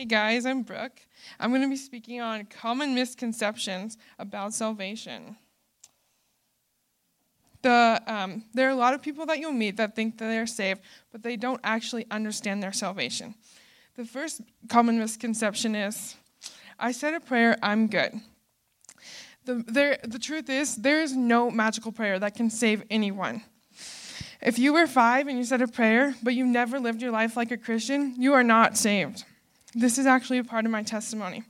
Hey 0.00 0.06
guys, 0.06 0.46
I'm 0.46 0.62
Brooke. 0.62 0.98
I'm 1.38 1.50
going 1.50 1.60
to 1.60 1.68
be 1.68 1.76
speaking 1.76 2.22
on 2.22 2.46
common 2.46 2.94
misconceptions 2.94 3.98
about 4.18 4.54
salvation. 4.54 5.36
The, 7.60 8.02
um, 8.06 8.44
there 8.54 8.68
are 8.68 8.70
a 8.70 8.76
lot 8.76 8.94
of 8.94 9.02
people 9.02 9.26
that 9.26 9.40
you'll 9.40 9.52
meet 9.52 9.76
that 9.76 9.94
think 9.94 10.16
that 10.16 10.24
they're 10.24 10.46
saved, 10.46 10.80
but 11.12 11.22
they 11.22 11.36
don't 11.36 11.60
actually 11.62 12.06
understand 12.10 12.62
their 12.62 12.72
salvation. 12.72 13.34
The 13.96 14.06
first 14.06 14.40
common 14.70 14.98
misconception 14.98 15.74
is 15.74 16.16
I 16.78 16.92
said 16.92 17.12
a 17.12 17.20
prayer, 17.20 17.58
I'm 17.62 17.86
good. 17.86 18.14
The, 19.44 19.62
there, 19.68 19.98
the 20.02 20.18
truth 20.18 20.48
is, 20.48 20.76
there 20.76 21.02
is 21.02 21.14
no 21.14 21.50
magical 21.50 21.92
prayer 21.92 22.18
that 22.20 22.34
can 22.34 22.48
save 22.48 22.84
anyone. 22.88 23.42
If 24.40 24.58
you 24.58 24.72
were 24.72 24.86
five 24.86 25.28
and 25.28 25.36
you 25.36 25.44
said 25.44 25.60
a 25.60 25.68
prayer, 25.68 26.14
but 26.22 26.32
you 26.32 26.46
never 26.46 26.80
lived 26.80 27.02
your 27.02 27.10
life 27.10 27.36
like 27.36 27.50
a 27.50 27.58
Christian, 27.58 28.14
you 28.16 28.32
are 28.32 28.42
not 28.42 28.78
saved. 28.78 29.26
This 29.74 29.98
is 29.98 30.06
actually 30.06 30.38
a 30.38 30.44
part 30.44 30.64
of 30.64 30.70
my 30.70 30.82
testimony. 30.82 31.44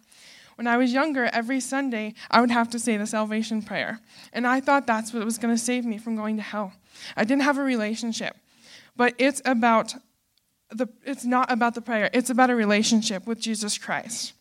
When 0.56 0.66
I 0.66 0.76
was 0.76 0.92
younger, 0.92 1.24
every 1.32 1.58
Sunday, 1.58 2.12
I 2.30 2.42
would 2.42 2.50
have 2.50 2.68
to 2.70 2.78
say 2.78 2.98
the 2.98 3.06
salvation 3.06 3.62
prayer. 3.62 4.00
And 4.32 4.46
I 4.46 4.60
thought 4.60 4.86
that's 4.86 5.12
what 5.12 5.24
was 5.24 5.38
going 5.38 5.54
to 5.54 5.58
save 5.58 5.86
me 5.86 5.96
from 5.96 6.16
going 6.16 6.36
to 6.36 6.42
hell. 6.42 6.74
I 7.16 7.24
didn't 7.24 7.44
have 7.44 7.56
a 7.56 7.62
relationship. 7.62 8.36
But 8.94 9.14
it's 9.16 9.40
about 9.46 9.94
the 10.70 10.88
it's 11.04 11.24
not 11.24 11.50
about 11.50 11.74
the 11.74 11.80
prayer. 11.80 12.10
It's 12.12 12.28
about 12.28 12.50
a 12.50 12.54
relationship 12.54 13.26
with 13.26 13.40
Jesus 13.40 13.78
Christ. 13.78 14.34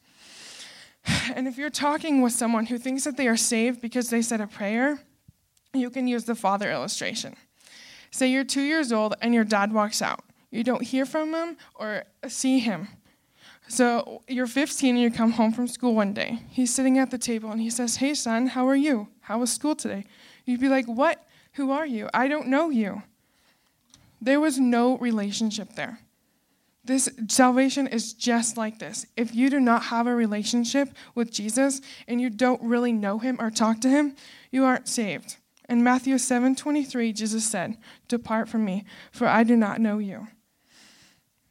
And 1.34 1.47
if 1.47 1.57
you're 1.57 1.69
talking 1.69 2.21
with 2.21 2.34
someone 2.34 2.65
who 2.65 2.77
thinks 2.77 3.05
that 3.05 3.15
they 3.15 3.27
are 3.30 3.38
saved 3.38 3.82
because 3.82 4.09
they 4.09 4.21
said 4.21 4.41
a 4.41 4.47
prayer, 4.47 4.99
you 5.73 5.89
can 5.89 6.07
use 6.07 6.25
the 6.25 6.36
father 6.36 6.69
illustration. 6.69 7.36
Say 8.11 8.27
you're 8.27 8.43
2 8.43 8.61
years 8.61 8.91
old 8.91 9.15
and 9.21 9.34
your 9.34 9.45
dad 9.45 9.71
walks 9.71 10.01
out. 10.01 10.19
You 10.51 10.63
don't 10.63 10.84
hear 10.84 11.05
from 11.05 11.34
him 11.34 11.57
or 11.75 12.03
see 12.27 12.59
him. 12.59 12.89
So 13.70 14.24
you're 14.28 14.47
15 14.47 14.95
and 14.95 15.01
you 15.01 15.11
come 15.11 15.32
home 15.32 15.53
from 15.53 15.67
school 15.67 15.93
one 15.93 16.11
day. 16.11 16.39
He's 16.49 16.74
sitting 16.74 16.97
at 16.97 17.11
the 17.11 17.20
table 17.20 17.51
and 17.51 17.61
he 17.61 17.70
says, 17.70 17.97
Hey, 17.97 18.15
son, 18.15 18.47
how 18.47 18.67
are 18.67 18.76
you? 18.76 19.07
How 19.22 19.38
was 19.38 19.53
school 19.53 19.76
today? 19.76 20.05
You'd 20.43 20.59
be 20.59 20.70
like, 20.70 20.88
What? 20.88 21.24
Who 21.53 21.72
are 21.72 21.86
you? 21.86 22.09
I 22.11 22.28
don't 22.28 22.47
know 22.47 22.72
you. 22.72 23.03
There 24.20 24.39
was 24.39 24.59
no 24.59 24.97
relationship 24.97 25.74
there. 25.76 25.99
This 26.84 27.09
salvation 27.28 27.86
is 27.86 28.13
just 28.13 28.57
like 28.57 28.80
this. 28.80 29.05
If 29.15 29.36
you 29.36 29.51
do 29.51 29.59
not 29.59 29.84
have 29.84 30.07
a 30.07 30.15
relationship 30.15 30.89
with 31.13 31.32
Jesus 31.32 31.80
and 32.07 32.20
you 32.20 32.32
don't 32.32 32.63
really 32.63 32.91
know 32.91 33.20
him 33.20 33.38
or 33.39 33.51
talk 33.51 33.82
to 33.82 33.89
him, 33.89 34.15
you 34.49 34.65
aren't 34.65 34.88
saved. 34.88 35.38
In 35.70 35.84
Matthew 35.84 36.15
7:23, 36.17 37.13
Jesus 37.13 37.45
said, 37.45 37.78
"Depart 38.07 38.49
from 38.49 38.65
me, 38.65 38.84
for 39.11 39.28
I 39.28 39.43
do 39.43 39.55
not 39.55 39.80
know 39.80 39.99
you." 39.99 40.28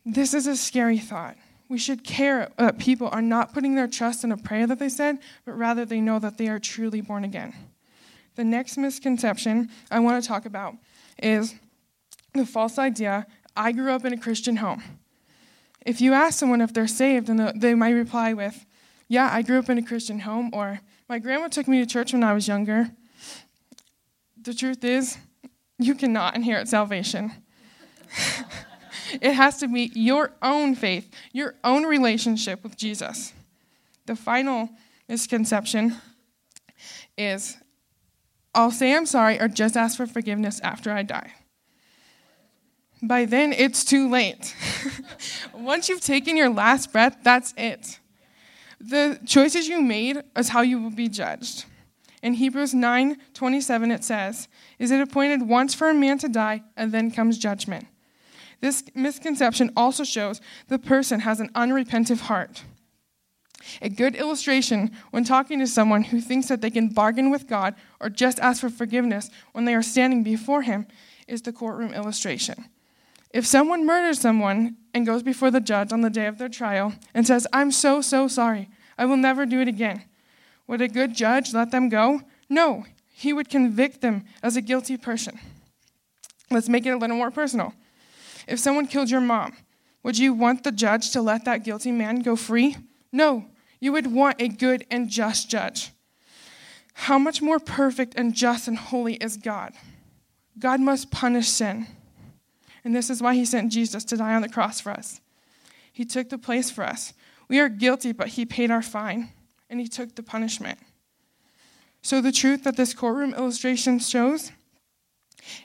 This 0.05 0.35
is 0.35 0.49
a 0.49 0.57
scary 0.57 0.99
thought. 0.99 1.37
We 1.69 1.79
should 1.79 2.03
care 2.03 2.51
that 2.57 2.79
people 2.79 3.09
are 3.13 3.23
not 3.23 3.53
putting 3.53 3.75
their 3.75 3.87
trust 3.87 4.25
in 4.25 4.33
a 4.33 4.37
prayer 4.37 4.67
that 4.67 4.79
they 4.79 4.89
said, 4.89 5.19
but 5.45 5.53
rather 5.53 5.85
they 5.85 6.01
know 6.01 6.19
that 6.19 6.39
they 6.39 6.49
are 6.49 6.59
truly 6.59 7.01
born 7.01 7.25
again. 7.25 7.55
The 8.37 8.45
next 8.45 8.79
misconception 8.79 9.69
I 9.91 10.01
want 10.01 10.23
to 10.23 10.29
talk 10.29 10.47
about 10.47 10.75
is 11.23 11.55
the 12.33 12.47
false 12.47 12.79
idea 12.79 13.27
I 13.57 13.73
grew 13.73 13.93
up 13.93 14.05
in 14.05 14.13
a 14.13 14.19
Christian 14.19 14.57
home. 14.57 14.83
If 15.85 16.01
you 16.01 16.13
ask 16.13 16.39
someone 16.39 16.61
if 16.61 16.73
they're 16.73 16.87
saved, 16.87 17.29
and 17.29 17.61
they 17.61 17.75
might 17.75 17.91
reply 17.91 18.33
with, 18.33 18.65
Yeah, 19.09 19.29
I 19.33 19.43
grew 19.43 19.59
up 19.59 19.69
in 19.69 19.79
a 19.79 19.83
Christian 19.83 20.21
home, 20.21 20.51
or 20.53 20.81
My 21.09 21.19
grandma 21.19 21.49
took 21.49 21.67
me 21.67 21.81
to 21.81 21.87
church 21.87 22.13
when 22.13 22.23
I 22.23 22.33
was 22.33 22.47
younger. 22.47 22.91
The 24.41 24.55
truth 24.55 24.85
is, 24.85 25.19
you 25.79 25.95
cannot 25.95 26.35
inherit 26.35 26.69
salvation. 26.69 27.33
It 29.21 29.33
has 29.33 29.59
to 29.59 29.69
be 29.69 29.91
your 29.95 30.33
own 30.43 30.75
faith, 30.75 31.11
your 31.33 31.55
own 31.65 31.85
relationship 31.85 32.63
with 32.63 32.77
Jesus. 32.77 33.33
The 34.07 34.17
final 34.17 34.71
misconception 35.09 35.97
is 37.17 37.57
I'll 38.55 38.71
say 38.71 38.95
I'm 38.95 39.07
sorry 39.07 39.41
or 39.41 39.49
just 39.49 39.77
ask 39.77 39.97
for 39.97 40.07
forgiveness 40.07 40.61
after 40.61 40.91
I 40.91 41.03
die. 41.03 41.33
By 43.03 43.25
then, 43.27 43.53
it's 43.53 43.85
too 43.85 44.09
late. 44.09 44.57
Once 45.55 45.89
you've 45.89 46.01
taken 46.01 46.37
your 46.37 46.49
last 46.51 46.93
breath, 46.93 47.19
that's 47.23 47.55
it. 47.57 48.01
The 48.81 49.21
choices 49.25 49.69
you 49.69 49.81
made 49.81 50.23
is 50.37 50.49
how 50.49 50.63
you 50.63 50.81
will 50.81 50.91
be 50.91 51.09
judged. 51.09 51.65
In 52.23 52.35
Hebrews 52.35 52.75
9 52.75 53.17
27, 53.35 53.91
it 53.93 54.03
says, 54.03 54.49
Is 54.79 54.91
it 54.91 55.01
appointed 55.01 55.43
once 55.43 55.75
for 55.75 55.89
a 55.89 55.95
man 55.95 56.19
to 56.19 56.29
die, 56.29 56.63
and 56.77 56.91
then 56.91 57.13
comes 57.13 57.39
judgment? 57.39 57.87
This 58.61 58.85
misconception 58.95 59.71
also 59.77 60.05
shows 60.05 60.41
the 60.69 60.79
person 60.79 61.21
has 61.21 61.41
an 61.41 61.51
unrepentant 61.55 62.21
heart. 62.23 62.65
A 63.83 63.89
good 63.89 64.15
illustration 64.15 64.91
when 65.11 65.25
talking 65.25 65.59
to 65.59 65.67
someone 65.67 66.05
who 66.05 66.21
thinks 66.21 66.49
that 66.49 66.61
they 66.61 66.71
can 66.71 66.89
bargain 66.89 67.31
with 67.31 67.47
God 67.47 67.75
or 68.01 68.09
just 68.09 68.39
ask 68.41 68.61
for 68.61 68.71
forgiveness 68.71 69.31
when 69.53 69.65
they 69.65 69.75
are 69.75 69.83
standing 69.83 70.23
before 70.23 70.63
Him 70.63 70.87
is 71.27 71.43
the 71.43 71.53
courtroom 71.53 71.93
illustration. 71.93 72.65
If 73.31 73.47
someone 73.47 73.85
murders 73.85 74.21
someone 74.21 74.77
and 74.95 75.05
goes 75.05 75.23
before 75.23 75.51
the 75.51 75.61
judge 75.61 75.93
on 75.93 76.01
the 76.01 76.11
day 76.11 76.27
of 76.27 76.39
their 76.39 76.49
trial 76.49 76.95
and 77.15 77.27
says, 77.27 77.47
I'm 77.53 77.71
so, 77.71 78.01
so 78.01 78.27
sorry, 78.27 78.71
I 78.97 79.05
will 79.05 79.17
never 79.17 79.45
do 79.45 79.61
it 79.61 79.69
again, 79.69 80.03
would 80.67 80.81
a 80.81 80.89
good 80.89 81.15
judge 81.15 81.53
let 81.53 81.71
them 81.71 81.89
go? 81.89 82.23
No, 82.49 82.85
he 83.13 83.33
would 83.33 83.49
convict 83.49 84.01
them 84.01 84.25
as 84.43 84.57
a 84.57 84.63
guilty 84.63 84.97
person. 84.97 85.39
Let's 86.51 86.69
make 86.69 86.87
it 86.87 86.91
a 86.91 86.97
little 86.97 87.17
more 87.17 87.31
personal. 87.31 87.75
If 88.49 88.59
someone 88.59 88.87
killed 88.87 89.11
your 89.11 89.21
mom, 89.21 89.55
would 90.03 90.19
you 90.19 90.33
want 90.33 90.65
the 90.65 90.73
judge 90.73 91.11
to 91.11 91.21
let 91.21 91.45
that 91.45 91.65
guilty 91.65 91.93
man 91.93 92.21
go 92.21 92.35
free? 92.35 92.77
No, 93.13 93.47
you 93.79 93.93
would 93.93 94.13
want 94.13 94.41
a 94.41 94.49
good 94.49 94.87
and 94.91 95.11
just 95.11 95.51
judge. 95.51 95.93
How 96.95 97.19
much 97.19 97.43
more 97.43 97.59
perfect 97.59 98.15
and 98.17 98.35
just 98.35 98.67
and 98.67 98.77
holy 98.77 99.15
is 99.15 99.37
God? 99.37 99.75
God 100.59 100.81
must 100.81 101.11
punish 101.11 101.49
sin. 101.49 101.87
And 102.85 102.97
this 102.97 103.11
is 103.11 103.23
why 103.23 103.35
he 103.35 103.45
sent 103.45 103.71
Jesus 103.71 104.05
to 104.07 104.17
die 104.17 104.35
on 104.35 104.43
the 104.43 104.49
cross 104.49 104.81
for 104.81 104.91
us. 104.91 105.21
He 105.93 106.05
took 106.05 106.31
the 106.31 106.39
place 106.39 106.71
for 106.71 106.85
us. 106.85 107.13
We 107.49 107.61
are 107.61 107.69
guilty, 107.69 108.13
but 108.13 108.29
he 108.29 108.47
paid 108.47 108.71
our 108.71 108.83
fine, 108.83 109.31
and 109.69 109.79
he 109.81 109.89
took 109.89 110.15
the 110.15 110.23
punishment. 110.23 110.79
So, 112.03 112.21
the 112.21 112.33
truth 112.33 112.65
that 112.65 112.77
this 112.77 112.95
courtroom 112.95 113.35
illustration 113.35 113.99
shows 113.99 114.53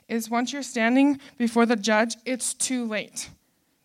is 0.08 0.30
once 0.30 0.54
you're 0.54 0.64
standing 0.64 1.20
before 1.38 1.66
the 1.66 1.76
judge, 1.76 2.16
it's 2.26 2.54
too 2.54 2.86
late 2.86 3.30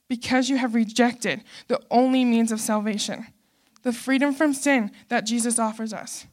because 0.09 0.49
you 0.49 0.57
have 0.57 0.75
rejected 0.75 1.43
the 1.69 1.81
only 1.91 2.25
means 2.25 2.51
of 2.51 2.61
salvation, 2.61 3.27
the 3.83 3.93
freedom 3.93 4.35
from 4.35 4.55
sin 4.55 4.91
that 5.09 5.27
Jesus 5.27 5.59
offers 5.59 5.93
us. 5.93 6.27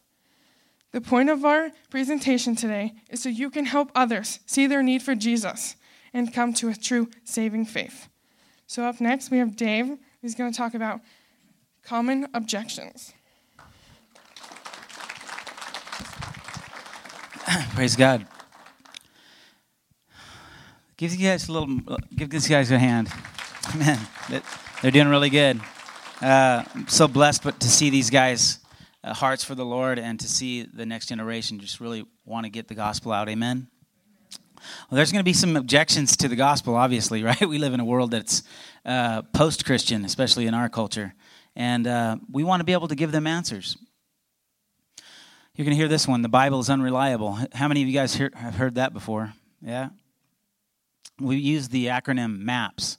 The 0.92 1.02
point 1.02 1.30
of 1.30 1.44
our 1.44 1.72
presentation 1.90 2.56
today 2.56 2.94
is 3.10 3.22
so 3.22 3.28
you 3.28 3.50
can 3.50 3.66
help 3.66 3.92
others 3.94 4.40
see 4.46 4.66
their 4.66 4.82
need 4.82 5.04
for 5.04 5.14
Jesus 5.14 5.76
and 6.14 6.34
come 6.34 6.54
to 6.54 6.70
a 6.70 6.74
true 6.74 7.10
saving 7.26 7.66
faith. 7.66 8.08
So, 8.66 8.84
up 8.84 9.02
next, 9.02 9.30
we 9.30 9.40
have 9.40 9.58
Dave, 9.58 9.98
who's 10.22 10.36
going 10.36 10.52
to 10.52 10.58
talk 10.58 10.74
about 10.74 11.02
common 11.84 12.28
objections. 12.34 13.14
Praise 17.76 17.98
God. 17.98 18.26
Give 20.98 21.12
these 21.12 21.22
guys 21.22 21.50
a 21.50 21.52
little. 21.52 21.80
Give 22.16 22.30
these 22.30 22.48
guys 22.48 22.72
a 22.72 22.80
hand. 22.80 23.10
Man, 23.78 24.00
they're 24.82 24.92
doing 24.92 25.10
really 25.10 25.30
good. 25.30 25.60
Uh, 26.22 26.64
I'm 26.74 26.88
so 26.88 27.10
blessed, 27.10 27.44
but 27.44 27.60
to 27.60 27.68
see 27.68 27.90
these 27.90 28.10
guys' 28.10 28.60
uh, 29.04 29.14
hearts 29.14 29.44
for 29.44 29.56
the 29.56 29.66
Lord 29.66 30.00
and 30.00 30.18
to 30.22 30.28
see 30.28 30.64
the 30.64 30.86
next 30.86 31.08
generation 31.08 31.60
just 31.60 31.82
really 31.82 32.06
want 32.24 32.46
to 32.46 32.50
get 32.50 32.70
the 32.70 32.76
gospel 32.76 33.12
out. 33.12 33.28
Amen. 33.28 33.68
Well, 34.90 34.96
there's 34.96 35.12
going 35.12 35.20
to 35.20 35.26
be 35.26 35.34
some 35.34 35.58
objections 35.58 36.16
to 36.18 36.30
the 36.30 36.38
gospel, 36.38 36.76
obviously, 36.76 37.24
right? 37.26 37.42
We 37.42 37.58
live 37.58 37.74
in 37.74 37.82
a 37.82 37.86
world 37.86 38.12
that's 38.12 38.44
uh, 38.86 39.24
post 39.34 39.66
Christian, 39.66 40.06
especially 40.06 40.48
in 40.48 40.54
our 40.54 40.70
culture. 40.70 41.14
And 41.58 41.88
uh, 41.88 42.18
we 42.32 42.46
want 42.46 42.62
to 42.62 42.64
be 42.64 42.74
able 42.74 42.88
to 42.88 42.96
give 42.96 43.12
them 43.12 43.28
answers. 43.28 43.78
You're 45.56 45.66
going 45.66 45.76
to 45.76 45.80
hear 45.80 45.90
this 45.90 46.08
one 46.08 46.22
the 46.22 46.30
Bible 46.30 46.62
is 46.62 46.70
unreliable. 46.70 47.38
How 47.54 47.68
many 47.68 47.82
of 47.82 47.88
you 47.90 47.94
guys 47.94 48.16
hear, 48.16 48.32
have 48.34 48.56
heard 48.56 48.76
that 48.76 48.94
before? 48.94 49.34
Yeah? 49.62 49.90
We 51.20 51.38
use 51.38 51.70
the 51.70 51.88
acronym 51.88 52.40
MAPS. 52.40 52.98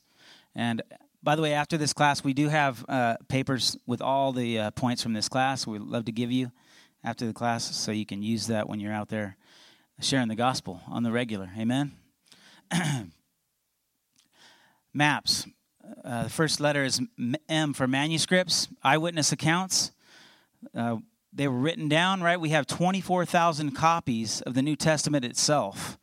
And 0.55 0.83
by 1.23 1.37
the 1.37 1.43
way, 1.43 1.53
after 1.53 1.77
this 1.77 1.93
class, 1.93 2.25
we 2.25 2.33
do 2.33 2.49
have 2.49 2.85
uh, 2.89 3.17
papers 3.29 3.77
with 3.87 4.01
all 4.01 4.33
the 4.33 4.59
uh, 4.59 4.71
points 4.71 5.03
from 5.03 5.13
this 5.13 5.29
class. 5.29 5.67
We'd 5.67 5.83
love 5.83 6.05
to 6.07 6.13
give 6.13 6.31
you 6.31 6.53
after 7.05 7.27
the 7.27 7.33
class 7.33 7.77
so 7.77 7.93
you 7.93 8.07
can 8.07 8.23
use 8.23 8.47
that 8.47 8.69
when 8.69 8.81
you're 8.81 8.93
out 8.93 9.09
there 9.09 9.37
sharing 10.01 10.29
the 10.29 10.35
gospel 10.35 10.81
on 10.89 11.03
the 11.03 11.13
regular. 11.13 11.51
Amen? 11.59 11.93
Maps. 14.95 15.47
Uh, 16.05 16.25
the 16.25 16.31
first 16.31 16.61
letter 16.61 16.85
is 16.85 17.01
M 17.49 17.73
for 17.73 17.87
manuscripts, 17.87 18.69
eyewitness 18.83 19.31
accounts. 19.33 19.93
Uh, 20.75 20.97
they 21.33 21.47
were 21.49 21.59
written 21.59 21.89
down, 21.89 22.23
right? 22.23 22.41
We 22.41 22.49
have 22.51 22.67
24,000 22.67 23.73
copies 23.73 24.41
of 24.43 24.55
the 24.55 24.63
New 24.63 24.75
Testament 24.75 25.25
itself. 25.25 25.99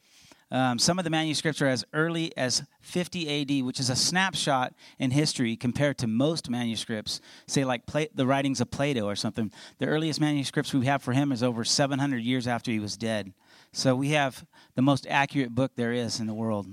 Um, 0.54 0.78
some 0.78 1.00
of 1.00 1.04
the 1.04 1.10
manuscripts 1.10 1.64
are 1.64 1.68
as 1.68 1.84
early 1.94 2.32
as 2.38 2.62
50 2.82 3.42
AD, 3.42 3.66
which 3.66 3.80
is 3.80 3.90
a 3.90 3.96
snapshot 3.96 4.76
in 5.00 5.10
history 5.10 5.56
compared 5.56 5.98
to 5.98 6.08
most 6.08 6.48
manuscripts, 6.48 7.22
say 7.48 7.66
like 7.66 7.88
Pla- 7.88 8.06
the 8.14 8.28
writings 8.28 8.62
of 8.62 8.70
Plato 8.70 9.10
or 9.10 9.16
something. 9.16 9.52
The 9.80 9.88
earliest 9.88 10.22
manuscripts 10.22 10.72
we 10.72 10.86
have 10.86 11.02
for 11.02 11.12
him 11.12 11.32
is 11.32 11.42
over 11.42 11.64
700 11.64 12.20
years 12.20 12.48
after 12.48 12.70
he 12.70 12.80
was 12.80 12.96
dead. 12.96 13.34
So 13.72 13.96
we 13.96 14.10
have 14.10 14.46
the 14.76 14.84
most 14.84 15.08
accurate 15.10 15.56
book 15.56 15.72
there 15.76 15.92
is 15.92 16.20
in 16.20 16.28
the 16.28 16.36
world. 16.36 16.68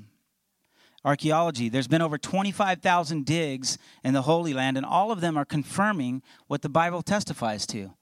Archaeology, 1.02 1.70
there's 1.70 1.88
been 1.88 2.02
over 2.02 2.18
25,000 2.18 3.24
digs 3.24 3.78
in 4.04 4.12
the 4.12 4.22
Holy 4.22 4.52
Land, 4.52 4.76
and 4.76 4.84
all 4.84 5.10
of 5.10 5.22
them 5.22 5.38
are 5.38 5.46
confirming 5.46 6.22
what 6.48 6.60
the 6.60 6.68
Bible 6.68 7.00
testifies 7.00 7.66
to. 7.68 7.94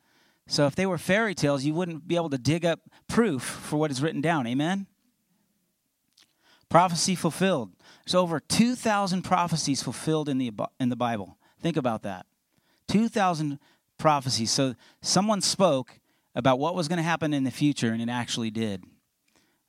So 0.49 0.67
if 0.67 0.75
they 0.75 0.87
were 0.87 0.99
fairy 0.99 1.37
tales, 1.37 1.65
you 1.65 1.73
wouldn't 1.73 2.09
be 2.09 2.17
able 2.17 2.31
to 2.31 2.39
dig 2.39 2.65
up 2.65 2.81
proof 3.07 3.43
for 3.45 3.77
what 3.77 3.93
is 3.93 4.03
written 4.03 4.21
down. 4.21 4.45
Amen? 4.49 4.89
Prophecy 6.69 7.15
fulfilled. 7.15 7.71
There's 8.05 8.15
over 8.15 8.41
2,000 8.41 9.23
prophecies 9.23 9.83
fulfilled 9.83 10.29
in 10.29 10.39
the, 10.39 10.53
in 10.79 10.89
the 10.89 10.97
Bible. 10.97 11.39
Think 11.61 11.77
about 11.77 12.03
that. 12.03 12.27
2,000 12.89 13.59
prophecies. 13.99 14.51
So 14.51 14.75
someone 15.03 15.41
spoke 15.41 15.99
about 16.35 16.59
what 16.59 16.75
was 16.75 16.89
going 16.89 16.99
to 16.99 17.03
happen 17.03 17.35
in 17.35 17.45
the 17.45 17.51
future, 17.51 17.93
and 17.93 18.01
it 18.01 18.09
actually 18.09 18.51
did. 18.51 18.85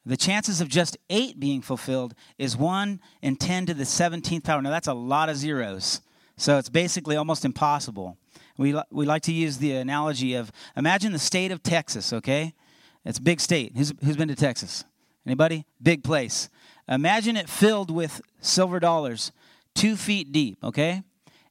The 0.06 0.18
chances 0.18 0.62
of 0.62 0.70
just 0.70 0.98
eight 1.10 1.40
being 1.40 1.62
fulfilled 1.62 2.14
is 2.38 2.56
1 2.56 3.00
in 3.22 3.36
10 3.36 3.66
to 3.68 3.74
the 3.74 3.84
17th 3.84 4.44
power. 4.44 4.62
Now, 4.62 4.70
that's 4.70 4.88
a 4.88 4.94
lot 4.94 5.30
of 5.30 5.36
zeros. 5.36 6.02
So 6.38 6.58
it's 6.58 6.70
basically 6.70 7.16
almost 7.16 7.44
impossible. 7.44 8.18
We, 8.58 8.80
we 8.92 9.06
like 9.06 9.24
to 9.24 9.34
use 9.34 9.58
the 9.58 9.74
analogy 9.74 10.36
of 10.36 10.52
imagine 10.76 11.12
the 11.12 11.20
state 11.20 11.52
of 11.52 11.62
Texas, 11.62 12.14
okay? 12.14 12.54
It's 13.04 13.20
a 13.20 13.22
big 13.22 13.42
state. 13.42 13.74
Who's, 13.76 13.94
who's 14.04 14.18
been 14.18 14.30
to 14.30 14.36
Texas? 14.36 14.86
Anybody? 15.26 15.66
Big 15.82 16.04
place. 16.04 16.50
Imagine 16.90 17.38
it 17.38 17.48
filled 17.48 17.92
with 17.92 18.22
silver 18.42 18.80
dollars, 18.80 19.32
two 19.76 19.96
feet 19.96 20.32
deep, 20.32 20.58
okay? 20.64 21.04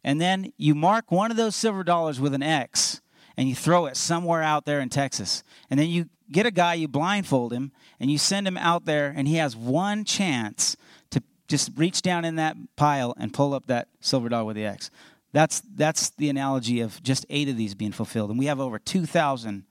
And 0.03 0.21
then 0.21 0.53
you 0.57 0.75
mark 0.75 1.11
one 1.11 1.31
of 1.31 1.37
those 1.37 1.55
silver 1.55 1.85
dollars 1.85 2.21
with 2.21 2.35
an 2.35 2.43
X 2.43 3.01
and 3.39 3.49
you 3.49 3.55
throw 3.55 3.87
it 3.87 3.97
somewhere 3.97 4.43
out 4.43 4.65
there 4.65 4.81
in 4.81 4.89
Texas. 4.89 5.45
And 5.71 5.79
then 5.79 5.89
you 5.89 6.09
get 6.31 6.45
a 6.45 6.51
guy, 6.51 6.75
you 6.75 6.89
blindfold 6.89 7.53
him, 7.53 7.71
and 8.01 8.11
you 8.11 8.19
send 8.19 8.49
him 8.49 8.57
out 8.57 8.85
there, 8.85 9.15
and 9.17 9.29
he 9.29 9.37
has 9.37 9.55
one 9.55 10.05
chance 10.05 10.77
to 11.11 11.23
just 11.47 11.71
reach 11.77 12.03
down 12.03 12.25
in 12.25 12.35
that 12.35 12.57
pile 12.75 13.15
and 13.17 13.33
pull 13.33 13.55
up 13.55 13.67
that 13.67 13.89
silver 14.01 14.29
dollar 14.29 14.45
with 14.45 14.57
the 14.57 14.67
X. 14.67 14.91
That's, 15.33 15.63
that's 15.77 16.11
the 16.11 16.29
analogy 16.29 16.81
of 16.81 17.01
just 17.03 17.27
eight 17.31 17.49
of 17.49 17.57
these 17.57 17.77
being 17.77 17.93
fulfilled. 17.93 18.31
And 18.31 18.41
we 18.41 18.47
have 18.47 18.59
over 18.59 18.79
2,000 18.79 19.65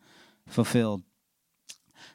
fulfilled. 0.47 1.03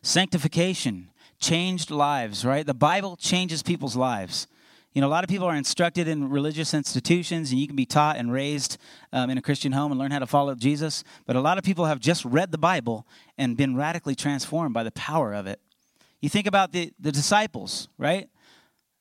Sanctification, 0.00 1.10
changed 1.42 1.90
lives, 1.90 2.44
right? 2.44 2.64
The 2.64 2.72
Bible 2.72 3.16
changes 3.16 3.62
people's 3.62 3.96
lives. 3.96 4.46
You 4.94 5.00
know, 5.00 5.08
a 5.08 5.10
lot 5.10 5.24
of 5.24 5.30
people 5.30 5.46
are 5.46 5.56
instructed 5.56 6.06
in 6.06 6.30
religious 6.30 6.72
institutions, 6.72 7.50
and 7.50 7.58
you 7.58 7.66
can 7.66 7.76
be 7.76 7.86
taught 7.86 8.16
and 8.16 8.32
raised 8.32 8.78
um, 9.12 9.30
in 9.30 9.38
a 9.38 9.42
Christian 9.42 9.72
home 9.72 9.90
and 9.90 9.98
learn 9.98 10.10
how 10.10 10.18
to 10.18 10.26
follow 10.26 10.54
Jesus. 10.54 11.02
But 11.26 11.34
a 11.34 11.40
lot 11.40 11.58
of 11.58 11.64
people 11.64 11.86
have 11.86 11.98
just 11.98 12.24
read 12.24 12.52
the 12.52 12.58
Bible 12.58 13.06
and 13.36 13.56
been 13.56 13.74
radically 13.74 14.14
transformed 14.14 14.74
by 14.74 14.82
the 14.82 14.92
power 14.92 15.32
of 15.32 15.46
it. 15.46 15.60
You 16.20 16.28
think 16.28 16.46
about 16.46 16.72
the, 16.72 16.92
the 17.00 17.10
disciples, 17.10 17.88
right? 17.98 18.28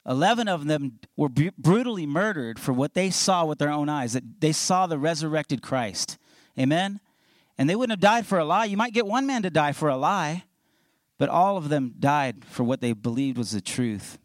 11 0.08 0.48
of 0.48 0.66
them 0.66 1.00
were 1.16 1.30
brutally 1.30 2.08
murdered 2.08 2.58
for 2.58 2.74
what 2.74 2.96
they 2.96 3.12
saw 3.12 3.46
with 3.46 3.60
their 3.60 3.70
own 3.70 3.90
eyes, 3.90 4.14
that 4.14 4.40
they 4.40 4.52
saw 4.52 4.88
the 4.88 4.98
resurrected 4.98 5.62
Christ. 5.62 6.18
Amen? 6.58 7.00
And 7.58 7.70
they 7.70 7.76
wouldn't 7.76 7.92
have 7.92 8.00
died 8.00 8.26
for 8.26 8.40
a 8.40 8.46
lie. 8.46 8.66
You 8.66 8.78
might 8.78 8.94
get 8.94 9.06
one 9.06 9.28
man 9.28 9.44
to 9.44 9.52
die 9.52 9.74
for 9.74 9.90
a 9.90 9.98
lie, 9.98 10.46
but 11.22 11.30
all 11.30 11.56
of 11.56 11.70
them 11.70 11.94
died 12.00 12.44
for 12.46 12.64
what 12.64 12.82
they 12.82 12.94
believed 12.94 13.38
was 13.38 13.52
the 13.52 13.62
truth. 13.62 14.18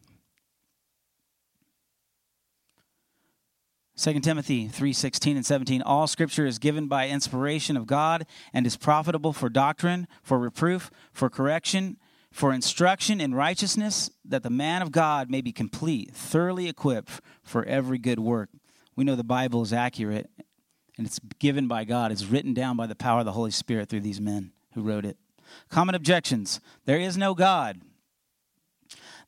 2 3.97 4.21
Timothy 4.21 4.67
3:16 4.67 5.37
and 5.37 5.45
17 5.45 5.83
All 5.83 6.07
scripture 6.07 6.47
is 6.47 6.59
given 6.59 6.89
by 6.89 7.11
inspiration 7.11 7.77
of 7.77 7.87
God 7.87 8.25
and 8.55 8.67
is 8.67 8.79
profitable 8.79 9.35
for 9.35 9.51
doctrine, 9.51 10.09
for 10.23 10.39
reproof, 10.39 10.91
for 11.13 11.29
correction, 11.29 11.99
for 12.31 12.51
instruction 12.51 13.21
in 13.21 13.35
righteousness, 13.35 14.09
that 14.25 14.43
the 14.43 14.49
man 14.49 14.81
of 14.81 14.91
God 14.91 15.31
may 15.31 15.43
be 15.43 15.53
complete, 15.53 16.15
thoroughly 16.15 16.67
equipped 16.67 17.21
for 17.43 17.63
every 17.67 17.99
good 17.99 18.21
work. 18.21 18.49
We 18.95 19.05
know 19.05 19.17
the 19.17 19.23
Bible 19.23 19.61
is 19.61 19.75
accurate 19.75 20.31
and 20.97 21.07
it's 21.07 21.21
given 21.39 21.69
by 21.69 21.85
God. 21.85 22.11
It's 22.11 22.25
written 22.25 22.55
down 22.55 22.79
by 22.79 22.87
the 22.87 22.97
power 22.97 23.19
of 23.19 23.27
the 23.27 23.33
Holy 23.33 23.51
Spirit 23.51 23.91
through 23.91 24.01
these 24.01 24.19
men 24.19 24.53
who 24.73 24.81
wrote 24.81 25.05
it. 25.05 25.19
Common 25.69 25.95
objections. 25.95 26.61
There 26.85 26.99
is 26.99 27.17
no 27.17 27.35
God. 27.35 27.81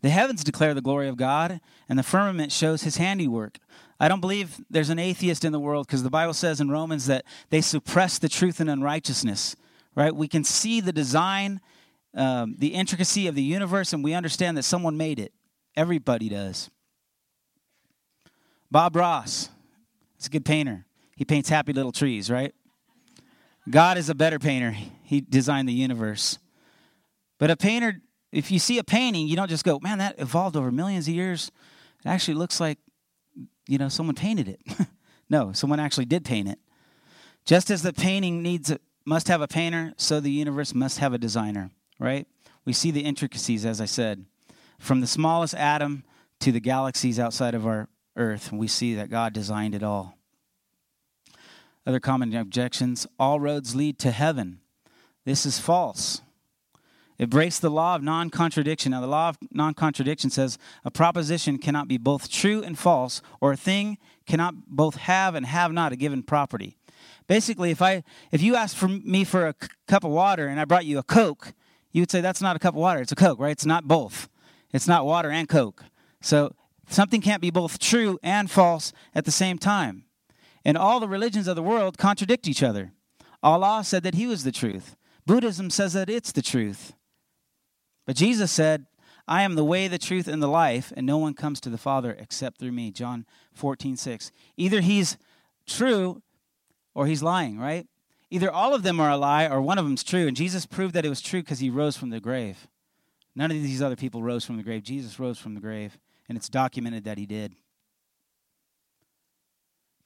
The 0.01 0.11
heavens 0.11 0.45
declare 0.45 0.75
the 0.75 0.81
glory 0.81 1.09
of 1.09 1.17
God, 1.17 1.61
and 1.89 1.99
the 1.99 2.05
firmament 2.05 2.53
shows 2.53 2.83
his 2.83 2.97
handiwork. 2.99 3.59
I 4.01 4.09
don't 4.09 4.21
believe 4.21 4.61
there's 4.71 4.91
an 4.91 4.99
atheist 4.99 5.45
in 5.45 5.53
the 5.53 5.59
world 5.59 5.87
because 5.87 6.05
the 6.05 6.11
Bible 6.11 6.35
says 6.35 6.61
in 6.61 6.71
Romans 6.71 7.07
that 7.07 7.25
they 7.51 7.61
suppress 7.61 8.19
the 8.19 8.29
truth 8.29 8.61
and 8.61 8.71
unrighteousness, 8.71 9.57
right? 9.97 10.15
We 10.15 10.29
can 10.29 10.45
see 10.45 10.81
the 10.81 10.93
design, 10.93 11.61
um, 12.15 12.55
the 12.59 12.69
intricacy 12.69 13.27
of 13.27 13.35
the 13.35 13.43
universe, 13.43 13.93
and 13.93 14.05
we 14.05 14.15
understand 14.15 14.57
that 14.57 14.63
someone 14.63 14.97
made 14.97 15.19
it. 15.19 15.33
Everybody 15.77 16.29
does. 16.29 16.71
Bob 18.71 18.95
Ross, 18.95 19.49
he's 20.17 20.27
a 20.27 20.31
good 20.31 20.45
painter. 20.45 20.85
He 21.17 21.25
paints 21.25 21.49
happy 21.49 21.73
little 21.73 21.91
trees, 21.91 22.31
right? 22.31 22.55
God 23.69 23.99
is 23.99 24.09
a 24.09 24.15
better 24.15 24.39
painter. 24.39 24.77
He 25.09 25.21
designed 25.21 25.69
the 25.69 25.73
universe. 25.73 26.39
But 27.39 27.51
a 27.51 27.57
painter, 27.57 28.03
if 28.31 28.51
you 28.51 28.59
see 28.59 28.79
a 28.79 28.85
painting, 28.85 29.27
you 29.27 29.37
don't 29.37 29.49
just 29.49 29.65
go, 29.65 29.79
man, 29.81 29.99
that 29.99 30.17
evolved 30.19 30.57
over 30.57 30.71
millions 30.71 31.09
of 31.09 31.15
years. 31.15 31.51
It 32.05 32.09
actually 32.09 32.35
looks 32.35 32.61
like 32.61 32.79
you 33.69 33.79
know, 33.79 33.89
someone 33.89 34.17
painted 34.17 34.49
it. 34.49 34.61
no, 35.31 35.53
someone 35.53 35.79
actually 35.79 36.07
did 36.07 36.25
paint 36.25 36.49
it. 36.49 36.59
Just 37.45 37.71
as 37.71 37.83
the 37.83 37.93
painting 37.93 38.43
needs 38.43 38.75
must 39.05 39.29
have 39.29 39.41
a 39.41 39.47
painter, 39.47 39.93
so 39.97 40.19
the 40.19 40.31
universe 40.31 40.75
must 40.75 40.99
have 40.99 41.13
a 41.13 41.19
designer, 41.19 41.71
right? 42.01 42.27
We 42.65 42.73
see 42.73 42.91
the 42.91 43.03
intricacies, 43.03 43.65
as 43.65 43.81
I 43.81 43.85
said, 43.85 44.25
from 44.79 45.01
the 45.01 45.07
smallest 45.07 45.55
atom 45.55 46.05
to 46.41 46.51
the 46.51 46.61
galaxies 46.61 47.19
outside 47.19 47.55
of 47.55 47.67
our 47.67 47.89
Earth. 48.17 48.53
We 48.53 48.67
see 48.67 48.95
that 48.97 49.11
God 49.11 49.33
designed 49.33 49.75
it 49.75 49.83
all. 49.83 50.19
Other 51.87 52.01
common 52.01 52.35
objections 52.35 53.07
all 53.19 53.39
roads 53.39 53.75
lead 53.75 53.99
to 54.01 54.11
heaven. 54.11 54.61
This 55.29 55.45
is 55.45 55.59
false. 55.59 56.23
It 57.19 57.29
breaks 57.29 57.59
the 57.59 57.69
law 57.69 57.95
of 57.95 58.03
non 58.03 58.31
contradiction. 58.31 58.93
Now, 58.93 59.03
the 59.03 59.07
law 59.07 59.29
of 59.29 59.37
non 59.53 59.75
contradiction 59.75 60.31
says 60.31 60.57
a 60.87 60.91
proposition 60.91 61.59
cannot 61.59 61.87
be 61.87 61.99
both 61.99 62.31
true 62.31 62.63
and 62.63 62.79
false, 62.79 63.21
or 63.39 63.53
a 63.53 63.57
thing 63.57 63.99
cannot 64.27 64.55
both 64.69 64.97
have 64.97 65.35
and 65.35 65.45
have 65.45 65.71
not 65.71 65.93
a 65.93 65.97
given 65.97 66.23
property. 66.23 66.79
Basically, 67.27 67.71
if, 67.71 67.83
I, 67.83 68.05
if 68.33 68.41
you 68.41 68.57
asked 68.57 68.79
for 68.79 68.89
me 68.89 69.23
for 69.23 69.49
a 69.49 69.55
c- 69.61 69.69
cup 69.87 70.03
of 70.03 70.13
water 70.13 70.47
and 70.47 70.59
I 70.59 70.65
brought 70.65 70.87
you 70.87 70.97
a 70.97 71.03
Coke, 71.03 71.53
you 71.93 72.01
would 72.01 72.11
say 72.11 72.23
that's 72.23 72.41
not 72.41 72.57
a 72.57 72.59
cup 72.59 72.73
of 72.73 72.81
water, 72.81 73.03
it's 73.03 73.13
a 73.13 73.17
Coke, 73.17 73.39
right? 73.39 73.53
It's 73.53 73.67
not 73.67 73.87
both. 73.87 74.31
It's 74.73 74.89
not 74.89 75.05
water 75.05 75.31
and 75.31 75.47
Coke. 75.47 75.85
So 76.23 76.55
something 76.89 77.21
can't 77.21 77.43
be 77.43 77.51
both 77.51 77.79
true 77.79 78.19
and 78.23 78.51
false 78.51 78.95
at 79.15 79.27
the 79.27 79.31
same 79.31 79.59
time. 79.59 80.05
And 80.65 80.79
all 80.79 81.01
the 81.01 81.09
religions 81.09 81.49
of 81.49 81.55
the 81.55 81.63
world 81.63 81.99
contradict 81.99 82.49
each 82.49 82.63
other. 82.63 82.93
Allah 83.43 83.83
said 83.85 84.05
that 84.05 84.15
He 84.15 84.27
was 84.27 84.43
the 84.43 84.53
truth, 84.53 84.97
Buddhism 85.29 85.69
says 85.69 85.93
that 85.93 86.09
it's 86.09 86.33
the 86.33 86.41
truth. 86.41 86.95
But 88.07 88.17
Jesus 88.17 88.51
said, 88.51 88.87
I 89.29 89.43
am 89.43 89.57
the 89.57 89.65
way, 89.65 89.87
the 89.87 89.99
truth, 89.99 90.27
and 90.27 90.43
the 90.43 90.49
life, 90.49 90.91
and 90.97 91.07
no 91.07 91.19
one 91.19 91.35
comes 91.35 91.61
to 91.61 91.69
the 91.69 91.77
Father 91.77 92.17
except 92.19 92.59
through 92.59 92.73
me. 92.73 92.91
John 92.91 93.27
14, 93.53 93.99
6. 93.99 94.33
Either 94.57 94.81
he's 94.81 95.19
true 95.67 96.23
or 96.95 97.07
he's 97.07 97.23
lying, 97.23 97.59
right? 97.59 97.87
Either 98.31 98.51
all 98.51 98.75
of 98.75 98.83
them 98.83 99.01
are 99.01 99.11
a 99.11 99.19
lie 99.19 99.47
or 99.47 99.61
one 99.61 99.77
of 99.77 99.85
them's 99.85 100.03
true. 100.03 100.27
And 100.27 100.35
Jesus 100.35 100.65
proved 100.65 100.95
that 100.95 101.05
it 101.05 101.11
was 101.11 101.21
true 101.21 101.43
because 101.43 101.59
he 101.59 101.69
rose 101.69 101.95
from 101.95 102.09
the 102.09 102.21
grave. 102.21 102.67
None 103.37 103.51
of 103.51 103.63
these 103.63 103.83
other 103.83 103.97
people 103.97 104.23
rose 104.23 104.47
from 104.47 104.57
the 104.57 104.63
grave. 104.63 104.83
Jesus 104.83 105.21
rose 105.21 105.39
from 105.39 105.53
the 105.53 105.61
grave, 105.61 105.99
and 106.27 106.39
it's 106.39 106.49
documented 106.49 107.05
that 107.05 107.19
he 107.19 107.27
did. 107.27 107.55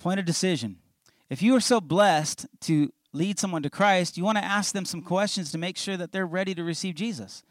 Point 0.01 0.19
of 0.19 0.27
decision. 0.27 0.79
If 1.31 1.43
you 1.43 1.55
are 1.55 1.61
so 1.61 1.81
blessed 1.81 2.49
to 2.63 2.93
lead 3.13 3.39
someone 3.39 3.63
to 3.63 3.71
Christ, 3.71 4.17
you 4.17 4.25
want 4.25 4.39
to 4.39 4.45
ask 4.45 4.73
them 4.73 4.85
some 4.85 5.03
questions 5.03 5.53
to 5.53 5.59
make 5.59 5.77
sure 5.77 5.97
that 5.97 6.13
they're 6.13 6.27
ready 6.27 6.55
to 6.55 6.65
receive 6.65 6.95
Jesus. 6.95 7.43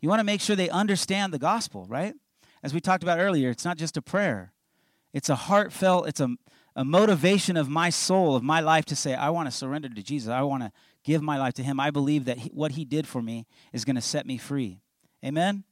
You 0.00 0.08
want 0.08 0.20
to 0.20 0.24
make 0.24 0.40
sure 0.40 0.56
they 0.56 0.70
understand 0.70 1.32
the 1.32 1.38
gospel, 1.38 1.86
right? 1.88 2.14
As 2.62 2.72
we 2.72 2.80
talked 2.80 3.02
about 3.02 3.18
earlier, 3.18 3.50
it's 3.50 3.64
not 3.64 3.76
just 3.76 3.96
a 3.96 4.02
prayer, 4.02 4.52
it's 5.12 5.28
a 5.28 5.34
heartfelt, 5.34 6.08
it's 6.08 6.20
a, 6.20 6.30
a 6.74 6.84
motivation 6.84 7.56
of 7.56 7.68
my 7.68 7.90
soul, 7.90 8.34
of 8.34 8.42
my 8.42 8.60
life 8.60 8.84
to 8.86 8.96
say, 8.96 9.14
I 9.14 9.30
want 9.30 9.48
to 9.48 9.56
surrender 9.56 9.88
to 9.88 10.02
Jesus. 10.02 10.30
I 10.30 10.42
want 10.42 10.62
to 10.62 10.72
give 11.04 11.22
my 11.22 11.38
life 11.38 11.54
to 11.54 11.62
Him. 11.62 11.78
I 11.78 11.90
believe 11.90 12.24
that 12.24 12.38
he, 12.38 12.48
what 12.50 12.72
He 12.72 12.84
did 12.84 13.06
for 13.06 13.20
me 13.20 13.46
is 13.72 13.84
going 13.84 13.96
to 13.96 14.02
set 14.02 14.26
me 14.26 14.38
free. 14.38 14.80
Amen? 15.24 15.64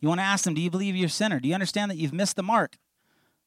You 0.00 0.08
want 0.08 0.20
to 0.20 0.24
ask 0.24 0.44
them, 0.44 0.54
Do 0.54 0.60
you 0.60 0.70
believe 0.70 0.96
you're 0.96 1.06
a 1.06 1.10
sinner? 1.10 1.40
Do 1.40 1.48
you 1.48 1.54
understand 1.54 1.90
that 1.90 1.96
you've 1.96 2.12
missed 2.12 2.36
the 2.36 2.42
mark? 2.42 2.76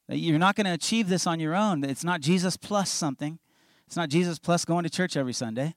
That 0.07 0.17
you're 0.17 0.39
not 0.39 0.55
going 0.55 0.65
to 0.65 0.73
achieve 0.73 1.09
this 1.09 1.27
on 1.27 1.39
your 1.39 1.55
own? 1.55 1.84
It's 1.84 2.03
not 2.03 2.21
Jesus 2.21 2.57
plus 2.57 2.89
something. 2.89 3.38
It's 3.90 3.98
not 3.98 4.10
Jesus 4.10 4.40
plus 4.40 4.64
going 4.64 4.84
to 4.84 4.90
church 4.90 5.18
every 5.18 5.34
Sunday. 5.34 5.76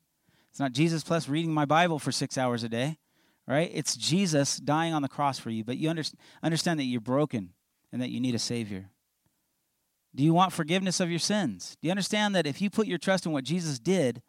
It's 0.51 0.61
not 0.61 0.73
Jesus 0.73 1.03
plus 1.03 1.29
reading 1.29 1.53
my 1.53 1.65
Bible 1.65 1.99
for 1.99 2.13
six 2.13 2.39
hours 2.39 2.63
a 2.63 2.69
day 2.69 2.99
right? 3.47 3.71
It's 3.73 3.97
Jesus 3.97 4.57
dying 4.57 4.95
on 4.95 5.03
the 5.03 5.09
cross 5.09 5.39
for 5.39 5.51
you, 5.51 5.65
but 5.65 5.77
you 5.77 5.91
under, 5.91 6.03
understand 6.43 6.79
that 6.81 6.85
you're 6.85 7.01
broken 7.01 7.51
and 7.93 8.01
that 8.01 8.11
you 8.11 8.21
need 8.21 8.35
a 8.35 8.39
Savior. 8.39 8.89
Do 10.15 10.23
you 10.23 10.35
want 10.35 10.53
forgiveness 10.53 11.01
of 11.01 11.11
your 11.11 11.19
sins? 11.19 11.77
Do 11.81 11.89
you 11.89 11.91
understand 11.91 12.35
that 12.35 12.47
if 12.47 12.61
you 12.61 12.71
put 12.71 12.87
your 12.87 12.99
trust 12.99 13.27
in 13.27 13.33
what 13.33 13.45
Jesus 13.45 13.79
did, 13.79 14.23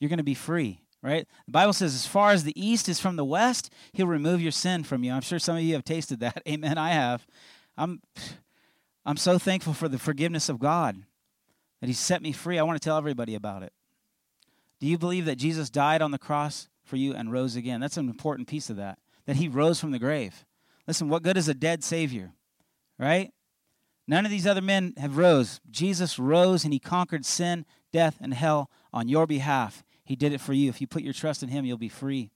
you're 0.00 0.08
going 0.08 0.18
to 0.18 0.24
be 0.24 0.34
free, 0.34 0.80
right? 1.02 1.26
The 1.46 1.52
Bible 1.52 1.72
says, 1.72 1.94
as 1.94 2.06
far 2.06 2.32
as 2.32 2.44
the 2.44 2.60
east 2.60 2.88
is 2.88 3.00
from 3.00 3.16
the 3.16 3.24
west, 3.24 3.70
He'll 3.92 4.06
remove 4.06 4.40
your 4.40 4.52
sin 4.52 4.84
from 4.84 5.04
you. 5.04 5.12
I'm 5.12 5.22
sure 5.22 5.38
some 5.38 5.56
of 5.56 5.62
you 5.62 5.74
have 5.74 5.84
tasted 5.84 6.20
that. 6.20 6.42
Amen. 6.48 6.76
I 6.76 6.90
have. 6.90 7.26
I'm, 7.76 8.02
I'm 9.06 9.16
so 9.16 9.38
thankful 9.38 9.74
for 9.74 9.88
the 9.88 9.98
forgiveness 9.98 10.48
of 10.48 10.58
God 10.58 11.04
that 11.80 11.86
He 11.86 11.92
set 11.92 12.22
me 12.22 12.32
free. 12.32 12.58
I 12.58 12.62
want 12.62 12.80
to 12.80 12.84
tell 12.84 12.98
everybody 12.98 13.34
about 13.34 13.62
it. 13.62 13.72
Do 14.80 14.86
you 14.86 14.98
believe 14.98 15.24
that 15.24 15.36
Jesus 15.36 15.70
died 15.70 16.02
on 16.02 16.10
the 16.10 16.18
cross 16.18 16.68
for 16.84 16.96
you 16.96 17.14
and 17.14 17.32
rose 17.32 17.56
again? 17.56 17.80
That's 17.80 17.96
an 17.96 18.08
important 18.08 18.48
piece 18.48 18.70
of 18.70 18.76
that, 18.76 18.98
that 19.26 19.36
He 19.36 19.48
rose 19.48 19.80
from 19.80 19.90
the 19.90 19.98
grave. 19.98 20.44
Listen, 20.86 21.08
what 21.08 21.22
good 21.22 21.36
is 21.36 21.48
a 21.48 21.54
dead 21.54 21.84
Savior, 21.84 22.32
right? 22.98 23.32
None 24.08 24.24
of 24.24 24.30
these 24.30 24.46
other 24.46 24.62
men 24.62 24.94
have 24.96 25.18
rose. 25.18 25.60
Jesus 25.70 26.18
rose 26.18 26.64
and 26.64 26.72
he 26.72 26.78
conquered 26.78 27.26
sin, 27.26 27.66
death, 27.92 28.16
and 28.22 28.32
hell 28.32 28.70
on 28.90 29.06
your 29.06 29.26
behalf. 29.26 29.84
He 30.02 30.16
did 30.16 30.32
it 30.32 30.40
for 30.40 30.54
you. 30.54 30.70
If 30.70 30.80
you 30.80 30.86
put 30.86 31.02
your 31.02 31.12
trust 31.12 31.42
in 31.42 31.50
him, 31.50 31.66
you'll 31.66 31.76
be 31.76 31.90
free. 31.90 32.30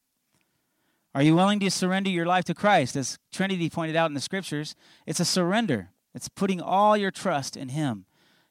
Are 1.14 1.22
you 1.22 1.34
willing 1.34 1.60
to 1.60 1.70
surrender 1.70 2.10
your 2.10 2.26
life 2.26 2.44
to 2.44 2.54
Christ? 2.54 2.94
As 2.94 3.18
Trinity 3.32 3.70
pointed 3.70 3.96
out 3.96 4.10
in 4.10 4.14
the 4.14 4.20
scriptures, 4.20 4.74
it's 5.06 5.20
a 5.20 5.24
surrender. 5.24 5.88
It's 6.14 6.28
putting 6.28 6.60
all 6.60 6.94
your 6.94 7.10
trust 7.10 7.56
in 7.56 7.70
him 7.70 8.04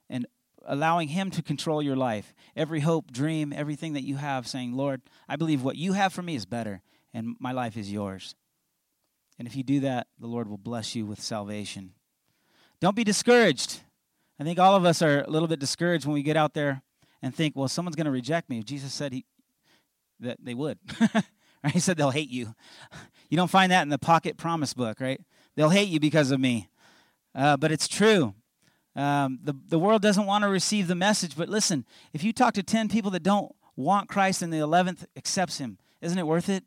and 0.10 0.26
allowing 0.66 1.10
him 1.10 1.32
to 1.32 1.42
control 1.42 1.82
your 1.82 1.96
life. 1.96 2.34
Every 2.56 2.82
hope, 2.82 3.12
dream, 3.12 3.54
everything 3.56 3.94
that 3.94 4.04
you 4.04 4.16
have, 4.16 4.48
saying, 4.48 4.74
Lord, 4.74 5.02
I 5.28 5.36
believe 5.36 5.64
what 5.64 5.76
you 5.76 5.94
have 5.94 6.14
for 6.14 6.22
me 6.22 6.36
is 6.36 6.46
better, 6.46 6.82
and 7.14 7.36
my 7.40 7.52
life 7.52 7.78
is 7.78 7.92
yours. 7.92 8.36
And 9.40 9.48
if 9.48 9.56
you 9.56 9.64
do 9.64 9.80
that, 9.82 10.08
the 10.20 10.28
Lord 10.28 10.48
will 10.48 10.58
bless 10.58 10.96
you 10.96 11.06
with 11.06 11.22
salvation. 11.22 11.94
Don't 12.80 12.96
be 12.96 13.04
discouraged. 13.04 13.82
I 14.40 14.44
think 14.44 14.60
all 14.60 14.76
of 14.76 14.86
us 14.86 15.02
are 15.02 15.22
a 15.22 15.30
little 15.30 15.48
bit 15.48 15.60
discouraged 15.60 16.06
when 16.06 16.14
we 16.14 16.24
get 16.24 16.38
out 16.38 16.54
there 16.54 16.82
and 17.22 17.36
think, 17.36 17.56
well, 17.56 17.68
someone's 17.68 17.96
going 17.96 18.06
to 18.06 18.12
reject 18.12 18.50
me. 18.50 18.64
Jesus 18.64 18.94
said 18.94 19.14
he, 19.14 19.26
that 20.20 20.38
they 20.44 20.54
would. 20.54 20.80
He 21.70 21.80
said 21.80 21.98
they'll 21.98 22.12
hate 22.12 22.30
you. 22.30 22.56
You 23.30 23.38
don't 23.38 23.52
find 23.52 23.72
that 23.72 23.84
in 23.84 23.90
the 23.90 24.00
pocket 24.00 24.38
promise 24.38 24.74
book, 24.74 25.00
right? 25.00 25.22
They'll 25.56 25.70
hate 25.70 25.90
you 25.90 26.00
because 26.00 26.32
of 26.32 26.40
me. 26.40 26.70
Uh, 27.36 27.56
but 27.56 27.72
it's 27.72 27.88
true. 27.88 28.34
Um, 28.96 29.40
the, 29.42 29.54
the 29.68 29.80
world 29.80 30.02
doesn't 30.02 30.26
want 30.26 30.44
to 30.44 30.50
receive 30.50 30.88
the 30.88 30.96
message, 30.96 31.36
but 31.38 31.48
listen, 31.48 31.86
if 32.14 32.24
you 32.24 32.34
talk 32.34 32.54
to 32.56 32.64
10 32.64 32.90
people 32.90 33.12
that 33.12 33.24
don't 33.24 33.54
want 33.76 34.10
Christ 34.10 34.42
and 34.42 34.52
the 34.52 34.58
11th 34.58 35.06
accepts 35.16 35.60
him, 35.60 35.78
isn't 36.02 36.18
it 36.18 36.28
worth 36.28 36.50
it? 36.50 36.66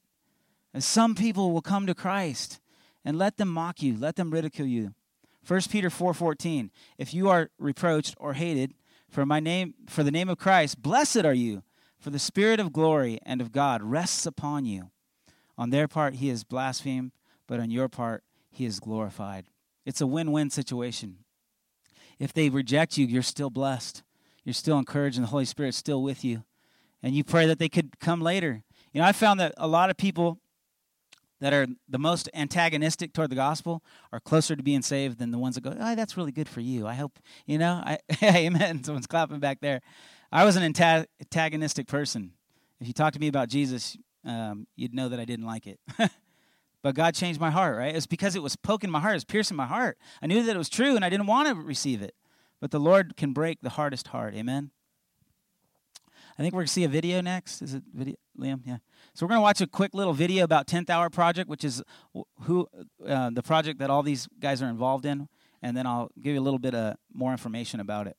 And 0.72 0.82
some 0.82 1.14
people 1.14 1.52
will 1.52 1.62
come 1.62 1.86
to 1.86 1.94
Christ 1.94 2.60
and 3.04 3.18
let 3.18 3.36
them 3.36 3.48
mock 3.48 3.82
you, 3.82 3.96
let 3.96 4.16
them 4.16 4.30
ridicule 4.30 4.66
you. 4.66 4.94
1 5.46 5.60
Peter 5.70 5.90
4:14 5.90 6.70
If 6.96 7.12
you 7.12 7.28
are 7.28 7.50
reproached 7.58 8.14
or 8.18 8.32
hated 8.32 8.74
for 9.08 9.26
my 9.26 9.40
name 9.40 9.74
for 9.88 10.02
the 10.02 10.10
name 10.10 10.28
of 10.28 10.38
Christ 10.38 10.82
blessed 10.82 11.24
are 11.24 11.34
you 11.34 11.62
for 11.98 12.10
the 12.10 12.18
spirit 12.18 12.60
of 12.60 12.72
glory 12.72 13.18
and 13.24 13.40
of 13.40 13.52
God 13.52 13.82
rests 13.82 14.26
upon 14.26 14.64
you 14.64 14.90
on 15.58 15.70
their 15.70 15.86
part 15.86 16.14
he 16.14 16.30
is 16.30 16.44
blasphemed 16.44 17.12
but 17.46 17.60
on 17.60 17.70
your 17.70 17.88
part 17.88 18.24
he 18.50 18.64
is 18.64 18.80
glorified 18.80 19.46
it's 19.84 20.00
a 20.00 20.06
win-win 20.06 20.48
situation 20.48 21.18
if 22.18 22.32
they 22.32 22.48
reject 22.48 22.96
you 22.96 23.06
you're 23.06 23.22
still 23.22 23.50
blessed 23.50 24.02
you're 24.44 24.52
still 24.52 24.78
encouraged 24.78 25.16
and 25.16 25.24
the 25.24 25.30
Holy 25.30 25.44
Spirit's 25.44 25.76
still 25.76 26.02
with 26.02 26.24
you 26.24 26.44
and 27.02 27.14
you 27.14 27.24
pray 27.24 27.46
that 27.46 27.58
they 27.58 27.68
could 27.68 27.98
come 28.00 28.20
later 28.20 28.62
you 28.92 29.00
know 29.00 29.06
I 29.06 29.12
found 29.12 29.40
that 29.40 29.54
a 29.56 29.68
lot 29.68 29.90
of 29.90 29.96
people 29.96 30.38
that 31.40 31.52
are 31.52 31.66
the 31.88 31.98
most 31.98 32.30
antagonistic 32.32 33.12
toward 33.12 33.30
the 33.30 33.36
gospel 33.36 33.82
are 34.12 34.18
closer 34.18 34.56
to 34.56 34.62
being 34.62 34.80
saved 34.80 35.18
than 35.18 35.30
the 35.30 35.36
ones 35.36 35.56
that 35.56 35.60
go, 35.60 35.76
oh, 35.78 35.94
that's 35.94 36.16
really 36.16 36.32
good 36.32 36.48
for 36.48 36.60
you. 36.60 36.86
I 36.86 36.94
hope, 36.94 37.18
you 37.44 37.58
know, 37.58 37.82
I, 37.84 37.98
amen. 38.22 38.82
Someone's 38.82 39.06
clapping 39.06 39.40
back 39.40 39.60
there. 39.60 39.82
I 40.32 40.44
was 40.44 40.56
an 40.56 40.62
antagonistic 40.62 41.86
person. 41.86 42.32
If 42.80 42.86
you 42.86 42.94
talk 42.94 43.12
to 43.12 43.20
me 43.20 43.28
about 43.28 43.48
Jesus, 43.48 43.96
um, 44.24 44.66
you'd 44.74 44.94
know 44.94 45.10
that 45.10 45.20
I 45.20 45.26
didn't 45.26 45.44
like 45.44 45.66
it. 45.66 45.78
but 46.84 46.94
God 46.94 47.14
changed 47.14 47.40
my 47.40 47.50
heart, 47.50 47.78
right? 47.78 47.96
It's 47.96 48.06
because 48.06 48.36
it 48.36 48.42
was 48.42 48.56
poking 48.56 48.90
my 48.90 49.00
heart, 49.00 49.12
it 49.12 49.16
was 49.16 49.24
piercing 49.24 49.56
my 49.56 49.64
heart. 49.64 49.96
I 50.20 50.26
knew 50.26 50.42
that 50.42 50.54
it 50.54 50.58
was 50.58 50.68
true 50.68 50.96
and 50.96 51.02
I 51.02 51.08
didn't 51.08 51.26
want 51.26 51.48
to 51.48 51.54
receive 51.54 52.02
it. 52.02 52.14
But 52.60 52.72
the 52.72 52.78
Lord 52.78 53.16
can 53.16 53.32
break 53.32 53.62
the 53.62 53.70
hardest 53.70 54.08
heart. 54.08 54.34
Amen. 54.34 54.70
I 56.38 56.42
think 56.42 56.52
we're 56.52 56.58
going 56.58 56.66
to 56.66 56.72
see 56.72 56.84
a 56.84 56.88
video 56.88 57.22
next. 57.22 57.62
Is 57.62 57.72
it 57.72 57.84
video, 57.94 58.16
Liam? 58.38 58.60
Yeah. 58.66 58.78
So 59.14 59.24
we're 59.24 59.30
going 59.30 59.38
to 59.38 59.42
watch 59.42 59.62
a 59.62 59.66
quick 59.66 59.94
little 59.94 60.12
video 60.12 60.44
about 60.44 60.66
10th 60.66 60.90
Hour 60.90 61.08
Project, 61.08 61.48
which 61.48 61.64
is 61.64 61.82
who 62.42 62.68
uh, 63.06 63.30
the 63.30 63.42
project 63.42 63.78
that 63.78 63.88
all 63.88 64.02
these 64.02 64.28
guys 64.38 64.60
are 64.60 64.68
involved 64.68 65.06
in, 65.06 65.28
and 65.62 65.74
then 65.74 65.86
I'll 65.86 66.10
give 66.20 66.34
you 66.34 66.40
a 66.40 66.42
little 66.42 66.58
bit 66.58 66.74
of 66.74 66.96
more 67.14 67.32
information 67.32 67.80
about 67.80 68.08
it. 68.08 68.18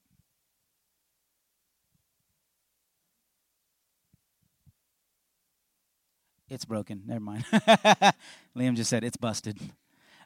It's 6.47 6.65
broken. 6.65 7.03
Never 7.07 7.21
mind. 7.21 7.43
Liam 8.55 8.75
just 8.75 8.89
said 8.89 9.03
it's 9.03 9.17
busted. 9.17 9.57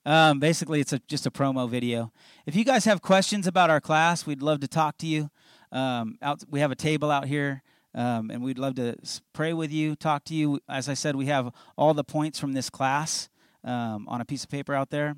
Um, 0.05 0.39
basically, 0.39 0.81
it's 0.81 0.91
a, 0.91 0.99
just 1.07 1.25
a 1.25 1.31
promo 1.31 1.69
video. 1.69 2.11
If 2.45 2.55
you 2.55 2.65
guys 2.65 2.85
have 2.85 3.01
questions 3.01 3.47
about 3.47 3.69
our 3.69 3.79
class, 3.79 4.25
we'd 4.25 4.41
love 4.41 4.59
to 4.61 4.67
talk 4.67 4.97
to 4.97 5.07
you. 5.07 5.29
Um, 5.71 6.17
out, 6.21 6.43
we 6.49 6.59
have 6.59 6.71
a 6.71 6.75
table 6.75 7.09
out 7.09 7.25
here. 7.25 7.63
Um, 7.95 8.29
and 8.29 8.43
we'd 8.43 8.59
love 8.59 8.75
to 8.75 8.95
pray 9.33 9.53
with 9.53 9.71
you, 9.71 9.95
talk 9.95 10.23
to 10.25 10.35
you. 10.35 10.59
As 10.69 10.87
I 10.87 10.93
said, 10.93 11.15
we 11.15 11.25
have 11.25 11.51
all 11.77 11.93
the 11.93 12.03
points 12.03 12.37
from 12.37 12.53
this 12.53 12.69
class 12.69 13.29
um, 13.63 14.07
on 14.07 14.21
a 14.21 14.25
piece 14.25 14.43
of 14.43 14.49
paper 14.49 14.75
out 14.75 14.89
there. 14.89 15.15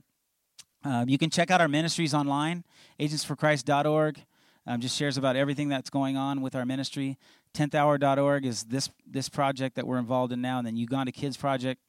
Um, 0.83 1.09
you 1.09 1.17
can 1.17 1.29
check 1.29 1.51
out 1.51 1.61
our 1.61 1.67
ministries 1.67 2.13
online, 2.13 2.63
agentsforchrist.org. 2.99 4.23
Um, 4.67 4.79
just 4.79 4.95
shares 4.95 5.17
about 5.17 5.35
everything 5.35 5.69
that's 5.69 5.89
going 5.89 6.17
on 6.17 6.41
with 6.41 6.55
our 6.55 6.65
ministry. 6.65 7.17
10thhour.org 7.53 8.45
is 8.45 8.63
this 8.63 8.89
this 9.05 9.29
project 9.29 9.75
that 9.75 9.85
we're 9.85 9.97
involved 9.97 10.31
in 10.31 10.41
now, 10.41 10.57
and 10.57 10.65
then 10.65 10.77
Uganda 10.77 11.11
Kids 11.11 11.37
Project 11.37 11.81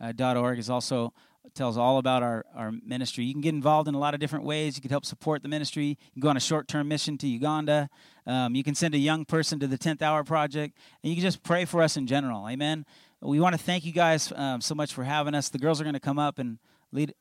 uh, 0.00 0.12
is 0.56 0.70
also 0.70 1.12
tells 1.54 1.76
all 1.76 1.98
about 1.98 2.22
our, 2.22 2.44
our 2.54 2.72
ministry. 2.84 3.24
You 3.24 3.34
can 3.34 3.40
get 3.40 3.54
involved 3.54 3.88
in 3.88 3.94
a 3.94 3.98
lot 3.98 4.14
of 4.14 4.20
different 4.20 4.44
ways. 4.44 4.76
You 4.76 4.82
can 4.82 4.90
help 4.90 5.04
support 5.04 5.42
the 5.42 5.48
ministry. 5.48 5.86
You 5.86 6.12
can 6.14 6.20
go 6.20 6.28
on 6.28 6.36
a 6.36 6.40
short 6.40 6.68
term 6.68 6.88
mission 6.88 7.18
to 7.18 7.26
Uganda. 7.26 7.88
Um, 8.26 8.54
you 8.54 8.62
can 8.62 8.74
send 8.74 8.94
a 8.94 8.98
young 8.98 9.24
person 9.24 9.58
to 9.60 9.66
the 9.66 9.78
10th 9.78 10.02
Hour 10.02 10.24
Project. 10.24 10.78
And 11.02 11.10
you 11.10 11.16
can 11.16 11.22
just 11.22 11.42
pray 11.42 11.64
for 11.64 11.82
us 11.82 11.96
in 11.96 12.06
general. 12.06 12.48
Amen. 12.48 12.84
We 13.20 13.40
want 13.40 13.54
to 13.54 13.62
thank 13.62 13.84
you 13.84 13.92
guys 13.92 14.32
um, 14.34 14.60
so 14.60 14.74
much 14.74 14.92
for 14.92 15.04
having 15.04 15.34
us. 15.34 15.48
The 15.48 15.58
girls 15.58 15.80
are 15.80 15.84
going 15.84 15.94
to 15.94 16.00
come 16.00 16.18
up 16.18 16.38
and 16.38 16.58
lead, 16.90 17.14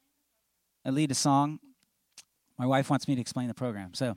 lead 0.85 1.11
a 1.11 1.15
song. 1.15 1.59
My 2.57 2.65
wife 2.65 2.89
wants 2.89 3.07
me 3.07 3.15
to 3.15 3.21
explain 3.21 3.47
the 3.47 3.53
program. 3.53 3.93
So 3.93 4.15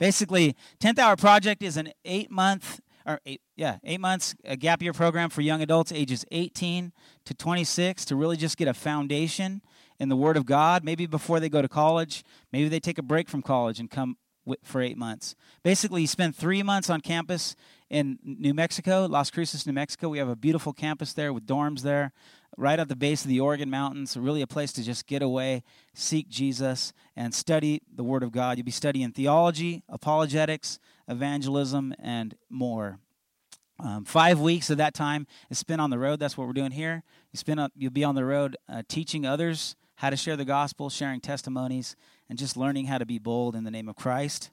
basically, 0.00 0.56
10th 0.80 0.98
Hour 0.98 1.14
Project 1.14 1.62
is 1.62 1.76
an 1.76 1.92
eight 2.04 2.32
month 2.32 2.80
or 3.06 3.20
eight, 3.24 3.40
yeah, 3.54 3.78
eight 3.84 4.00
months, 4.00 4.34
a 4.44 4.56
gap 4.56 4.82
year 4.82 4.92
program 4.92 5.30
for 5.30 5.42
young 5.42 5.62
adults 5.62 5.92
ages 5.92 6.24
18 6.32 6.92
to 7.24 7.34
26 7.34 8.04
to 8.06 8.16
really 8.16 8.36
just 8.36 8.56
get 8.56 8.66
a 8.66 8.74
foundation 8.74 9.62
in 10.00 10.08
the 10.08 10.16
Word 10.16 10.36
of 10.36 10.46
God. 10.46 10.82
Maybe 10.82 11.06
before 11.06 11.38
they 11.38 11.48
go 11.48 11.62
to 11.62 11.68
college, 11.68 12.24
maybe 12.52 12.68
they 12.68 12.80
take 12.80 12.98
a 12.98 13.02
break 13.02 13.28
from 13.28 13.42
college 13.42 13.78
and 13.78 13.88
come 13.88 14.16
for 14.64 14.80
eight 14.80 14.96
months. 14.96 15.34
Basically, 15.62 16.00
you 16.00 16.06
spend 16.06 16.34
three 16.34 16.62
months 16.62 16.90
on 16.90 17.00
campus 17.00 17.54
in 17.88 18.18
New 18.24 18.54
Mexico, 18.54 19.06
Las 19.06 19.30
Cruces, 19.30 19.66
New 19.66 19.72
Mexico. 19.72 20.08
We 20.08 20.18
have 20.18 20.28
a 20.28 20.36
beautiful 20.36 20.72
campus 20.72 21.12
there 21.12 21.32
with 21.32 21.46
dorms 21.46 21.82
there, 21.82 22.12
right 22.60 22.78
at 22.78 22.88
the 22.88 22.96
base 22.96 23.22
of 23.22 23.28
the 23.28 23.40
Organ 23.40 23.70
Mountains. 23.70 24.16
Really, 24.16 24.42
a 24.42 24.46
place 24.46 24.70
to 24.74 24.82
just 24.82 25.06
get 25.06 25.22
away, 25.22 25.62
seek 25.94 26.28
Jesus, 26.28 26.92
and 27.16 27.34
study 27.34 27.80
the 27.92 28.04
Word 28.04 28.22
of 28.22 28.32
God. 28.32 28.58
You'll 28.58 28.66
be 28.66 28.70
studying 28.70 29.12
theology, 29.12 29.82
apologetics, 29.88 30.78
evangelism, 31.08 31.94
and 31.98 32.36
more. 32.50 32.98
Um, 33.82 34.04
five 34.04 34.38
weeks 34.38 34.68
of 34.68 34.76
that 34.76 34.92
time 34.92 35.26
is 35.48 35.58
spent 35.58 35.80
on 35.80 35.88
the 35.88 35.98
road. 35.98 36.20
That's 36.20 36.36
what 36.36 36.46
we're 36.46 36.52
doing 36.52 36.72
here. 36.72 37.02
You 37.32 37.38
spend 37.38 37.60
you'll 37.74 37.90
be 37.90 38.04
on 38.04 38.14
the 38.14 38.26
road 38.26 38.58
uh, 38.68 38.82
teaching 38.86 39.24
others 39.24 39.74
how 39.96 40.10
to 40.10 40.16
share 40.16 40.36
the 40.36 40.44
gospel, 40.44 40.90
sharing 40.90 41.20
testimonies, 41.20 41.96
and 42.28 42.38
just 42.38 42.58
learning 42.58 42.86
how 42.86 42.98
to 42.98 43.06
be 43.06 43.18
bold 43.18 43.56
in 43.56 43.64
the 43.64 43.70
name 43.70 43.88
of 43.88 43.96
Christ. 43.96 44.50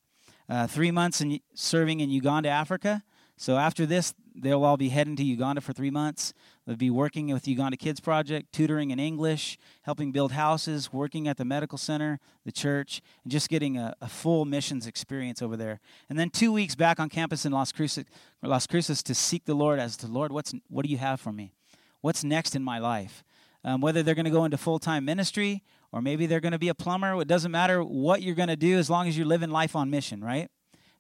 Uh, 0.48 0.66
three 0.66 0.92
months 0.92 1.20
in 1.20 1.42
serving 1.54 2.00
in 2.00 2.10
Uganda, 2.10 2.48
Africa. 2.48 3.04
So 3.40 3.58
after 3.58 3.86
this, 3.86 4.16
they'll 4.36 4.64
all 4.64 4.78
be 4.78 4.90
heading 4.90 5.16
to 5.16 5.24
Uganda 5.24 5.62
for 5.62 5.72
three 5.72 5.92
months. 5.92 6.34
They'll 6.66 6.76
be 6.76 6.90
working 6.90 7.32
with 7.32 7.48
Uganda 7.48 7.78
Kids 7.78 8.00
Project, 8.00 8.52
tutoring 8.52 8.90
in 8.90 9.00
English, 9.00 9.60
helping 9.84 10.12
build 10.12 10.32
houses, 10.32 10.92
working 10.92 11.28
at 11.28 11.38
the 11.38 11.46
medical 11.46 11.78
center, 11.78 12.20
the 12.46 12.52
church, 12.52 13.00
and 13.24 13.32
just 13.32 13.48
getting 13.48 13.78
a, 13.78 13.96
a 14.02 14.10
full 14.10 14.44
missions 14.44 14.88
experience 14.88 15.44
over 15.44 15.56
there. 15.56 15.80
And 16.10 16.18
then 16.18 16.32
two 16.32 16.52
weeks 16.52 16.74
back 16.74 17.00
on 17.00 17.10
campus 17.10 17.46
in 17.46 17.52
Las 17.52 17.72
Cruces, 17.72 18.06
Las 18.42 18.66
Cruces 18.66 19.04
to 19.04 19.14
seek 19.14 19.46
the 19.46 19.54
Lord 19.54 19.80
as 19.80 19.96
to 19.98 20.08
Lord, 20.08 20.32
what's 20.32 20.54
what 20.68 20.84
do 20.84 20.92
you 20.92 20.98
have 20.98 21.22
for 21.22 21.32
me? 21.32 21.54
What's 22.02 22.24
next 22.24 22.56
in 22.56 22.64
my 22.64 22.80
life? 22.80 23.24
Um, 23.64 23.82
whether 23.82 24.02
they're 24.02 24.16
going 24.16 24.26
to 24.26 24.32
go 24.32 24.46
into 24.46 24.58
full 24.58 24.80
time 24.80 25.06
ministry 25.06 25.64
or 25.92 26.02
maybe 26.02 26.26
they're 26.26 26.40
going 26.40 26.54
to 26.54 26.60
be 26.60 26.70
a 26.70 26.76
plumber, 26.76 27.22
it 27.22 27.28
doesn't 27.28 27.52
matter 27.52 27.84
what 27.84 28.24
you're 28.24 28.36
going 28.36 28.50
to 28.50 28.56
do 28.56 28.78
as 28.78 28.90
long 28.90 29.08
as 29.08 29.16
you're 29.16 29.28
living 29.28 29.52
life 29.52 29.76
on 29.76 29.90
mission, 29.90 30.24
right? 30.24 30.50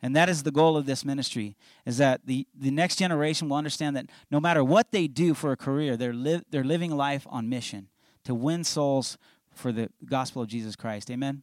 And 0.01 0.15
that 0.15 0.29
is 0.29 0.43
the 0.43 0.51
goal 0.51 0.77
of 0.77 0.85
this 0.85 1.03
ministry, 1.03 1.55
is 1.85 1.97
that 1.97 2.21
the, 2.25 2.45
the 2.53 2.69
next 2.69 2.97
generation 2.97 3.49
will 3.49 3.57
understand 3.57 3.95
that 3.95 4.05
no 4.29 4.39
matter 4.39 4.63
what 4.63 4.91
they 4.91 5.07
do 5.07 5.33
for 5.33 5.51
a 5.51 5.57
career, 5.57 5.97
they're, 5.97 6.13
li- 6.13 6.43
they're 6.51 6.63
living 6.63 6.95
life 6.95 7.25
on 7.29 7.49
mission 7.49 7.89
to 8.23 8.35
win 8.35 8.63
souls 8.63 9.17
for 9.53 9.71
the 9.71 9.89
gospel 10.05 10.43
of 10.43 10.47
Jesus 10.47 10.75
Christ. 10.75 11.09
Amen? 11.09 11.41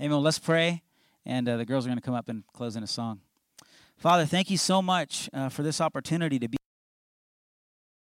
Amen. 0.00 0.22
Let's 0.22 0.38
pray, 0.38 0.82
and 1.24 1.48
uh, 1.48 1.56
the 1.56 1.64
girls 1.64 1.86
are 1.86 1.88
going 1.88 1.98
to 1.98 2.04
come 2.04 2.14
up 2.14 2.28
and 2.28 2.44
close 2.52 2.76
in 2.76 2.82
a 2.82 2.86
song. 2.86 3.20
Father, 3.96 4.26
thank 4.26 4.50
you 4.50 4.58
so 4.58 4.82
much 4.82 5.30
uh, 5.32 5.48
for 5.48 5.62
this 5.62 5.80
opportunity 5.80 6.38
to 6.38 6.48
be. 6.48 6.58